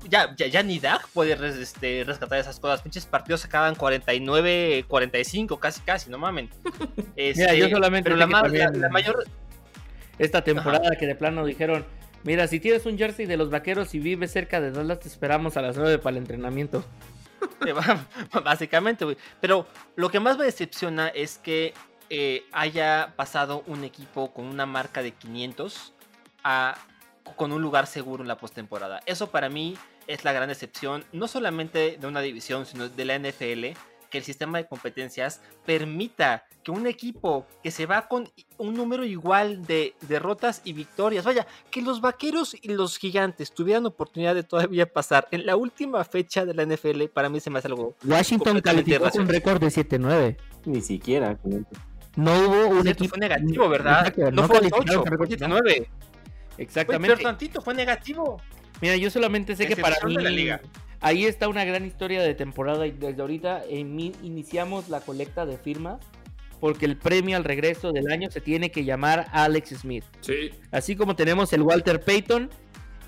[0.08, 2.82] ya, ya, ya ni Dak puede res- este, rescatar esas cosas.
[2.82, 6.48] Pinches partidos acaban 49, 45, casi, casi, no mamen.
[7.16, 9.24] Mira, yo Este, solamente Pero la, la- la mayor,
[10.18, 11.84] Esta temporada que de plano dijeron,
[12.24, 15.56] mira, si tienes un jersey de los vaqueros y vives cerca de Dallas, te esperamos
[15.56, 16.84] a las 9 para el entrenamiento.
[18.44, 19.16] Básicamente, güey.
[19.40, 21.74] Pero lo que más me decepciona es que
[22.10, 25.92] eh, haya pasado un equipo con una marca de 500
[26.44, 26.76] a
[27.36, 29.00] con un lugar seguro en la postemporada.
[29.06, 33.18] Eso para mí es la gran excepción, no solamente de una división, sino de la
[33.18, 33.78] NFL,
[34.08, 39.04] que el sistema de competencias permita que un equipo que se va con un número
[39.04, 44.42] igual de derrotas y victorias, vaya, que los vaqueros y los gigantes tuvieran oportunidad de
[44.42, 47.94] todavía pasar en la última fecha de la NFL, para mí se me hace algo
[48.04, 49.28] Washington calificó con irracional.
[49.28, 50.36] récord de 7-9.
[50.64, 51.38] Ni siquiera.
[52.18, 53.10] No hubo un equipo.
[53.10, 54.06] fue negativo, ¿verdad?
[54.08, 55.90] Exacto, no, fue calificaron 8, con récord fue 19.
[56.58, 57.14] Exactamente.
[57.16, 58.40] Pero tantito fue negativo.
[58.80, 60.60] Mira, yo solamente sé que para mí de la liga.
[61.00, 65.46] ahí está una gran historia de temporada y desde ahorita en mi- iniciamos la colecta
[65.46, 66.00] de firmas
[66.60, 70.04] porque el premio al regreso del año se tiene que llamar Alex Smith.
[70.20, 70.50] Sí.
[70.72, 72.50] Así como tenemos el Walter Payton,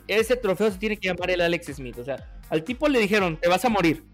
[0.07, 1.99] ese trofeo se tiene que llamar el Alex Smith.
[1.99, 2.17] O sea,
[2.49, 4.05] al tipo le dijeron, te vas a morir.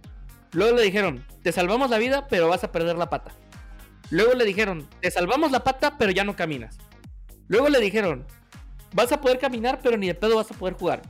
[0.53, 3.33] Luego le dijeron, te salvamos la vida, pero vas a perder la pata.
[4.11, 6.79] Luego le dijeron, te salvamos la pata, pero ya no caminas.
[7.49, 8.25] Luego le dijeron,
[8.93, 11.03] vas a poder caminar, pero ni de pedo vas a poder jugar.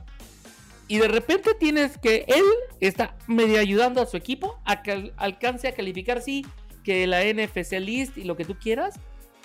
[0.87, 2.43] Y de repente tienes que él
[2.79, 6.45] está medio ayudando a su equipo a que al- alcance a calificar, sí,
[6.83, 8.95] que la NFC list y lo que tú quieras,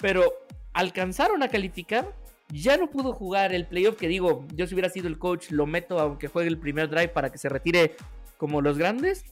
[0.00, 0.32] pero
[0.72, 2.12] alcanzaron a calificar,
[2.48, 5.66] ya no pudo jugar el playoff, que digo, yo si hubiera sido el coach, lo
[5.66, 7.96] meto aunque juegue el primer drive para que se retire
[8.36, 9.24] como los grandes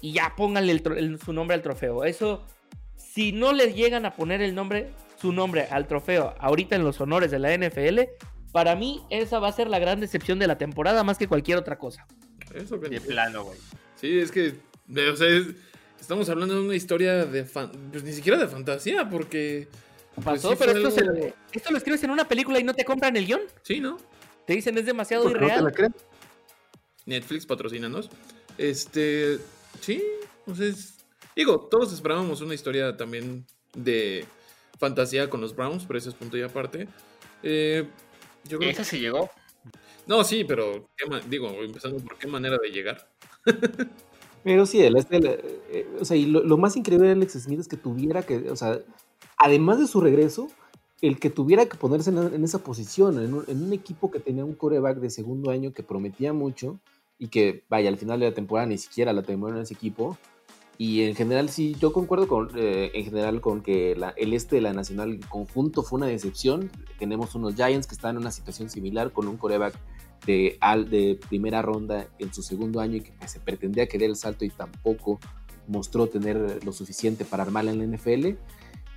[0.00, 2.04] y ya pónganle el el- su nombre al trofeo.
[2.04, 2.46] Eso,
[3.14, 4.90] si no le llegan a poner el nombre,
[5.20, 8.00] su nombre al trofeo ahorita en los honores de la NFL,
[8.52, 11.58] para mí esa va a ser la gran decepción de la temporada más que cualquier
[11.58, 12.06] otra cosa.
[12.54, 13.58] Eso que De plano, güey.
[13.96, 14.54] Sí, es que.
[15.12, 15.48] o sea, es-
[16.00, 17.44] estamos hablando de una historia de.
[17.44, 19.68] fan- pues ni siquiera de fantasía, porque.
[20.14, 22.74] pues, Pasó, sí pero esto, algo- se- esto lo escribes en una película y no
[22.74, 23.40] te compran el guion.
[23.62, 23.96] Sí, ¿no?
[24.46, 25.64] Te dicen es demasiado Porque no te irreal.
[25.64, 25.94] la creen.
[27.06, 28.10] Netflix patrocínanos.
[28.58, 29.38] Este.
[29.80, 30.02] Sí,
[30.46, 30.93] entonces.
[31.36, 34.24] Digo, todos esperábamos una historia también de
[34.78, 36.88] fantasía con los Browns, pero ese es punto y aparte.
[37.42, 37.86] Eh,
[38.44, 39.30] yo creo Esa sí llegó.
[40.06, 43.08] No, sí, pero ¿qué ma- digo, empezando por qué manera de llegar.
[44.44, 47.32] Pero sí, el, este, el, eh, o sea, y lo, lo más increíble de Alex
[47.32, 48.78] Smith es que tuviera que, o sea,
[49.38, 50.48] además de su regreso,
[51.00, 54.20] el que tuviera que ponerse en, en esa posición, en un, en un equipo que
[54.20, 56.78] tenía un coreback de segundo año que prometía mucho
[57.18, 60.18] y que, vaya, al final de la temporada ni siquiera la terminó en ese equipo.
[60.76, 64.56] Y en general, sí, yo concuerdo con, eh, en general con que la- el este
[64.56, 66.68] de la Nacional en conjunto fue una decepción.
[66.98, 69.74] Tenemos unos Giants que están en una situación similar con un coreback
[70.26, 74.10] de, al, de primera ronda en su segundo año y que pues, se pretendía querer
[74.10, 75.20] el salto y tampoco
[75.68, 78.36] mostró tener lo suficiente para armarla en la NFL.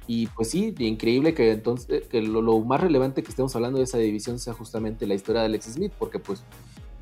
[0.08, 3.84] Y pues sí, increíble que entonces que lo, lo más relevante que estemos hablando de
[3.84, 6.44] esa división sea justamente la historia de Alex Smith, porque pues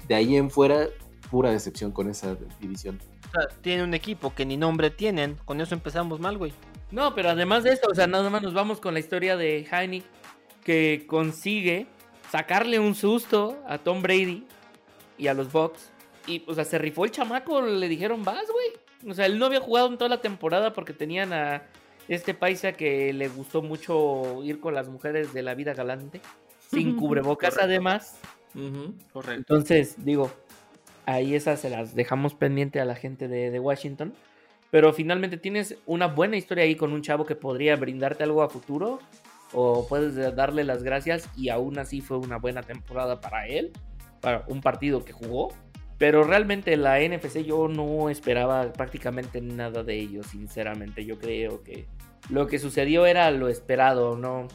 [0.07, 0.87] de ahí en fuera
[1.29, 2.99] pura decepción con esa división.
[3.27, 5.35] O sea, tiene un equipo que ni nombre tienen.
[5.45, 6.53] Con eso empezamos mal, güey.
[6.91, 9.67] No, pero además de eso, o sea, nada más nos vamos con la historia de
[9.69, 10.03] Heineck
[10.63, 11.87] que consigue
[12.31, 14.45] sacarle un susto a Tom Brady
[15.17, 15.91] y a los Bucks.
[16.27, 19.11] Y, o sea, se rifó el chamaco, le dijeron, vas, güey.
[19.11, 21.63] O sea, él no había jugado en toda la temporada porque tenían a
[22.07, 26.21] este paisa que le gustó mucho ir con las mujeres de la vida galante,
[26.71, 27.65] sin cubrebocas Correcto.
[27.65, 28.19] además.
[29.11, 29.35] Correcto.
[29.53, 30.31] Entonces, digo,
[31.05, 34.13] ahí esas se las dejamos pendiente a la gente de, Washington.
[34.71, 38.49] Pero finalmente tienes una buena historia ahí con un chavo que podría brindarte algo a
[38.49, 38.99] futuro.
[39.53, 43.71] O puedes darle las gracias y aún así fue una buena temporada para él.
[44.21, 45.53] Para un partido que jugó.
[45.97, 51.05] Pero realmente la NFC yo no esperaba prácticamente nada de ellos, sinceramente.
[51.05, 51.85] Yo creo que
[52.29, 54.47] lo que sucedió era lo esperado, ¿no?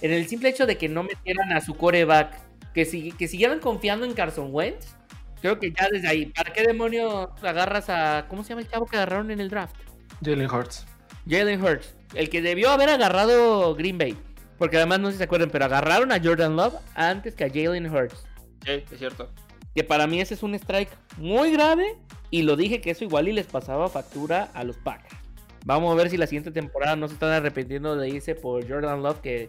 [0.00, 2.40] En el simple hecho de que no metieran a su coreback,
[2.74, 4.96] que, que siguieran confiando en Carson Wentz,
[5.42, 8.26] creo que ya desde ahí, ¿para qué demonios agarras a.
[8.28, 9.76] ¿Cómo se llama el chavo que agarraron en el draft?
[10.24, 10.86] Jalen Hurts.
[11.28, 14.16] Jalen Hurts, el que debió haber agarrado Green Bay.
[14.56, 17.48] Porque además no sé si se acuerdan, pero agarraron a Jordan Love antes que a
[17.48, 18.24] Jalen Hurts.
[18.64, 19.28] Sí, es cierto.
[19.74, 21.96] Que para mí ese es un strike muy grave.
[22.30, 25.16] Y lo dije que eso igual y les pasaba factura a los Packers.
[25.64, 29.02] Vamos a ver si la siguiente temporada no se están arrepintiendo de irse por Jordan
[29.02, 29.48] Love que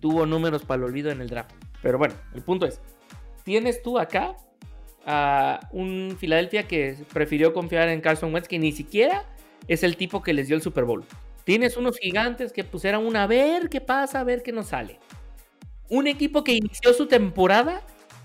[0.00, 1.52] tuvo números para el olvido en el draft.
[1.82, 2.80] Pero bueno, el punto es,
[3.44, 4.36] tienes tú acá
[5.06, 9.24] a un Philadelphia que prefirió confiar en Carson Wentz que ni siquiera
[9.68, 11.04] es el tipo que les dio el Super Bowl.
[11.44, 14.98] Tienes unos gigantes que pusieron una a ver qué pasa, a ver qué nos sale.
[15.88, 17.82] Un equipo que inició su temporada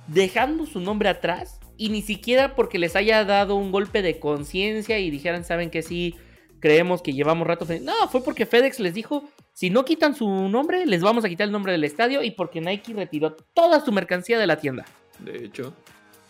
[0.07, 4.99] dejando su nombre atrás y ni siquiera porque les haya dado un golpe de conciencia
[4.99, 6.15] y dijeran, saben que sí,
[6.59, 7.65] creemos que llevamos rato.
[7.65, 7.79] fe-".
[7.79, 11.45] No, fue porque FedEx les dijo, si no quitan su nombre, les vamos a quitar
[11.45, 14.85] el nombre del estadio y porque Nike retiró toda su mercancía de la tienda.
[15.19, 15.73] De hecho.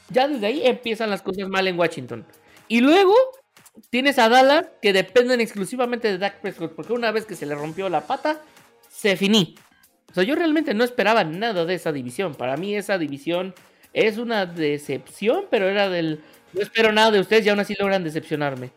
[0.10, 2.26] Ya desde ahí empiezan las cosas mal en Washington.
[2.68, 3.14] Y luego
[3.90, 7.56] tienes a Dallas que dependen exclusivamente de Dak Prescott porque una vez que se le
[7.56, 8.42] rompió la pata,
[8.90, 9.56] se finí.
[10.12, 12.36] O sea, yo realmente no esperaba nada de esa división.
[12.36, 13.54] Para mí esa división
[13.94, 16.24] Es una decepción, pero era del.
[16.54, 18.72] No espero nada de ustedes y aún así logran decepcionarme.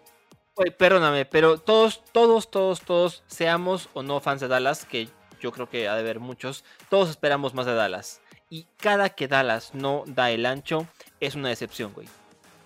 [0.57, 5.09] Güey, perdóname, pero todos, todos, todos, todos, seamos o no fans de Dallas, que
[5.41, 8.21] yo creo que ha de haber muchos, todos esperamos más de Dallas.
[8.51, 10.87] Y cada que Dallas no da el ancho,
[11.21, 12.09] es una decepción, güey.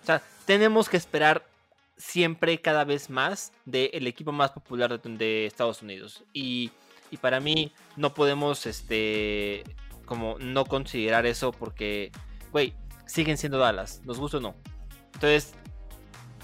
[0.02, 1.46] O sea, tenemos que esperar
[1.96, 6.24] siempre cada vez más del equipo más popular de, de Estados Unidos.
[6.32, 6.72] Y,
[7.10, 9.62] y para mí no podemos, este,
[10.06, 12.10] como no considerar eso porque,
[12.50, 12.74] güey,
[13.06, 14.54] siguen siendo Dallas, nos gusta o no.
[15.12, 15.54] Entonces,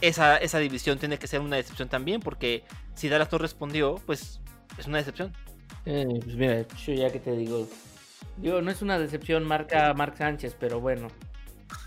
[0.02, 2.64] esa, esa división tiene que ser una decepción también porque
[2.94, 4.40] si Dallas no respondió, pues
[4.78, 5.32] es una decepción.
[5.86, 7.66] Eh, pues mira, yo ya que te digo.
[8.40, 11.08] Digo, no es una decepción marca Mark Sánchez, pero bueno.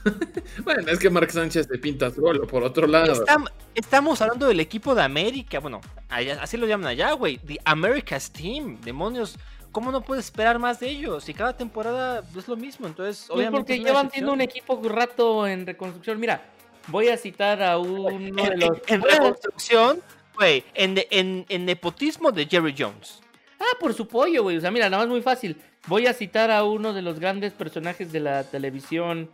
[0.64, 3.14] Bueno, es que Mark Sánchez te pinta solo, por otro lado.
[3.26, 7.38] Estam- estamos hablando del equipo de América, bueno, allá- así lo llaman allá, güey.
[7.40, 9.38] The America's Team, demonios.
[9.72, 11.28] ¿Cómo no puedes esperar más de ellos?
[11.30, 14.90] Y cada temporada es lo mismo, entonces Pues obviamente porque llevan siendo un equipo un
[14.90, 16.20] rato en reconstrucción.
[16.20, 16.44] Mira,
[16.88, 18.64] voy a citar a uno en, de los.
[18.64, 20.00] en- en reconstrucción,
[20.36, 23.22] güey, en, en, en nepotismo de Jerry Jones.
[23.60, 24.58] Ah, por su pollo, güey.
[24.58, 25.58] O sea, mira, nada más muy fácil.
[25.88, 29.30] Voy a citar a uno de los grandes personajes de la televisión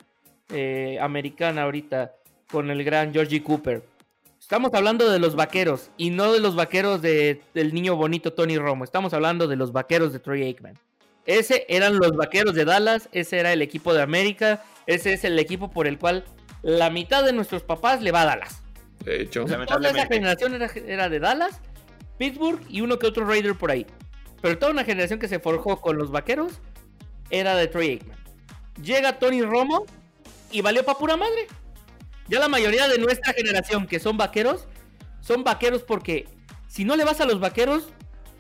[0.52, 2.14] eh, americana ahorita,
[2.52, 3.84] con el gran Georgie Cooper.
[4.40, 8.58] Estamos hablando de los vaqueros y no de los vaqueros de- del niño bonito Tony
[8.58, 8.84] Romo.
[8.84, 10.76] Estamos hablando de los vaqueros de Troy Aikman.
[11.28, 15.38] Ese eran los vaqueros de Dallas, ese era el equipo de América, ese es el
[15.38, 16.24] equipo por el cual
[16.64, 18.64] la mitad de nuestros papás le va a Dallas.
[19.06, 21.62] De hecho, Toda esa generación era, era de Dallas,
[22.18, 23.86] Pittsburgh y uno que otro Raider por ahí.
[24.42, 26.54] Pero toda una generación que se forjó con los vaqueros
[27.30, 28.18] era de Troy Aikman.
[28.82, 29.86] Llega Tony Romo
[30.52, 31.48] y valió pa' pura madre.
[32.28, 34.68] Ya la mayoría de nuestra generación que son vaqueros,
[35.22, 36.28] son vaqueros porque
[36.68, 37.90] si no le vas a los vaqueros,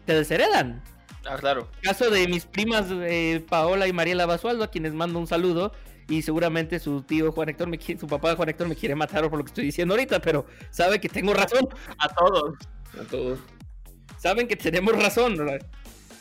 [0.06, 0.82] te desheredan.
[1.30, 1.68] Ah, claro.
[1.82, 5.74] Caso de mis primas eh, Paola y Mariela Basualdo, a quienes mando un saludo.
[6.08, 9.30] Y seguramente su tío Juan Héctor, me quiere- su papá Juan Héctor me quiere matar
[9.30, 11.68] por lo que estoy diciendo ahorita, pero sabe que tengo razón.
[12.00, 12.56] A todos.
[13.00, 13.40] a todos.
[14.18, 15.36] saben que tenemos razón.
[15.38, 15.60] ¿verdad?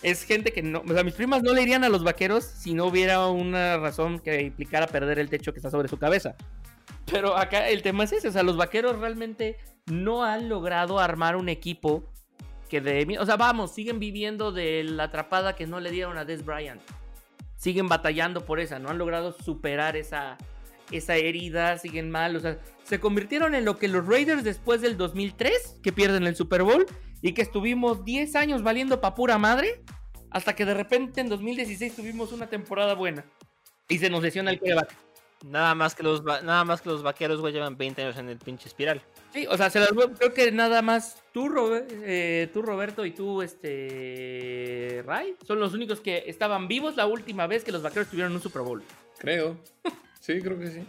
[0.02, 0.82] Es gente que no.
[0.88, 4.20] O sea, mis primas no le irían a los vaqueros si no hubiera una razón
[4.20, 6.36] que implicara perder el techo que está sobre su cabeza.
[7.10, 8.28] Pero acá el tema es ese.
[8.28, 12.04] O sea, los vaqueros realmente no han logrado armar un equipo
[12.68, 13.18] que de.
[13.18, 16.80] O sea, vamos, siguen viviendo de la atrapada que no le dieron a Des Bryant.
[17.56, 18.78] Siguen batallando por esa.
[18.78, 20.36] No han logrado superar esa.
[20.90, 24.96] Esa herida, siguen mal, o sea, se convirtieron en lo que los Raiders después del
[24.96, 26.86] 2003, que pierden el Super Bowl,
[27.22, 29.82] y que estuvimos 10 años valiendo pa' pura madre,
[30.30, 33.24] hasta que de repente en 2016 tuvimos una temporada buena.
[33.88, 34.94] Y se nos lesiona el quarterback.
[35.46, 38.28] Nada más que los va- nada más que los vaqueros, güey, llevan 20 años en
[38.28, 39.00] el pinche espiral.
[39.32, 41.48] Sí, o sea, se las creo que nada más tú,
[42.02, 47.46] eh, tú Roberto y tú, este, Ray, son los únicos que estaban vivos la última
[47.46, 48.82] vez que los vaqueros tuvieron un Super Bowl.
[49.18, 49.56] Creo.
[50.20, 50.80] Sí, creo que sí.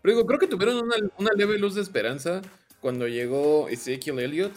[0.00, 2.40] Pero digo, creo que tuvieron una, una leve luz de esperanza
[2.80, 4.52] cuando llegó Ezekiel Elliott.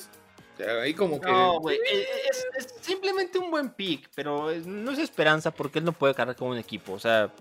[0.63, 1.29] Ahí como que.
[1.29, 5.85] No, güey, eh, es, es simplemente un buen pick, pero no es esperanza porque él
[5.85, 7.31] no puede cargar con un equipo, o sea,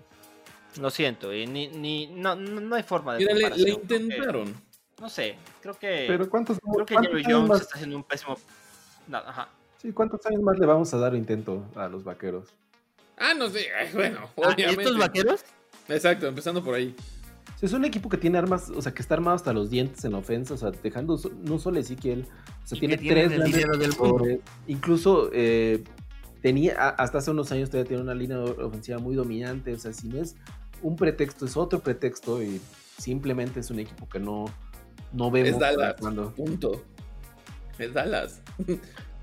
[0.79, 4.53] lo siento, y ni, ni no, no, hay forma de Mira, le, intentaron.
[4.99, 8.37] no sé, creo que Pero ¿cuántos, creo que cuántos Jones más, está haciendo un pésimo
[9.07, 9.49] no, ajá.
[9.81, 12.49] sí, ¿cuántos años más le vamos a dar intento a los vaqueros?
[13.17, 13.67] Ah, no sé.
[13.93, 14.81] Bueno, Ah, obviamente.
[14.83, 15.45] ¿Estos vaqueros?
[15.87, 16.95] Exacto, empezando por ahí.
[17.55, 19.69] O sea, es un equipo que tiene armas, o sea, que está armado hasta los
[19.69, 22.25] dientes en la ofensa, o sea, dejando no solo Ezequiel,
[22.63, 24.25] o sea, tiene tres el dinero del mundo.
[24.67, 25.83] Incluso eh,
[26.41, 29.93] tenía, a- hasta hace unos años todavía tenía una línea ofensiva muy dominante, o sea,
[29.93, 30.35] si no es
[30.81, 32.59] un pretexto, es otro pretexto y
[32.97, 34.45] simplemente es un equipo que no,
[35.13, 35.95] no vemos Es Dallas.
[35.99, 36.33] cuando.
[36.33, 36.83] Punto.
[37.79, 38.41] Es Dallas.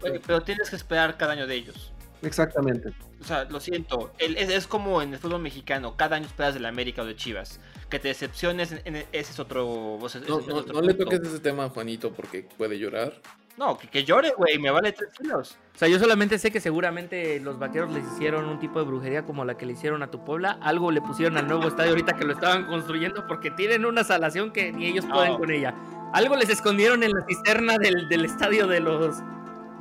[0.00, 1.91] Güey, pero tienes que esperar cada año de ellos.
[2.22, 2.92] Exactamente.
[3.20, 6.54] O sea, lo siento, el- es, es como en el fútbol mexicano, cada año esperas
[6.54, 7.60] del América o de Chivas.
[7.88, 9.98] Que te decepciones, en- en- ese es otro...
[10.06, 11.16] ese No, es no, otro no le punto.
[11.16, 13.20] toques ese tema a Juanito porque puede llorar.
[13.58, 15.58] No, que, que llore, güey, me vale tres kilos.
[15.74, 19.24] O sea, yo solamente sé que seguramente los vaqueros les hicieron un tipo de brujería
[19.24, 20.58] como la que le hicieron a tu Puebla.
[20.62, 24.52] Algo le pusieron al nuevo estadio ahorita que lo estaban construyendo porque tienen una salación
[24.52, 25.38] que ni ellos pueden Oh.
[25.38, 25.74] con ella.
[26.14, 29.16] Algo les escondieron en la cisterna del, del estadio de los,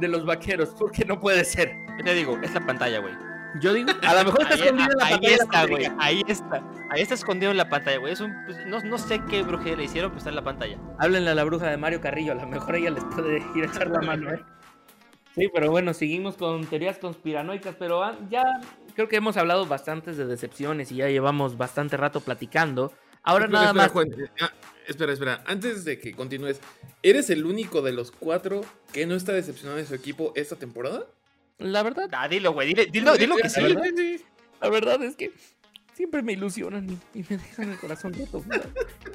[0.02, 1.74] de los vaqueros porque no puede ser.
[1.98, 3.14] Yo te digo, es la pantalla, güey.
[3.60, 5.38] Yo digo, a lo mejor está Ahí, escondido en la ahí pantalla.
[5.38, 5.92] la está, güey.
[6.00, 6.64] Ahí está.
[6.90, 8.14] Ahí está escondido en la pantalla, güey.
[8.14, 10.78] Es un, pues, no, no sé qué brujería le hicieron, pero está en la pantalla.
[11.00, 13.68] Háblenle a la bruja de Mario Carrillo, a lo mejor ella les puede ir a
[13.68, 14.34] echar la mano.
[14.34, 14.44] ¿eh?
[15.36, 18.44] Sí, pero bueno, seguimos con teorías conspiranoicas, pero ah, ya
[18.96, 22.92] creo que hemos hablado bastantes de decepciones y ya llevamos bastante rato platicando.
[23.24, 23.92] Ahora Espera, nada más.
[23.92, 24.10] Juan,
[24.92, 25.44] espera, espera.
[25.48, 26.60] Antes de que continúes,
[27.04, 28.62] ¿eres el único de los cuatro
[28.94, 31.06] que no está decepcionado de su equipo esta temporada?
[31.58, 32.68] La verdad, Ah, dilo, güey.
[32.70, 33.62] Dile, dilo, dilo que sí.
[34.62, 35.32] La verdad es que
[35.94, 38.44] siempre me ilusionan y, y me dejan el corazón roto.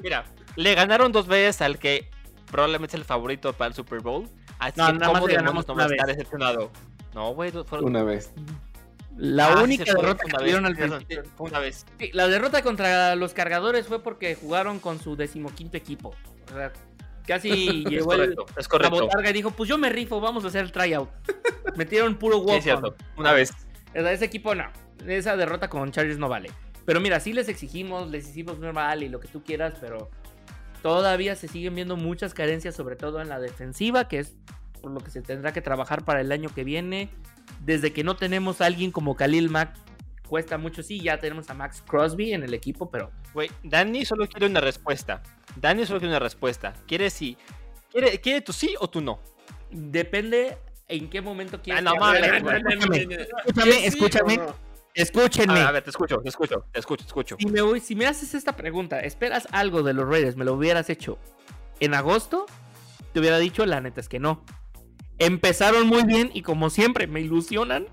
[0.03, 0.25] Mira,
[0.55, 2.09] le ganaron dos veces al que
[2.51, 4.29] probablemente es el favorito para el Super Bowl.
[4.59, 6.71] Así No, que nada más le ganamos no una va a estar decepcionado.
[7.13, 8.31] No, güey, fueron Una vez.
[9.17, 11.23] La Ah, sí, única derrota que tuvieron al principio.
[11.35, 11.85] fue una vez.
[11.99, 16.13] Sí, la derrota contra los cargadores fue porque jugaron con su decimoquinto equipo.
[16.51, 16.71] O sea,
[17.25, 19.01] casi Es llegó el, es la correcto.
[19.01, 21.09] botarga y dijo, pues yo me rifo, vamos a hacer el tryout.
[21.75, 23.51] Metieron puro Sí, walk es cierto, una vez.
[23.93, 24.65] ese equipo no.
[25.05, 26.51] Esa derrota con Chargers no vale.
[26.85, 30.09] Pero mira, sí les exigimos, les hicimos normal y lo que tú quieras, pero
[30.81, 34.35] todavía se siguen viendo muchas carencias, sobre todo en la defensiva, que es
[34.77, 37.09] por lo que se tendrá que trabajar para el año que viene.
[37.61, 39.75] Desde que no tenemos a alguien como Khalil Mack,
[40.27, 40.83] cuesta mucho.
[40.83, 44.59] Sí, ya tenemos a Max Crosby en el equipo, pero Güey, Dani solo quiere una
[44.61, 45.21] respuesta.
[45.55, 46.73] Dani solo quiere una respuesta.
[46.87, 47.37] Quiere sí.
[47.91, 49.19] Quiere, quiere tu sí o tu no.
[49.71, 50.57] depende
[50.87, 51.83] en qué momento quieres.
[51.83, 52.41] no que mames, hable.
[52.41, 53.07] güey.
[53.45, 54.39] Escúchame, escúchame,
[54.93, 55.59] escúchenme.
[55.59, 57.35] A ver, te escucho, te escucho, te escucho, te escucho.
[57.39, 60.35] Si me, voy- si me haces esta pregunta, ¿esperas algo de los Raiders?
[60.35, 61.17] ¿Me lo hubieras hecho
[61.79, 62.45] en agosto?
[63.13, 64.43] Te hubiera dicho, la neta es que no.
[65.19, 67.87] Empezaron muy bien y como siempre me ilusionan,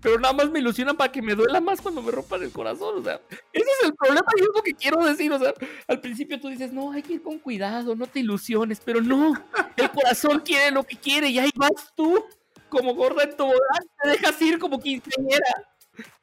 [0.00, 2.98] pero nada más me ilusionan para que me duela más cuando me rompan el corazón.
[2.98, 3.20] O sea,
[3.52, 5.32] ese es el problema y es lo que quiero decir.
[5.32, 5.54] O sea,
[5.86, 9.34] al principio tú dices, no, hay que ir con cuidado, no te ilusiones, pero no,
[9.76, 12.24] el corazón quiere lo que quiere y ahí vas tú,
[12.68, 15.72] como gorda en tobogán, te dejas ir como quinceañera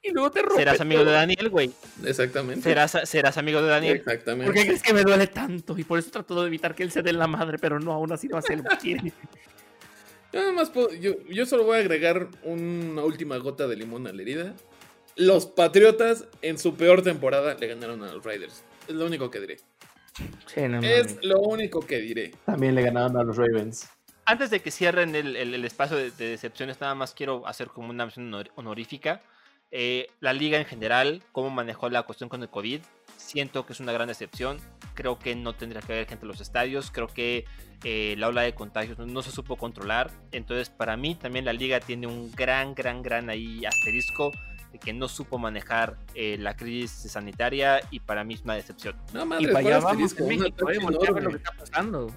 [0.01, 0.57] y luego te rompes.
[0.57, 1.11] Serás amigo de.
[1.11, 1.71] Daniel, güey.
[2.03, 2.61] Exactamente.
[2.61, 3.97] Serás, serás amigo de Daniel.
[3.97, 4.45] Exactamente.
[4.45, 5.77] ¿Por qué crees que me duele tanto?
[5.77, 7.93] Y por eso trato de evitar que él se dé en la madre, pero no,
[7.93, 9.13] aún así no hace lo que quiere.
[10.31, 14.05] Yo nada más puedo- yo, yo solo voy a agregar una última gota de limón
[14.07, 14.53] a la herida.
[15.15, 18.63] Los Patriotas en su peor temporada le ganaron a los Raiders.
[18.87, 19.57] Es lo único que diré.
[20.47, 22.31] Sí, no, Es lo único que diré.
[22.45, 23.89] También le ganaron a los Ravens.
[24.25, 27.67] Antes de que cierren el, el- el espacio de, de decepciones, nada más quiero hacer
[27.69, 29.21] como una mención honor- honorífica.
[29.71, 32.81] Eh, la liga en general, cómo manejó la cuestión con el COVID,
[33.29, 34.57] siento que es una gran decepción.
[34.95, 36.89] Creo que no tendría que haber gente en los estadios.
[36.91, 37.45] Creo que
[37.83, 40.11] eh, la ola de contagios no, no se supo controlar.
[40.31, 44.31] Entonces, para mí también la liga tiene un gran, gran, gran ahí asterisco
[44.71, 48.95] de que no supo manejar eh, la crisis sanitaria y para mí es una decepción.
[49.13, 51.29] No, Y madre, para allá ¿cuál vamos en México, eh, ataque voltea a ver lo
[51.31, 52.07] que está pasando.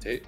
[0.00, 0.22] Sí.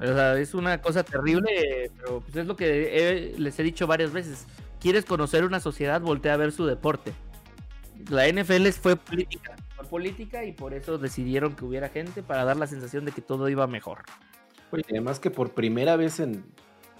[0.00, 3.86] O sea, es una cosa terrible, pero pues es lo que he- les he dicho
[3.86, 4.46] varias veces.
[4.80, 6.00] ¿Quieres conocer una sociedad?
[6.00, 7.12] Voltea a ver su deporte.
[8.10, 12.56] La NFL fue política, fue política y por eso decidieron que hubiera gente para dar
[12.56, 14.02] la sensación de que todo iba mejor.
[14.70, 16.44] Oye, además que por primera vez en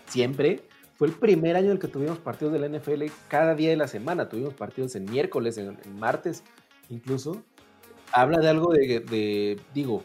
[0.07, 0.63] siempre,
[0.97, 3.77] fue el primer año en el que tuvimos partidos de la NFL cada día de
[3.77, 4.29] la semana.
[4.29, 6.45] Tuvimos partidos en miércoles, en, en martes,
[6.89, 7.43] incluso.
[8.13, 10.05] Habla de algo de, de- digo,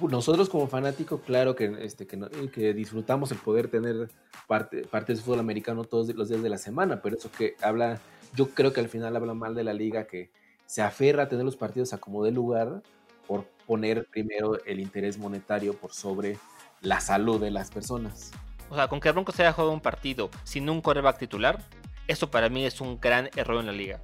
[0.00, 4.10] nosotros como fanáticos, claro que, este, que, no- que disfrutamos el poder tener
[4.46, 7.98] parte, partes de fútbol americano todos los días de la semana, pero eso que habla,
[8.34, 10.30] yo creo que al final habla mal de la liga que
[10.66, 12.82] se aferra a tener los partidos a como de lugar
[13.26, 16.38] por poner primero el interés monetario por sobre
[16.80, 18.32] la salud de las personas.
[18.68, 21.64] O sea, con que Broncos haya jugado un partido sin un coreback titular,
[22.06, 24.00] eso para mí es un gran error en la liga.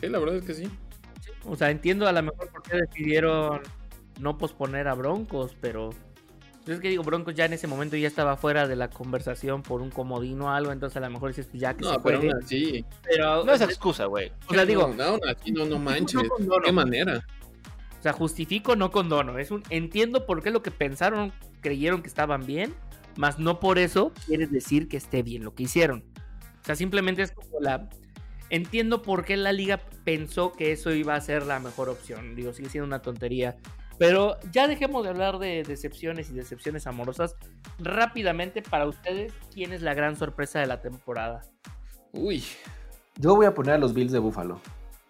[0.00, 0.70] Sí, la verdad es que sí.
[1.44, 3.62] O sea, entiendo a lo mejor por qué decidieron
[4.20, 5.90] no posponer a Broncos, pero
[6.64, 9.62] pues es que digo, Broncos ya en ese momento ya estaba fuera de la conversación
[9.62, 12.00] por un comodín o algo, entonces a lo mejor dices, pues ya que No, se
[12.00, 12.32] pero juegue.
[12.32, 12.84] aún así.
[13.02, 14.32] Pero, No es excusa, güey.
[14.48, 16.22] o sea, digo, No, aún así, no, no manches.
[16.40, 16.60] no.
[16.64, 17.24] ¿Qué manera?
[17.98, 19.38] O sea, justifico, no condono.
[19.38, 22.74] Es un entiendo por qué lo que pensaron, creyeron que estaban bien,
[23.16, 26.04] más no por eso quiere decir que esté bien lo que hicieron.
[26.62, 27.88] O sea, simplemente es como la
[28.50, 32.34] entiendo por qué la liga pensó que eso iba a ser la mejor opción.
[32.34, 33.56] Digo, sigue siendo una tontería.
[34.02, 37.36] Pero ya dejemos de hablar de decepciones y decepciones amorosas.
[37.78, 41.42] Rápidamente, para ustedes, ¿quién es la gran sorpresa de la temporada?
[42.12, 42.42] Uy.
[43.18, 44.54] Yo voy a poner a los Bills de Buffalo.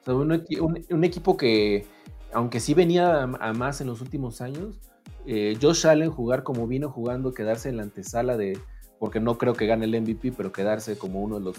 [0.00, 1.86] O sea, un, equi- un- un equipo que,
[2.32, 4.78] aunque sí venía a, a más en los últimos años,
[5.26, 8.58] eh, Josh Allen jugar como vino jugando, quedarse en la antesala de,
[8.98, 11.56] porque no creo que gane el MVP, pero quedarse como uno de los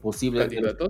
[0.00, 0.48] posibles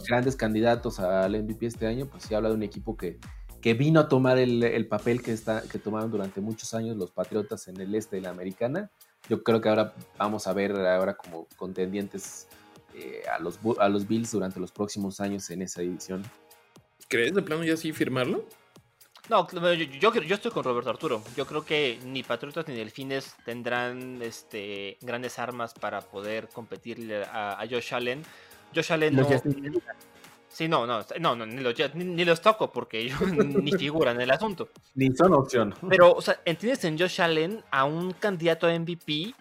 [0.08, 3.18] grandes candidatos al MVP este año, pues sí habla de un equipo que,
[3.61, 7.11] que vino a tomar el, el papel que, está, que tomaron durante muchos años los
[7.11, 8.90] Patriotas en el este de la americana.
[9.28, 12.48] Yo creo que ahora vamos a ver ahora como contendientes
[12.94, 16.22] eh, a, los, a los Bills durante los próximos años en esa división.
[17.08, 18.46] ¿Crees de plano ya sí firmarlo?
[19.28, 21.22] No, yo, yo, yo estoy con Roberto Arturo.
[21.36, 27.61] Yo creo que ni Patriotas ni Delfines tendrán este, grandes armas para poder competirle a,
[27.61, 28.22] a Josh Allen.
[28.74, 29.80] Josh Allen no, Justin-
[30.53, 33.20] Sí, no, no, no, no ni, los, ni, ni los toco porque ellos
[33.62, 34.68] ni figuran en el asunto.
[34.96, 35.74] Ni son opción.
[35.88, 39.34] Pero, o sea, entiendes en Josh Allen a un candidato a MVP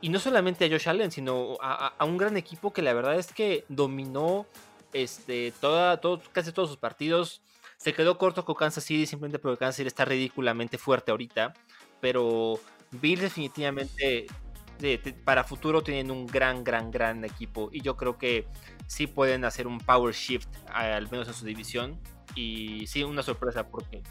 [0.00, 2.92] y no solamente a Josh Allen, sino a, a- a un gran equipo que la
[2.92, 4.46] verdad es que dominó
[4.92, 7.42] este, toda, todo- casi todos sus partidos.
[7.76, 11.52] Se quedó corto con Kansas City simplemente porque Kansas City está ridículamente fuerte ahorita.
[12.00, 12.60] Pero
[12.92, 14.26] Bills definitivamente
[14.78, 17.70] de- de- para futuro tienen un gran, gran, gran equipo.
[17.72, 18.46] Y yo creo que
[18.86, 21.98] sí pueden hacer un power shift, al menos en su división.
[22.34, 24.02] Y sí, una sorpresa porque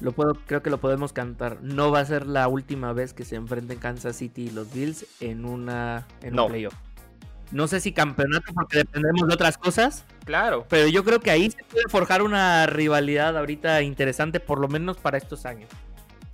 [0.00, 1.58] Lo puedo, creo que lo podemos cantar.
[1.62, 5.06] No va a ser la última vez que se enfrenten Kansas City y los Bills
[5.20, 6.44] en una en No.
[6.46, 6.74] un playoff.
[7.52, 11.48] No sé si campeonato porque dependemos de otras cosas, Claro, pero yo creo que ahí
[11.50, 15.70] se puede forjar una rivalidad ahorita interesante, por lo menos para estos años.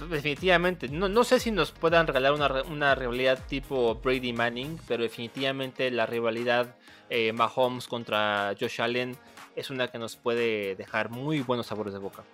[0.09, 0.89] Definitivamente.
[0.89, 5.91] No, no sé si nos puedan regalar una, una rivalidad tipo Brady Manning, pero definitivamente
[5.91, 6.75] la rivalidad
[7.11, 9.17] eh, Mahomes contra Josh Allen
[9.55, 12.25] es una que nos puede dejar muy buenos sabores de boca.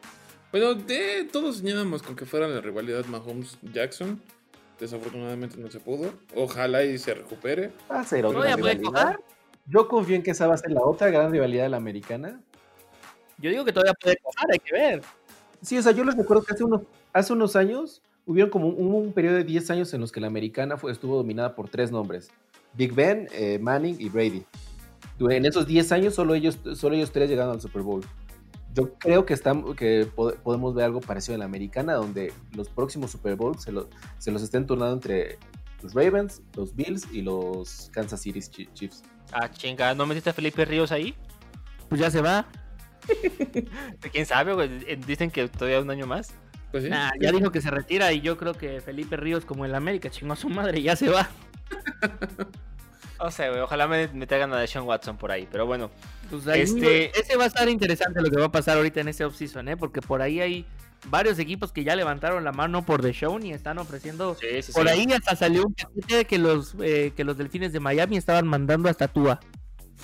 [0.52, 4.20] Bueno, de, todos soñábamos con que fuera la rivalidad Mahomes-Jackson.
[4.78, 6.12] Desafortunadamente no se pudo.
[6.34, 7.72] Ojalá y se recupere.
[7.90, 8.82] Va a ser ¿No otra rivalidad.
[8.82, 9.20] cojar?
[9.66, 12.40] Yo confío en que esa va a ser la otra gran rivalidad de la americana.
[13.38, 15.02] Yo digo que todavía puede cojar, hay que ver.
[15.60, 18.94] Sí, o sea, yo les recuerdo que hace unos, hace unos años hubieron como un,
[18.94, 21.90] un periodo de 10 años en los que la americana fue, estuvo dominada por tres
[21.90, 22.30] nombres.
[22.74, 24.44] Big Ben, eh, Manning y Brady.
[25.20, 28.04] En esos 10 años solo ellos, solo ellos tres llegaron al Super Bowl.
[28.74, 32.68] Yo creo que, están, que po- podemos ver algo parecido en la americana, donde los
[32.68, 33.88] próximos Super Bowls se, lo-
[34.18, 35.38] se los estén turnando entre
[35.82, 39.02] los Ravens, los Bills y los Kansas City Chi- Chiefs.
[39.32, 41.14] Ah, chinga, ¿no metiste a Felipe Ríos ahí?
[41.88, 42.46] Pues ya se va.
[44.12, 44.54] ¿Quién sabe?
[44.54, 44.96] güey?
[45.06, 46.32] Dicen que todavía un año más.
[46.70, 46.90] Pues sí.
[46.90, 49.78] Nah, ya dijo que se retira y yo creo que Felipe Ríos, como en la
[49.78, 51.28] América, chingó a su madre, ya se va.
[53.20, 55.90] O sea, güey, ojalá me, me traigan a Deshaun Watson por ahí, pero bueno.
[56.30, 59.08] Pues ahí, Este- Ese va a estar interesante lo que va a pasar ahorita en
[59.08, 59.76] ese offseason, ¿eh?
[59.76, 60.64] Porque por ahí hay
[61.08, 64.36] varios equipos que ya levantaron la mano por The Show y están ofreciendo.
[64.40, 64.92] Sí, sí, Por sí.
[64.92, 68.46] ahí hasta salió un paquete de que los, eh, que los delfines de Miami estaban
[68.46, 69.40] mandando hasta Tua.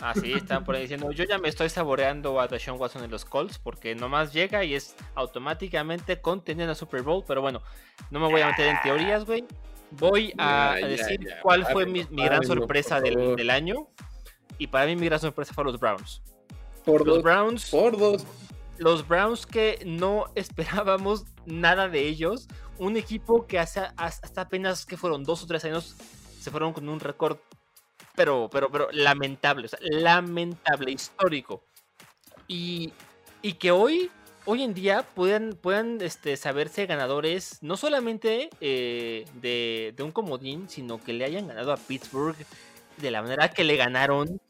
[0.01, 3.11] Ah, sí, están por ahí diciendo, yo ya me estoy saboreando a Deshaun Watson en
[3.11, 7.63] los Colts porque nomás llega y es automáticamente contendiente a Super Bowl, pero bueno,
[8.11, 9.45] no me voy a meter en teorías, güey.
[9.93, 13.87] Voy a, Ya, a ya, decir ya, cuál fue mi, mi gran sorpresa del año.
[14.59, 16.23] Y para mí mi gran sorpresa fue los Browns.
[16.85, 17.23] por Los dos.
[17.23, 18.25] Browns, Por dos.
[18.79, 22.49] los Browns que no esperábamos nada de ellos.
[22.79, 25.95] Un equipo que hace, hasta apenas que fueron dos o tres años
[26.41, 27.39] se fueron con un récord,
[28.15, 31.63] pero, pero, pero lamentable, o sea, lamentable, histórico.
[32.49, 32.93] Y,
[33.43, 34.11] y que hoy,
[34.45, 40.69] hoy en día puedan, puedan este, saberse ganadores, no solamente eh, de, de un comodín,
[40.69, 42.37] sino que le hayan ganado a Pittsburgh
[42.99, 44.41] de la manera que le ganaron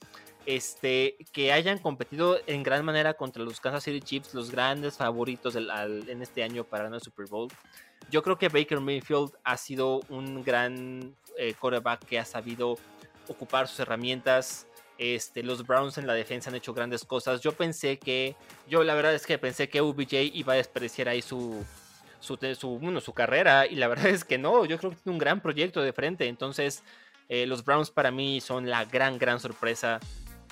[0.46, 5.54] este, que hayan competido en gran manera contra los Kansas City Chiefs, los grandes favoritos
[5.54, 7.48] del- al- en este año para ganar el Super Bowl.
[8.10, 12.76] Yo creo que Baker Mayfield ha sido un gran eh, quarterback que ha sabido
[13.28, 14.66] ocupar sus herramientas.
[14.96, 17.40] Este, los Browns en la defensa han hecho grandes cosas.
[17.40, 18.36] Yo pensé que,
[18.68, 21.64] yo la verdad es que pensé que OBJ iba a desperdiciar ahí su,
[22.20, 25.14] su, su, bueno, su carrera y la verdad es que no, yo creo que tiene
[25.14, 26.28] un gran proyecto de frente.
[26.28, 26.82] Entonces,
[27.28, 30.00] eh, los Browns para mí son la gran, gran sorpresa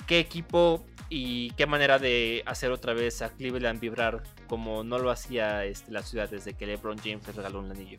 [0.06, 5.10] qué equipo y qué manera de hacer otra vez a Cleveland vibrar como no lo
[5.10, 7.98] hacía este, la ciudad desde que LeBron James le regaló un anillo.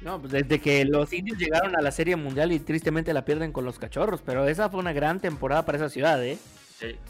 [0.00, 3.52] No, pues desde que los indios llegaron a la Serie Mundial y tristemente la pierden
[3.52, 6.36] con los cachorros, pero esa fue una gran temporada para esa ciudad, ¿eh?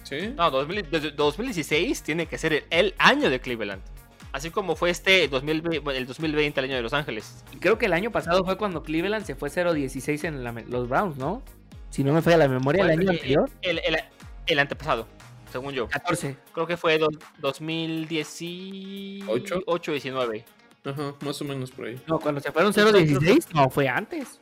[0.05, 0.33] Sí.
[0.37, 3.83] No, 2000 desde 2016 tiene que ser el, el año de Cleveland.
[4.31, 7.43] Así como fue este 2020, bueno, el 2020, el año de Los Ángeles.
[7.53, 10.89] Y creo que el año pasado fue cuando Cleveland se fue 0-16 en la los
[10.89, 11.43] Browns, ¿no?
[11.91, 13.99] Si no me falla la memoria, el Bueno, año anterior, El, el-
[14.47, 15.07] el antepasado,
[15.51, 15.89] según yo.
[15.89, 16.37] 14.
[16.53, 17.09] Creo que fue do-
[17.39, 19.93] 2018 ¿Ocho?
[19.93, 20.45] 19.
[20.85, 22.01] Ajá, más o menos por ahí.
[22.07, 24.41] No, cuando se fueron 0-16, no, fue antes.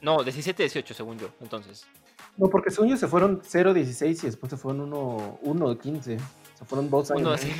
[0.00, 1.86] No, 17-18 según yo, entonces.
[2.36, 6.18] No, porque según yo se fueron 0-16 y después se fueron 1-15.
[6.58, 7.22] Se fueron dos años.
[7.22, 7.50] Uno así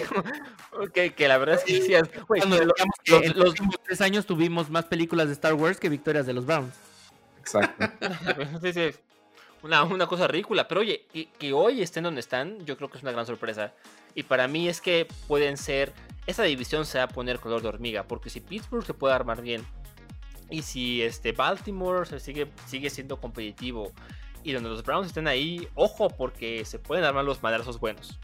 [0.70, 4.70] como- que, que la verdad es que güey, Cuando los los- últimos tres años tuvimos
[4.70, 6.74] más películas de Star Wars que victorias de los Browns.
[7.40, 7.86] Exacto.
[8.62, 8.90] Sí, sí,
[9.62, 12.96] Una, una cosa ridícula, pero oye, que, que hoy estén donde están, yo creo que
[12.96, 13.72] es una gran sorpresa.
[14.14, 15.92] Y para mí es que pueden ser,
[16.26, 19.40] esa división se va a poner color de hormiga, porque si Pittsburgh se puede armar
[19.40, 19.64] bien,
[20.50, 23.92] y si este Baltimore se sigue, sigue siendo competitivo,
[24.42, 28.18] y donde los Browns estén ahí, ojo, porque se pueden armar los madrazos buenos.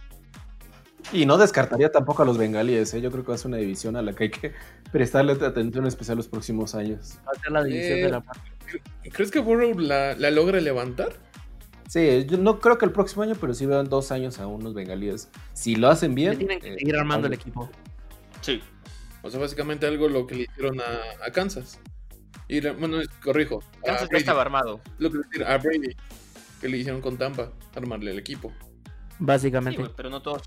[1.13, 2.93] Y no descartaría tampoco a los bengalíes.
[2.93, 3.01] ¿eh?
[3.01, 4.53] Yo creo que ser una división a la que hay que
[4.91, 7.19] prestarle atención especial los próximos años.
[7.27, 8.25] Va a ser la división Eh, de la
[9.13, 11.15] ¿Crees que Burrow la, la logra levantar?
[11.89, 14.47] Sí, yo no creo que el próximo año, pero sí veo en dos años a
[14.47, 15.31] unos bengalíes.
[15.55, 16.39] Si lo hacen Le bien.
[16.39, 17.71] tienen que eh, seguir armando el equipo.
[18.43, 18.61] Sí.
[19.23, 21.81] O sea, básicamente algo lo que le hicieron a, a Kansas.
[22.47, 23.63] Y, bueno, corrijo.
[23.85, 24.81] Kansas ya estaba armado.
[24.99, 25.97] Lo que le hicieron a Brady.
[26.61, 27.53] Que le hicieron con Tampa.
[27.75, 28.53] Armarle el equipo.
[29.19, 29.83] Básicamente.
[29.97, 30.43] pero no todos,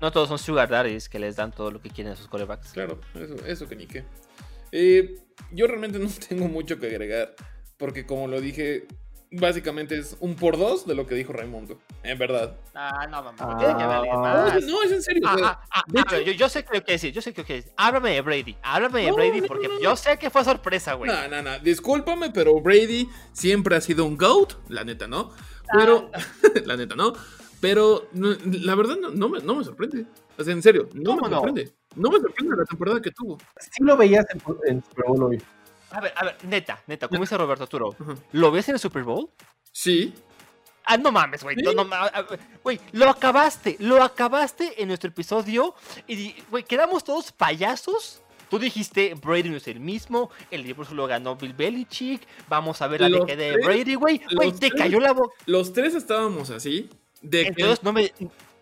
[0.00, 2.72] No todos son sugar daddies que les dan todo lo que quieren a sus corebacks.
[2.72, 4.04] Claro, eso, eso que ni qué.
[4.72, 5.16] Eh,
[5.52, 7.34] yo realmente no tengo mucho que agregar,
[7.78, 8.86] porque como lo dije,
[9.32, 12.56] básicamente es un por dos de lo que dijo Raimundo, en verdad.
[12.74, 13.36] Ah, no, mamá.
[13.40, 13.56] Ah.
[13.58, 14.64] tiene que valer No, más.
[14.64, 15.22] no, es en serio.
[15.24, 17.12] o Ah, sea, ah, ah, de ah, hecho- yo, yo sé que lo que decir,
[17.12, 17.72] yo sé que lo que decir.
[17.76, 19.80] Háblame de Brady, háblame de No, Brady no, porque no, no.
[19.80, 21.10] yo sé que fue sorpresa, güey.
[21.10, 25.30] No, no, no, discúlpame, pero Brady siempre ha sido un GOAT, la neta, ¿no?
[25.72, 26.10] Pero,
[26.66, 27.12] la neta, ¿no?
[27.60, 30.04] Pero no, la verdad no, no me, no me sorprende.
[30.36, 31.36] O sea, en serio, no ¿Cómo me no?
[31.36, 31.72] sorprende.
[31.94, 33.38] No me sorprende la temporada que tuvo.
[33.60, 35.42] Sí lo veías en, en Super Bowl hoy.
[35.92, 37.94] A ver, a ver, neta, neta, como dice Roberto Arturo.
[38.32, 39.30] ¿lo ves en el Super Bowl?
[39.70, 40.12] Sí,
[40.84, 41.54] Ah, no mames, güey.
[42.64, 43.76] Güey, lo acabaste.
[43.78, 45.76] Lo acabaste en nuestro episodio.
[46.08, 48.20] Y, güey, quedamos todos payasos.
[48.50, 50.30] Tú dijiste, Brady no es el mismo.
[50.50, 52.26] El libro solo ganó Bill Belichick.
[52.48, 54.20] Vamos a ver la Los de Brady, güey.
[54.34, 55.32] Güey, te tres- cayó la boca.
[55.46, 56.90] los tres estábamos así.
[57.20, 58.12] De que, Entonces, no me,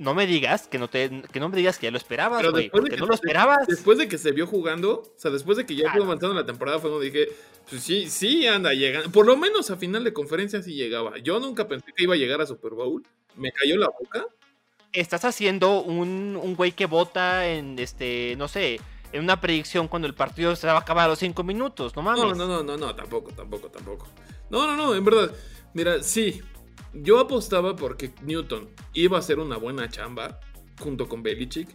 [0.00, 2.52] no me digas que no, te, que no me digas que ya lo esperabas, Pero
[2.52, 2.64] güey.
[2.64, 3.66] después de que no lo se- esperabas.
[3.68, 6.34] después de que se vio jugando, o sea, después de que ya Ah, fue avanzando
[6.34, 7.28] la temporada, fue cuando dije,
[7.68, 9.10] pues sí, sí anda llegando.
[9.12, 11.18] Por lo menos a final de conferencia sí llegaba.
[11.18, 13.02] Yo nunca pensé que iba a llegar a Super Bowl.
[13.36, 14.26] Me cayó la boca.
[14.92, 18.80] Estás haciendo un, un güey que vota en, este, no sé,
[19.12, 21.94] en una predicción cuando el partido se va a acabar a los cinco minutos.
[21.94, 22.22] No mames.
[22.22, 24.08] No, no, no, no, no, tampoco, tampoco, tampoco.
[24.48, 25.30] No, no, no, en verdad.
[25.74, 26.40] Mira, sí.
[26.92, 30.40] Yo apostaba porque Newton iba a hacer una buena chamba
[30.80, 31.68] junto con Belichick.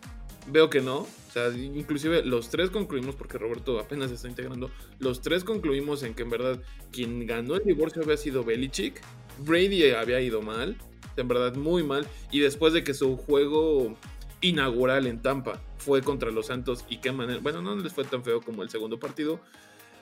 [0.47, 0.99] Veo que no.
[0.99, 4.69] O sea, inclusive los tres concluimos, porque Roberto apenas se está integrando,
[4.99, 6.61] los tres concluimos en que en verdad
[6.91, 9.01] quien ganó el divorcio había sido Belichick.
[9.39, 10.77] Brady había ido mal,
[11.17, 12.07] en verdad muy mal.
[12.31, 13.95] Y después de que su juego
[14.41, 18.23] inaugural en Tampa fue contra los Santos y qué manera, bueno, no les fue tan
[18.23, 19.39] feo como el segundo partido,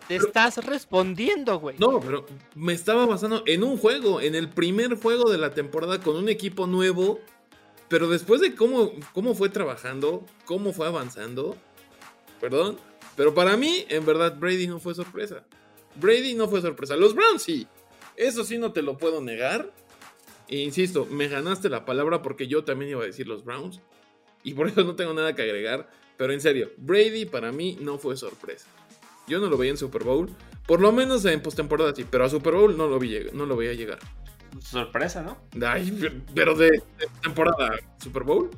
[0.08, 1.78] Te estás respondiendo, güey.
[1.80, 2.26] no, pero
[2.56, 6.30] me estaba basando en un juego, en el primer juego de la temporada con un
[6.30, 7.20] equipo nuevo.
[7.88, 11.56] Pero después de cómo, cómo fue trabajando, cómo fue avanzando,
[12.42, 12.78] perdón,
[13.16, 15.46] pero para mí, en verdad, Brady no fue sorpresa.
[15.96, 16.96] Brady no fue sorpresa.
[16.96, 17.68] Los Browns sí.
[18.16, 19.72] Eso sí no te lo puedo negar.
[20.48, 23.82] E insisto, me ganaste la palabra porque yo también iba a decir los Browns.
[24.44, 25.90] Y por eso no tengo nada que agregar.
[26.18, 28.68] Pero en serio, Brady para mí no fue sorpresa.
[29.28, 30.30] Yo no lo veía en Super Bowl.
[30.68, 33.58] Por lo menos en postemporada sí, pero a Super Bowl no lo, vi, no lo
[33.58, 34.00] veía llegar.
[34.60, 35.38] Sorpresa, ¿no?
[35.66, 35.98] Ay,
[36.36, 38.50] pero de, de temporada Super Bowl.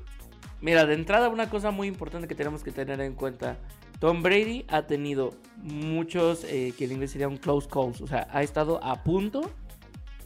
[0.62, 3.58] Mira, de entrada una cosa muy importante que tenemos que tener en cuenta.
[4.00, 8.02] Tom Brady ha tenido muchos, eh, que en inglés sería un close calls.
[8.02, 9.52] O sea, ha estado a punto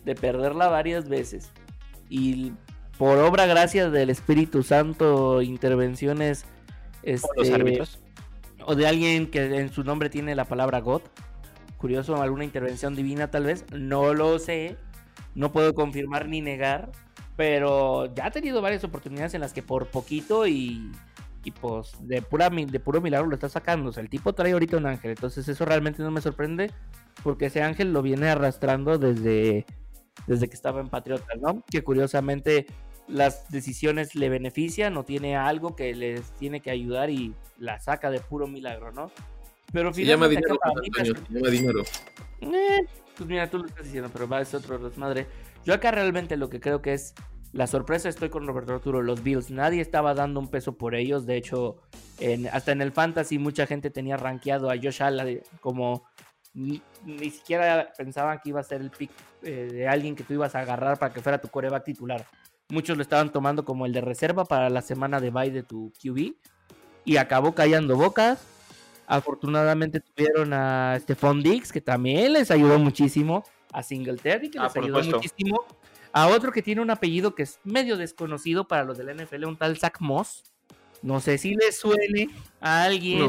[0.06, 1.52] de perderla varias veces.
[2.10, 2.54] Y
[2.98, 6.46] por obra gracia del Espíritu Santo, intervenciones...
[7.02, 8.00] Por los este, árbitros.
[8.70, 11.02] O de alguien que en su nombre tiene la palabra God.
[11.78, 13.66] Curioso, alguna intervención divina tal vez.
[13.74, 14.78] No lo sé.
[15.34, 16.92] No puedo confirmar ni negar.
[17.36, 20.92] Pero ya ha tenido varias oportunidades en las que por poquito y,
[21.44, 23.90] y pues de, pura, de puro milagro lo está sacando.
[23.90, 25.10] O sea, el tipo trae ahorita un ángel.
[25.10, 26.72] Entonces eso realmente no me sorprende.
[27.24, 29.66] Porque ese ángel lo viene arrastrando desde,
[30.28, 31.64] desde que estaba en Patriotas, ¿no?
[31.72, 32.68] Que curiosamente
[33.10, 38.10] las decisiones le benefician o tiene algo que les tiene que ayudar y la saca
[38.12, 39.12] de puro milagro, ¿no?
[39.74, 41.84] Pero Se llama dinero, Antonio, se llama dinero.
[42.42, 42.86] eh,
[43.18, 45.28] pues mira, tú lo estás diciendo, pero va, es otro desmadre.
[45.66, 47.14] Yo acá realmente lo que creo que es
[47.52, 49.52] la sorpresa, estoy con Roberto Arturo, los Bills.
[49.52, 51.26] Nadie estaba dando un peso por ellos.
[51.26, 51.78] De hecho,
[52.20, 56.04] en- hasta en el Fantasy mucha gente tenía rankeado a Josh Allen como
[56.54, 59.12] ni, ni siquiera pensaban que iba a ser el pick
[59.44, 62.26] eh, de alguien que tú ibas a agarrar para que fuera tu coreback titular.
[62.70, 65.92] Muchos lo estaban tomando como el de reserva para la semana de bye de tu
[66.02, 66.34] QB
[67.06, 68.40] y acabó callando bocas.
[69.08, 73.44] Afortunadamente tuvieron a Stephon Diggs, que también les ayudó muchísimo.
[73.74, 75.16] A Singletary, que Ah, les ayudó supuesto.
[75.18, 75.66] muchísimo.
[76.12, 79.58] A otro que tiene un apellido que es medio desconocido para los del NFL, un
[79.58, 80.44] tal Zach Moss.
[81.02, 82.30] No sé si le suene
[82.60, 83.20] a alguien,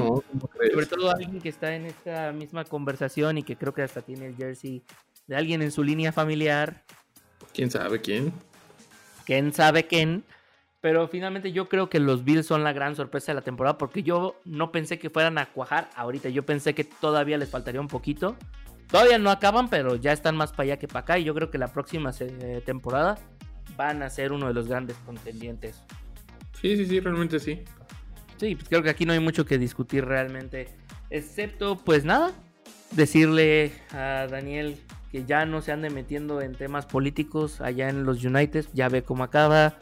[0.72, 4.02] sobre todo a alguien que está en esta misma conversación y que creo que hasta
[4.02, 4.82] tiene el jersey
[5.26, 6.84] de alguien en su línea familiar.
[7.54, 8.32] ¿Quién sabe quién?
[9.30, 10.24] Quién sabe quién.
[10.80, 14.02] Pero finalmente yo creo que los Bills son la gran sorpresa de la temporada porque
[14.02, 16.30] yo no pensé que fueran a cuajar ahorita.
[16.30, 18.36] Yo pensé que todavía les faltaría un poquito.
[18.88, 21.18] Todavía no acaban, pero ya están más para allá que para acá.
[21.20, 23.18] Y yo creo que la próxima eh, temporada
[23.76, 25.80] van a ser uno de los grandes contendientes.
[26.60, 27.62] Sí, sí, sí, realmente sí.
[28.36, 30.66] Sí, pues creo que aquí no hay mucho que discutir realmente.
[31.08, 32.32] Excepto, pues nada,
[32.90, 34.76] decirle a Daniel
[35.10, 38.66] que ya no se ande metiendo en temas políticos allá en los United.
[38.72, 39.74] Ya ve cómo acaba.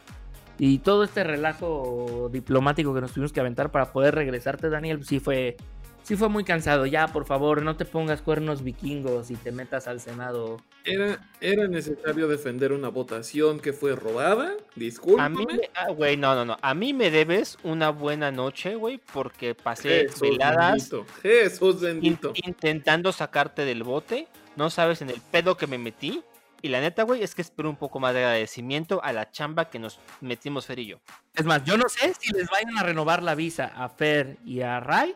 [0.58, 5.20] Y todo este relajo diplomático que nos tuvimos que aventar para poder regresarte, Daniel, sí
[5.20, 5.56] fue,
[6.02, 6.84] sí fue muy cansado.
[6.86, 10.56] Ya, por favor, no te pongas cuernos vikingos y te metas al Senado.
[10.84, 14.54] Era, era necesario defender una votación que fue robada.
[14.74, 15.26] Discúlpame.
[15.26, 16.56] A mí, me- ah, güey, no, no, no.
[16.60, 21.06] A mí me debes una buena noche, güey, porque pasé Jesús veladas bendito.
[21.22, 22.32] Jesús in- bendito.
[22.46, 24.26] intentando sacarte del bote.
[24.58, 26.20] No sabes en el pedo que me metí.
[26.62, 29.70] Y la neta, güey, es que espero un poco más de agradecimiento a la chamba
[29.70, 30.96] que nos metimos Fer y yo.
[31.36, 34.62] Es más, yo no sé si les vayan a renovar la visa a Fer y
[34.62, 35.14] a Ray.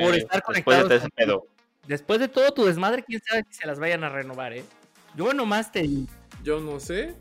[0.00, 1.46] Por estar Después de conectados pedo.
[1.86, 4.64] Después de todo tu desmadre, quién sabe si se las vayan a renovar, ¿eh?
[5.14, 5.88] Yo nomás te.
[6.42, 7.14] Yo no sé.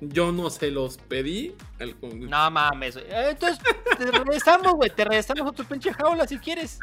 [0.00, 1.56] Yo no se los pedí.
[1.80, 2.94] al- No mames.
[2.96, 3.58] Eh, Entonces,
[3.98, 4.90] te regresamos, güey.
[4.90, 6.78] Te regresamos a tu pinche jaula si quieres.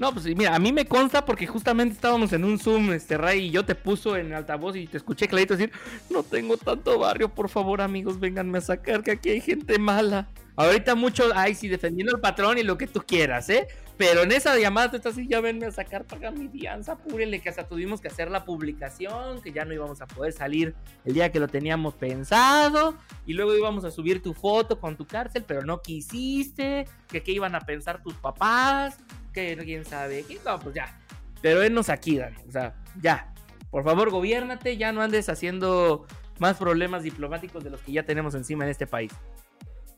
[0.00, 3.48] No, pues mira, a mí me consta porque justamente estábamos en un Zoom, este Ray,
[3.48, 5.70] y yo te puso en altavoz y te escuché clarito decir,
[6.08, 10.30] no tengo tanto barrio, por favor amigos, vénganme a sacar que aquí hay gente mala.
[10.60, 13.66] Ahorita mucho, ay, sí, defendiendo al patrón y lo que tú quieras, ¿eh?
[13.96, 17.40] Pero en esa llamada tú estás así, ya venme a sacar, paga mi fianza, apúrele,
[17.40, 20.74] que hasta tuvimos que hacer la publicación, que ya no íbamos a poder salir
[21.06, 25.06] el día que lo teníamos pensado, y luego íbamos a subir tu foto con tu
[25.06, 28.98] cárcel, pero no quisiste, que qué iban a pensar tus papás,
[29.32, 31.00] que quién sabe, que no, pues ya.
[31.40, 33.32] Pero él nos aquí, Dani, o sea, ya.
[33.70, 36.06] Por favor, gobiérnate, ya no andes haciendo
[36.38, 39.10] más problemas diplomáticos de los que ya tenemos encima en este país.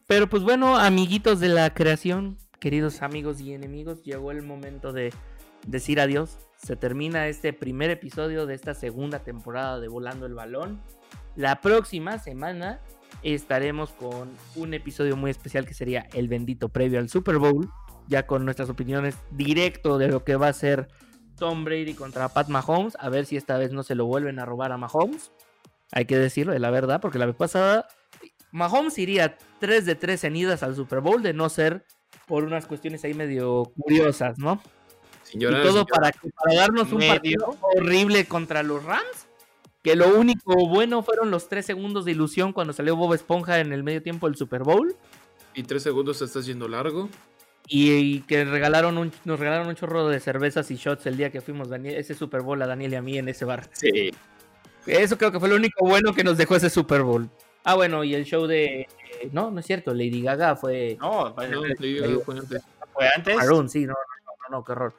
[0.07, 5.12] Pero pues bueno, amiguitos de la creación, queridos amigos y enemigos, llegó el momento de
[5.66, 6.39] decir adiós.
[6.57, 10.81] Se termina este primer episodio de esta segunda temporada de Volando el Balón.
[11.37, 12.81] La próxima semana
[13.23, 17.69] estaremos con un episodio muy especial que sería el bendito previo al Super Bowl,
[18.09, 20.89] ya con nuestras opiniones directo de lo que va a ser
[21.37, 24.45] Tom Brady contra Pat Mahomes, a ver si esta vez no se lo vuelven a
[24.45, 25.33] robar a Mahomes.
[25.93, 27.87] Hay que decirlo, de la verdad, porque la vez pasada
[28.53, 31.85] Mahomes iría 3 de 3 en idas al Super Bowl de no ser
[32.27, 34.62] por unas cuestiones ahí medio curiosas, ¿no?
[35.24, 37.12] Señora, y todo señora, para, para darnos un Medio.
[37.15, 39.27] partido horrible contra los Rams.
[39.83, 43.73] Que lo único bueno fueron los 3 segundos de ilusión cuando salió Bob Esponja en
[43.73, 44.95] el medio tiempo del Super Bowl.
[45.55, 47.09] Y tres segundos te estás yendo largo.
[47.66, 51.31] Y, y que regalaron un, nos regalaron un chorro de cervezas y shots el día
[51.31, 53.69] que fuimos Daniel, ese Super Bowl a Daniel y a mí en ese bar.
[53.73, 54.11] Sí.
[54.87, 57.29] Eso creo que fue lo único bueno que nos dejó ese Super Bowl.
[57.64, 58.80] Ah, bueno, y el show de...
[58.82, 58.89] eh,
[59.32, 60.97] no, no es cierto, Lady Gaga fue...
[61.01, 61.34] No,
[61.78, 62.62] digo, fue antes.
[62.93, 63.36] fue antes.
[63.36, 64.94] Maroon, sí, no, no, no, no, qué horror.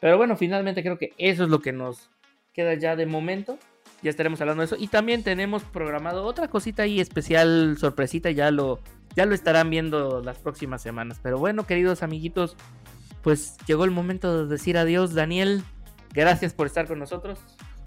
[0.00, 2.08] Pero bueno, finalmente creo que eso es lo que nos
[2.54, 3.58] queda ya de momento.
[4.02, 4.76] Ya estaremos hablando de eso.
[4.78, 8.78] Y también tenemos programado otra cosita ahí especial, sorpresita, ya lo,
[9.16, 11.18] ya lo estarán viendo las próximas semanas.
[11.22, 12.56] Pero bueno, queridos amiguitos,
[13.22, 15.14] pues llegó el momento de decir adiós.
[15.14, 15.64] Daniel,
[16.14, 17.40] gracias por estar con nosotros.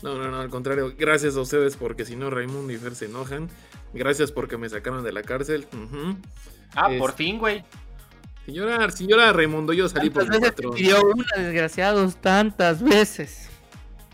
[0.04, 0.94] No, no, no, al contrario.
[0.98, 3.50] Gracias a ustedes porque si no Raimundo y Fer se enojan.
[3.94, 5.68] Gracias porque me sacaron de la cárcel.
[6.76, 7.64] Ah, Es- por fin, güey.
[8.46, 10.74] Señora, señora Raimundo, yo salí por veces patrón.
[10.74, 13.50] pidió una, desgraciados, tantas veces.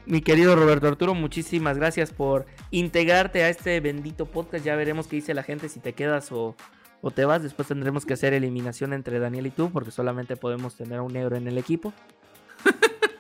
[0.06, 4.66] Mi querido Roberto Arturo, muchísimas gracias por integrarte a este bendito podcast.
[4.66, 6.56] Ya veremos qué dice la gente si te quedas o,
[7.02, 7.42] o te vas.
[7.44, 11.14] Después tendremos que hacer eliminación entre Daniel y tú, porque solamente podemos tener a un
[11.14, 11.94] negro en el equipo.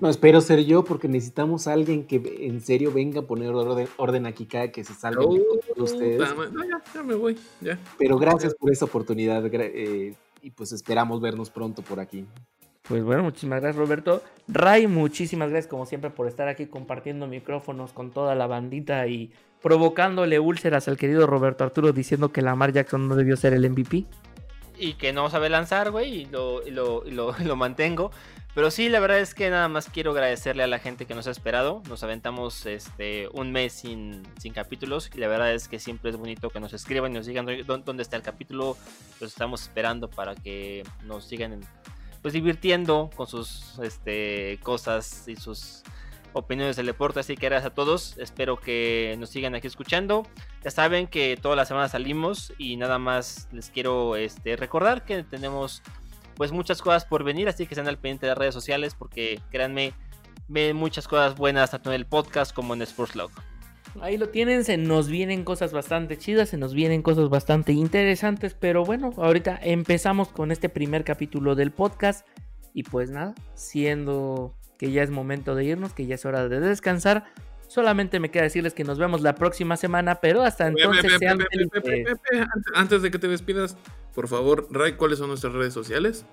[0.00, 3.88] No, espero ser yo porque necesitamos a alguien que en serio venga a poner orden,
[3.96, 6.18] orden aquí cada que se salga Oh, de ustedes.
[6.52, 7.38] No, ya, ya me voy.
[7.60, 7.78] Ya.
[7.98, 12.26] Pero gracias por esa oportunidad eh, y pues esperamos vernos pronto por aquí.
[12.86, 14.22] Pues bueno, muchísimas gracias Roberto.
[14.46, 19.32] Ray, muchísimas gracias como siempre por estar aquí compartiendo micrófonos con toda la bandita y
[19.62, 24.04] provocándole úlceras al querido Roberto Arturo diciendo que Lamar Jackson no debió ser el MVP.
[24.78, 27.04] Y que no sabe lanzar, güey, y lo, lo,
[27.38, 28.10] lo, mantengo.
[28.54, 31.26] Pero sí, la verdad es que nada más quiero agradecerle a la gente que nos
[31.26, 31.82] ha esperado.
[31.88, 35.10] Nos aventamos este un mes sin, sin capítulos.
[35.14, 37.78] Y la verdad es que siempre es bonito que nos escriban y nos digan dó-
[37.84, 38.76] dónde está el capítulo.
[39.20, 41.60] Los estamos esperando para que nos sigan
[42.22, 45.82] pues divirtiendo con sus este, cosas y sus
[46.34, 47.20] opiniones del deporte.
[47.20, 48.18] Así que gracias a todos.
[48.18, 50.26] Espero que nos sigan aquí escuchando.
[50.62, 55.22] Ya saben que todas las semanas salimos y nada más les quiero este, recordar que
[55.22, 55.82] tenemos
[56.36, 59.40] pues muchas cosas por venir, así que estén al pendiente de las redes sociales porque
[59.50, 59.92] créanme,
[60.48, 63.30] ven muchas cosas buenas tanto en el podcast como en Sportslog.
[64.00, 68.54] Ahí lo tienen, se nos vienen cosas bastante chidas, se nos vienen cosas bastante interesantes,
[68.54, 72.26] pero bueno, ahorita empezamos con este primer capítulo del podcast
[72.72, 76.60] y pues nada, siendo que ya es momento de irnos, que ya es hora de
[76.60, 77.24] descansar,
[77.68, 81.38] solamente me queda decirles que nos vemos la próxima semana, pero hasta entonces Pepe, sean.
[81.38, 83.78] Pepe, antes- Antes de que te despidas,
[84.14, 86.26] por favor, Ray, ¿cuáles son nuestras redes sociales?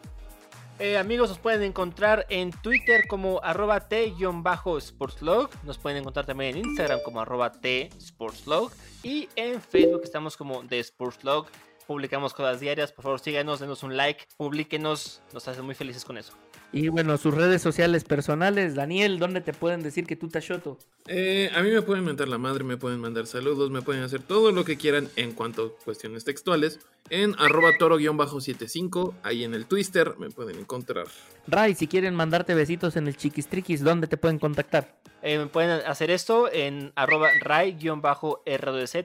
[0.79, 5.49] Eh, amigos, nos pueden encontrar en Twitter como arroba t-sportslog.
[5.63, 8.69] Nos pueden encontrar también en Instagram como arroba t-sportslog.
[9.03, 11.47] Y en Facebook estamos como The Sportslog.
[11.87, 12.91] publicamos cosas diarias.
[12.91, 16.33] Por favor, síganos, denos un like, publíquenos, nos hacen muy felices con eso.
[16.73, 20.77] Y bueno, sus redes sociales personales, Daniel, ¿dónde te pueden decir que tú te shoto?
[21.07, 24.21] Eh, a mí me pueden mentar la madre, me pueden mandar saludos, me pueden hacer
[24.21, 26.79] todo lo que quieran en cuanto a cuestiones textuales.
[27.09, 31.07] En arroba toro-75, ahí en el Twitter me pueden encontrar.
[31.45, 34.95] Ray, si quieren mandarte besitos en el chiquistriquis, ¿dónde te pueden contactar?
[35.23, 38.95] Eh, pueden hacer esto en arroba ray-rdz.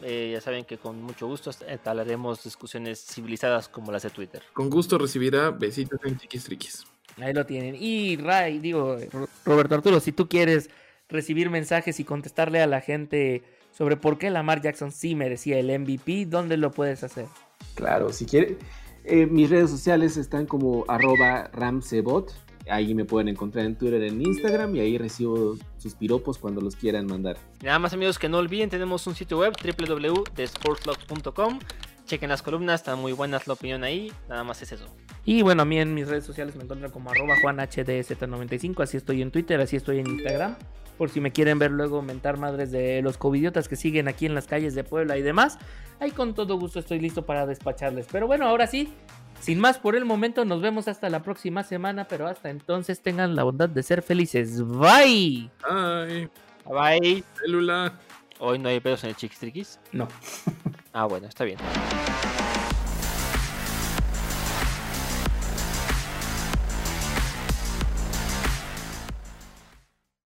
[0.00, 1.50] Eh, ya saben que con mucho gusto
[1.84, 4.42] hablaremos discusiones civilizadas como las de Twitter.
[4.52, 6.86] Con gusto recibirá besitos en chiquistriquis.
[7.16, 7.76] Ahí lo tienen.
[7.78, 8.98] Y Ray, digo,
[9.44, 10.70] Roberto Arturo, si tú quieres
[11.08, 15.78] recibir mensajes y contestarle a la gente sobre por qué Lamar Jackson sí merecía el
[15.78, 17.26] MVP, ¿dónde lo puedes hacer?
[17.74, 18.56] Claro, si quiere.
[19.04, 22.32] Eh, mis redes sociales están como arroba ramsebot.
[22.68, 26.74] Ahí me pueden encontrar en Twitter, en Instagram y ahí recibo sus piropos cuando los
[26.74, 27.38] quieran mandar.
[27.62, 31.60] Nada más amigos que no olviden, tenemos un sitio web www.sportslog.com.
[32.06, 34.12] Chequen las columnas, están muy buenas la opinión ahí.
[34.28, 34.86] Nada más es eso.
[35.24, 39.22] Y bueno, a mí en mis redes sociales me encuentran como arroba juanhdz95, así estoy
[39.22, 40.54] en Twitter, así estoy en Instagram.
[40.96, 44.34] Por si me quieren ver luego mentar madres de los covidiotas que siguen aquí en
[44.34, 45.58] las calles de Puebla y demás.
[46.00, 48.06] Ahí con todo gusto estoy listo para despacharles.
[48.10, 48.92] Pero bueno, ahora sí,
[49.40, 52.06] sin más por el momento, nos vemos hasta la próxima semana.
[52.08, 54.62] Pero hasta entonces tengan la bondad de ser felices.
[54.62, 55.50] Bye.
[55.68, 56.30] Ay,
[56.64, 57.24] Bye.
[57.42, 57.92] célula.
[58.38, 59.78] Hoy no hay pedos en el Chiquistriquis.
[59.92, 60.08] No.
[60.92, 61.58] Ah, bueno, está bien.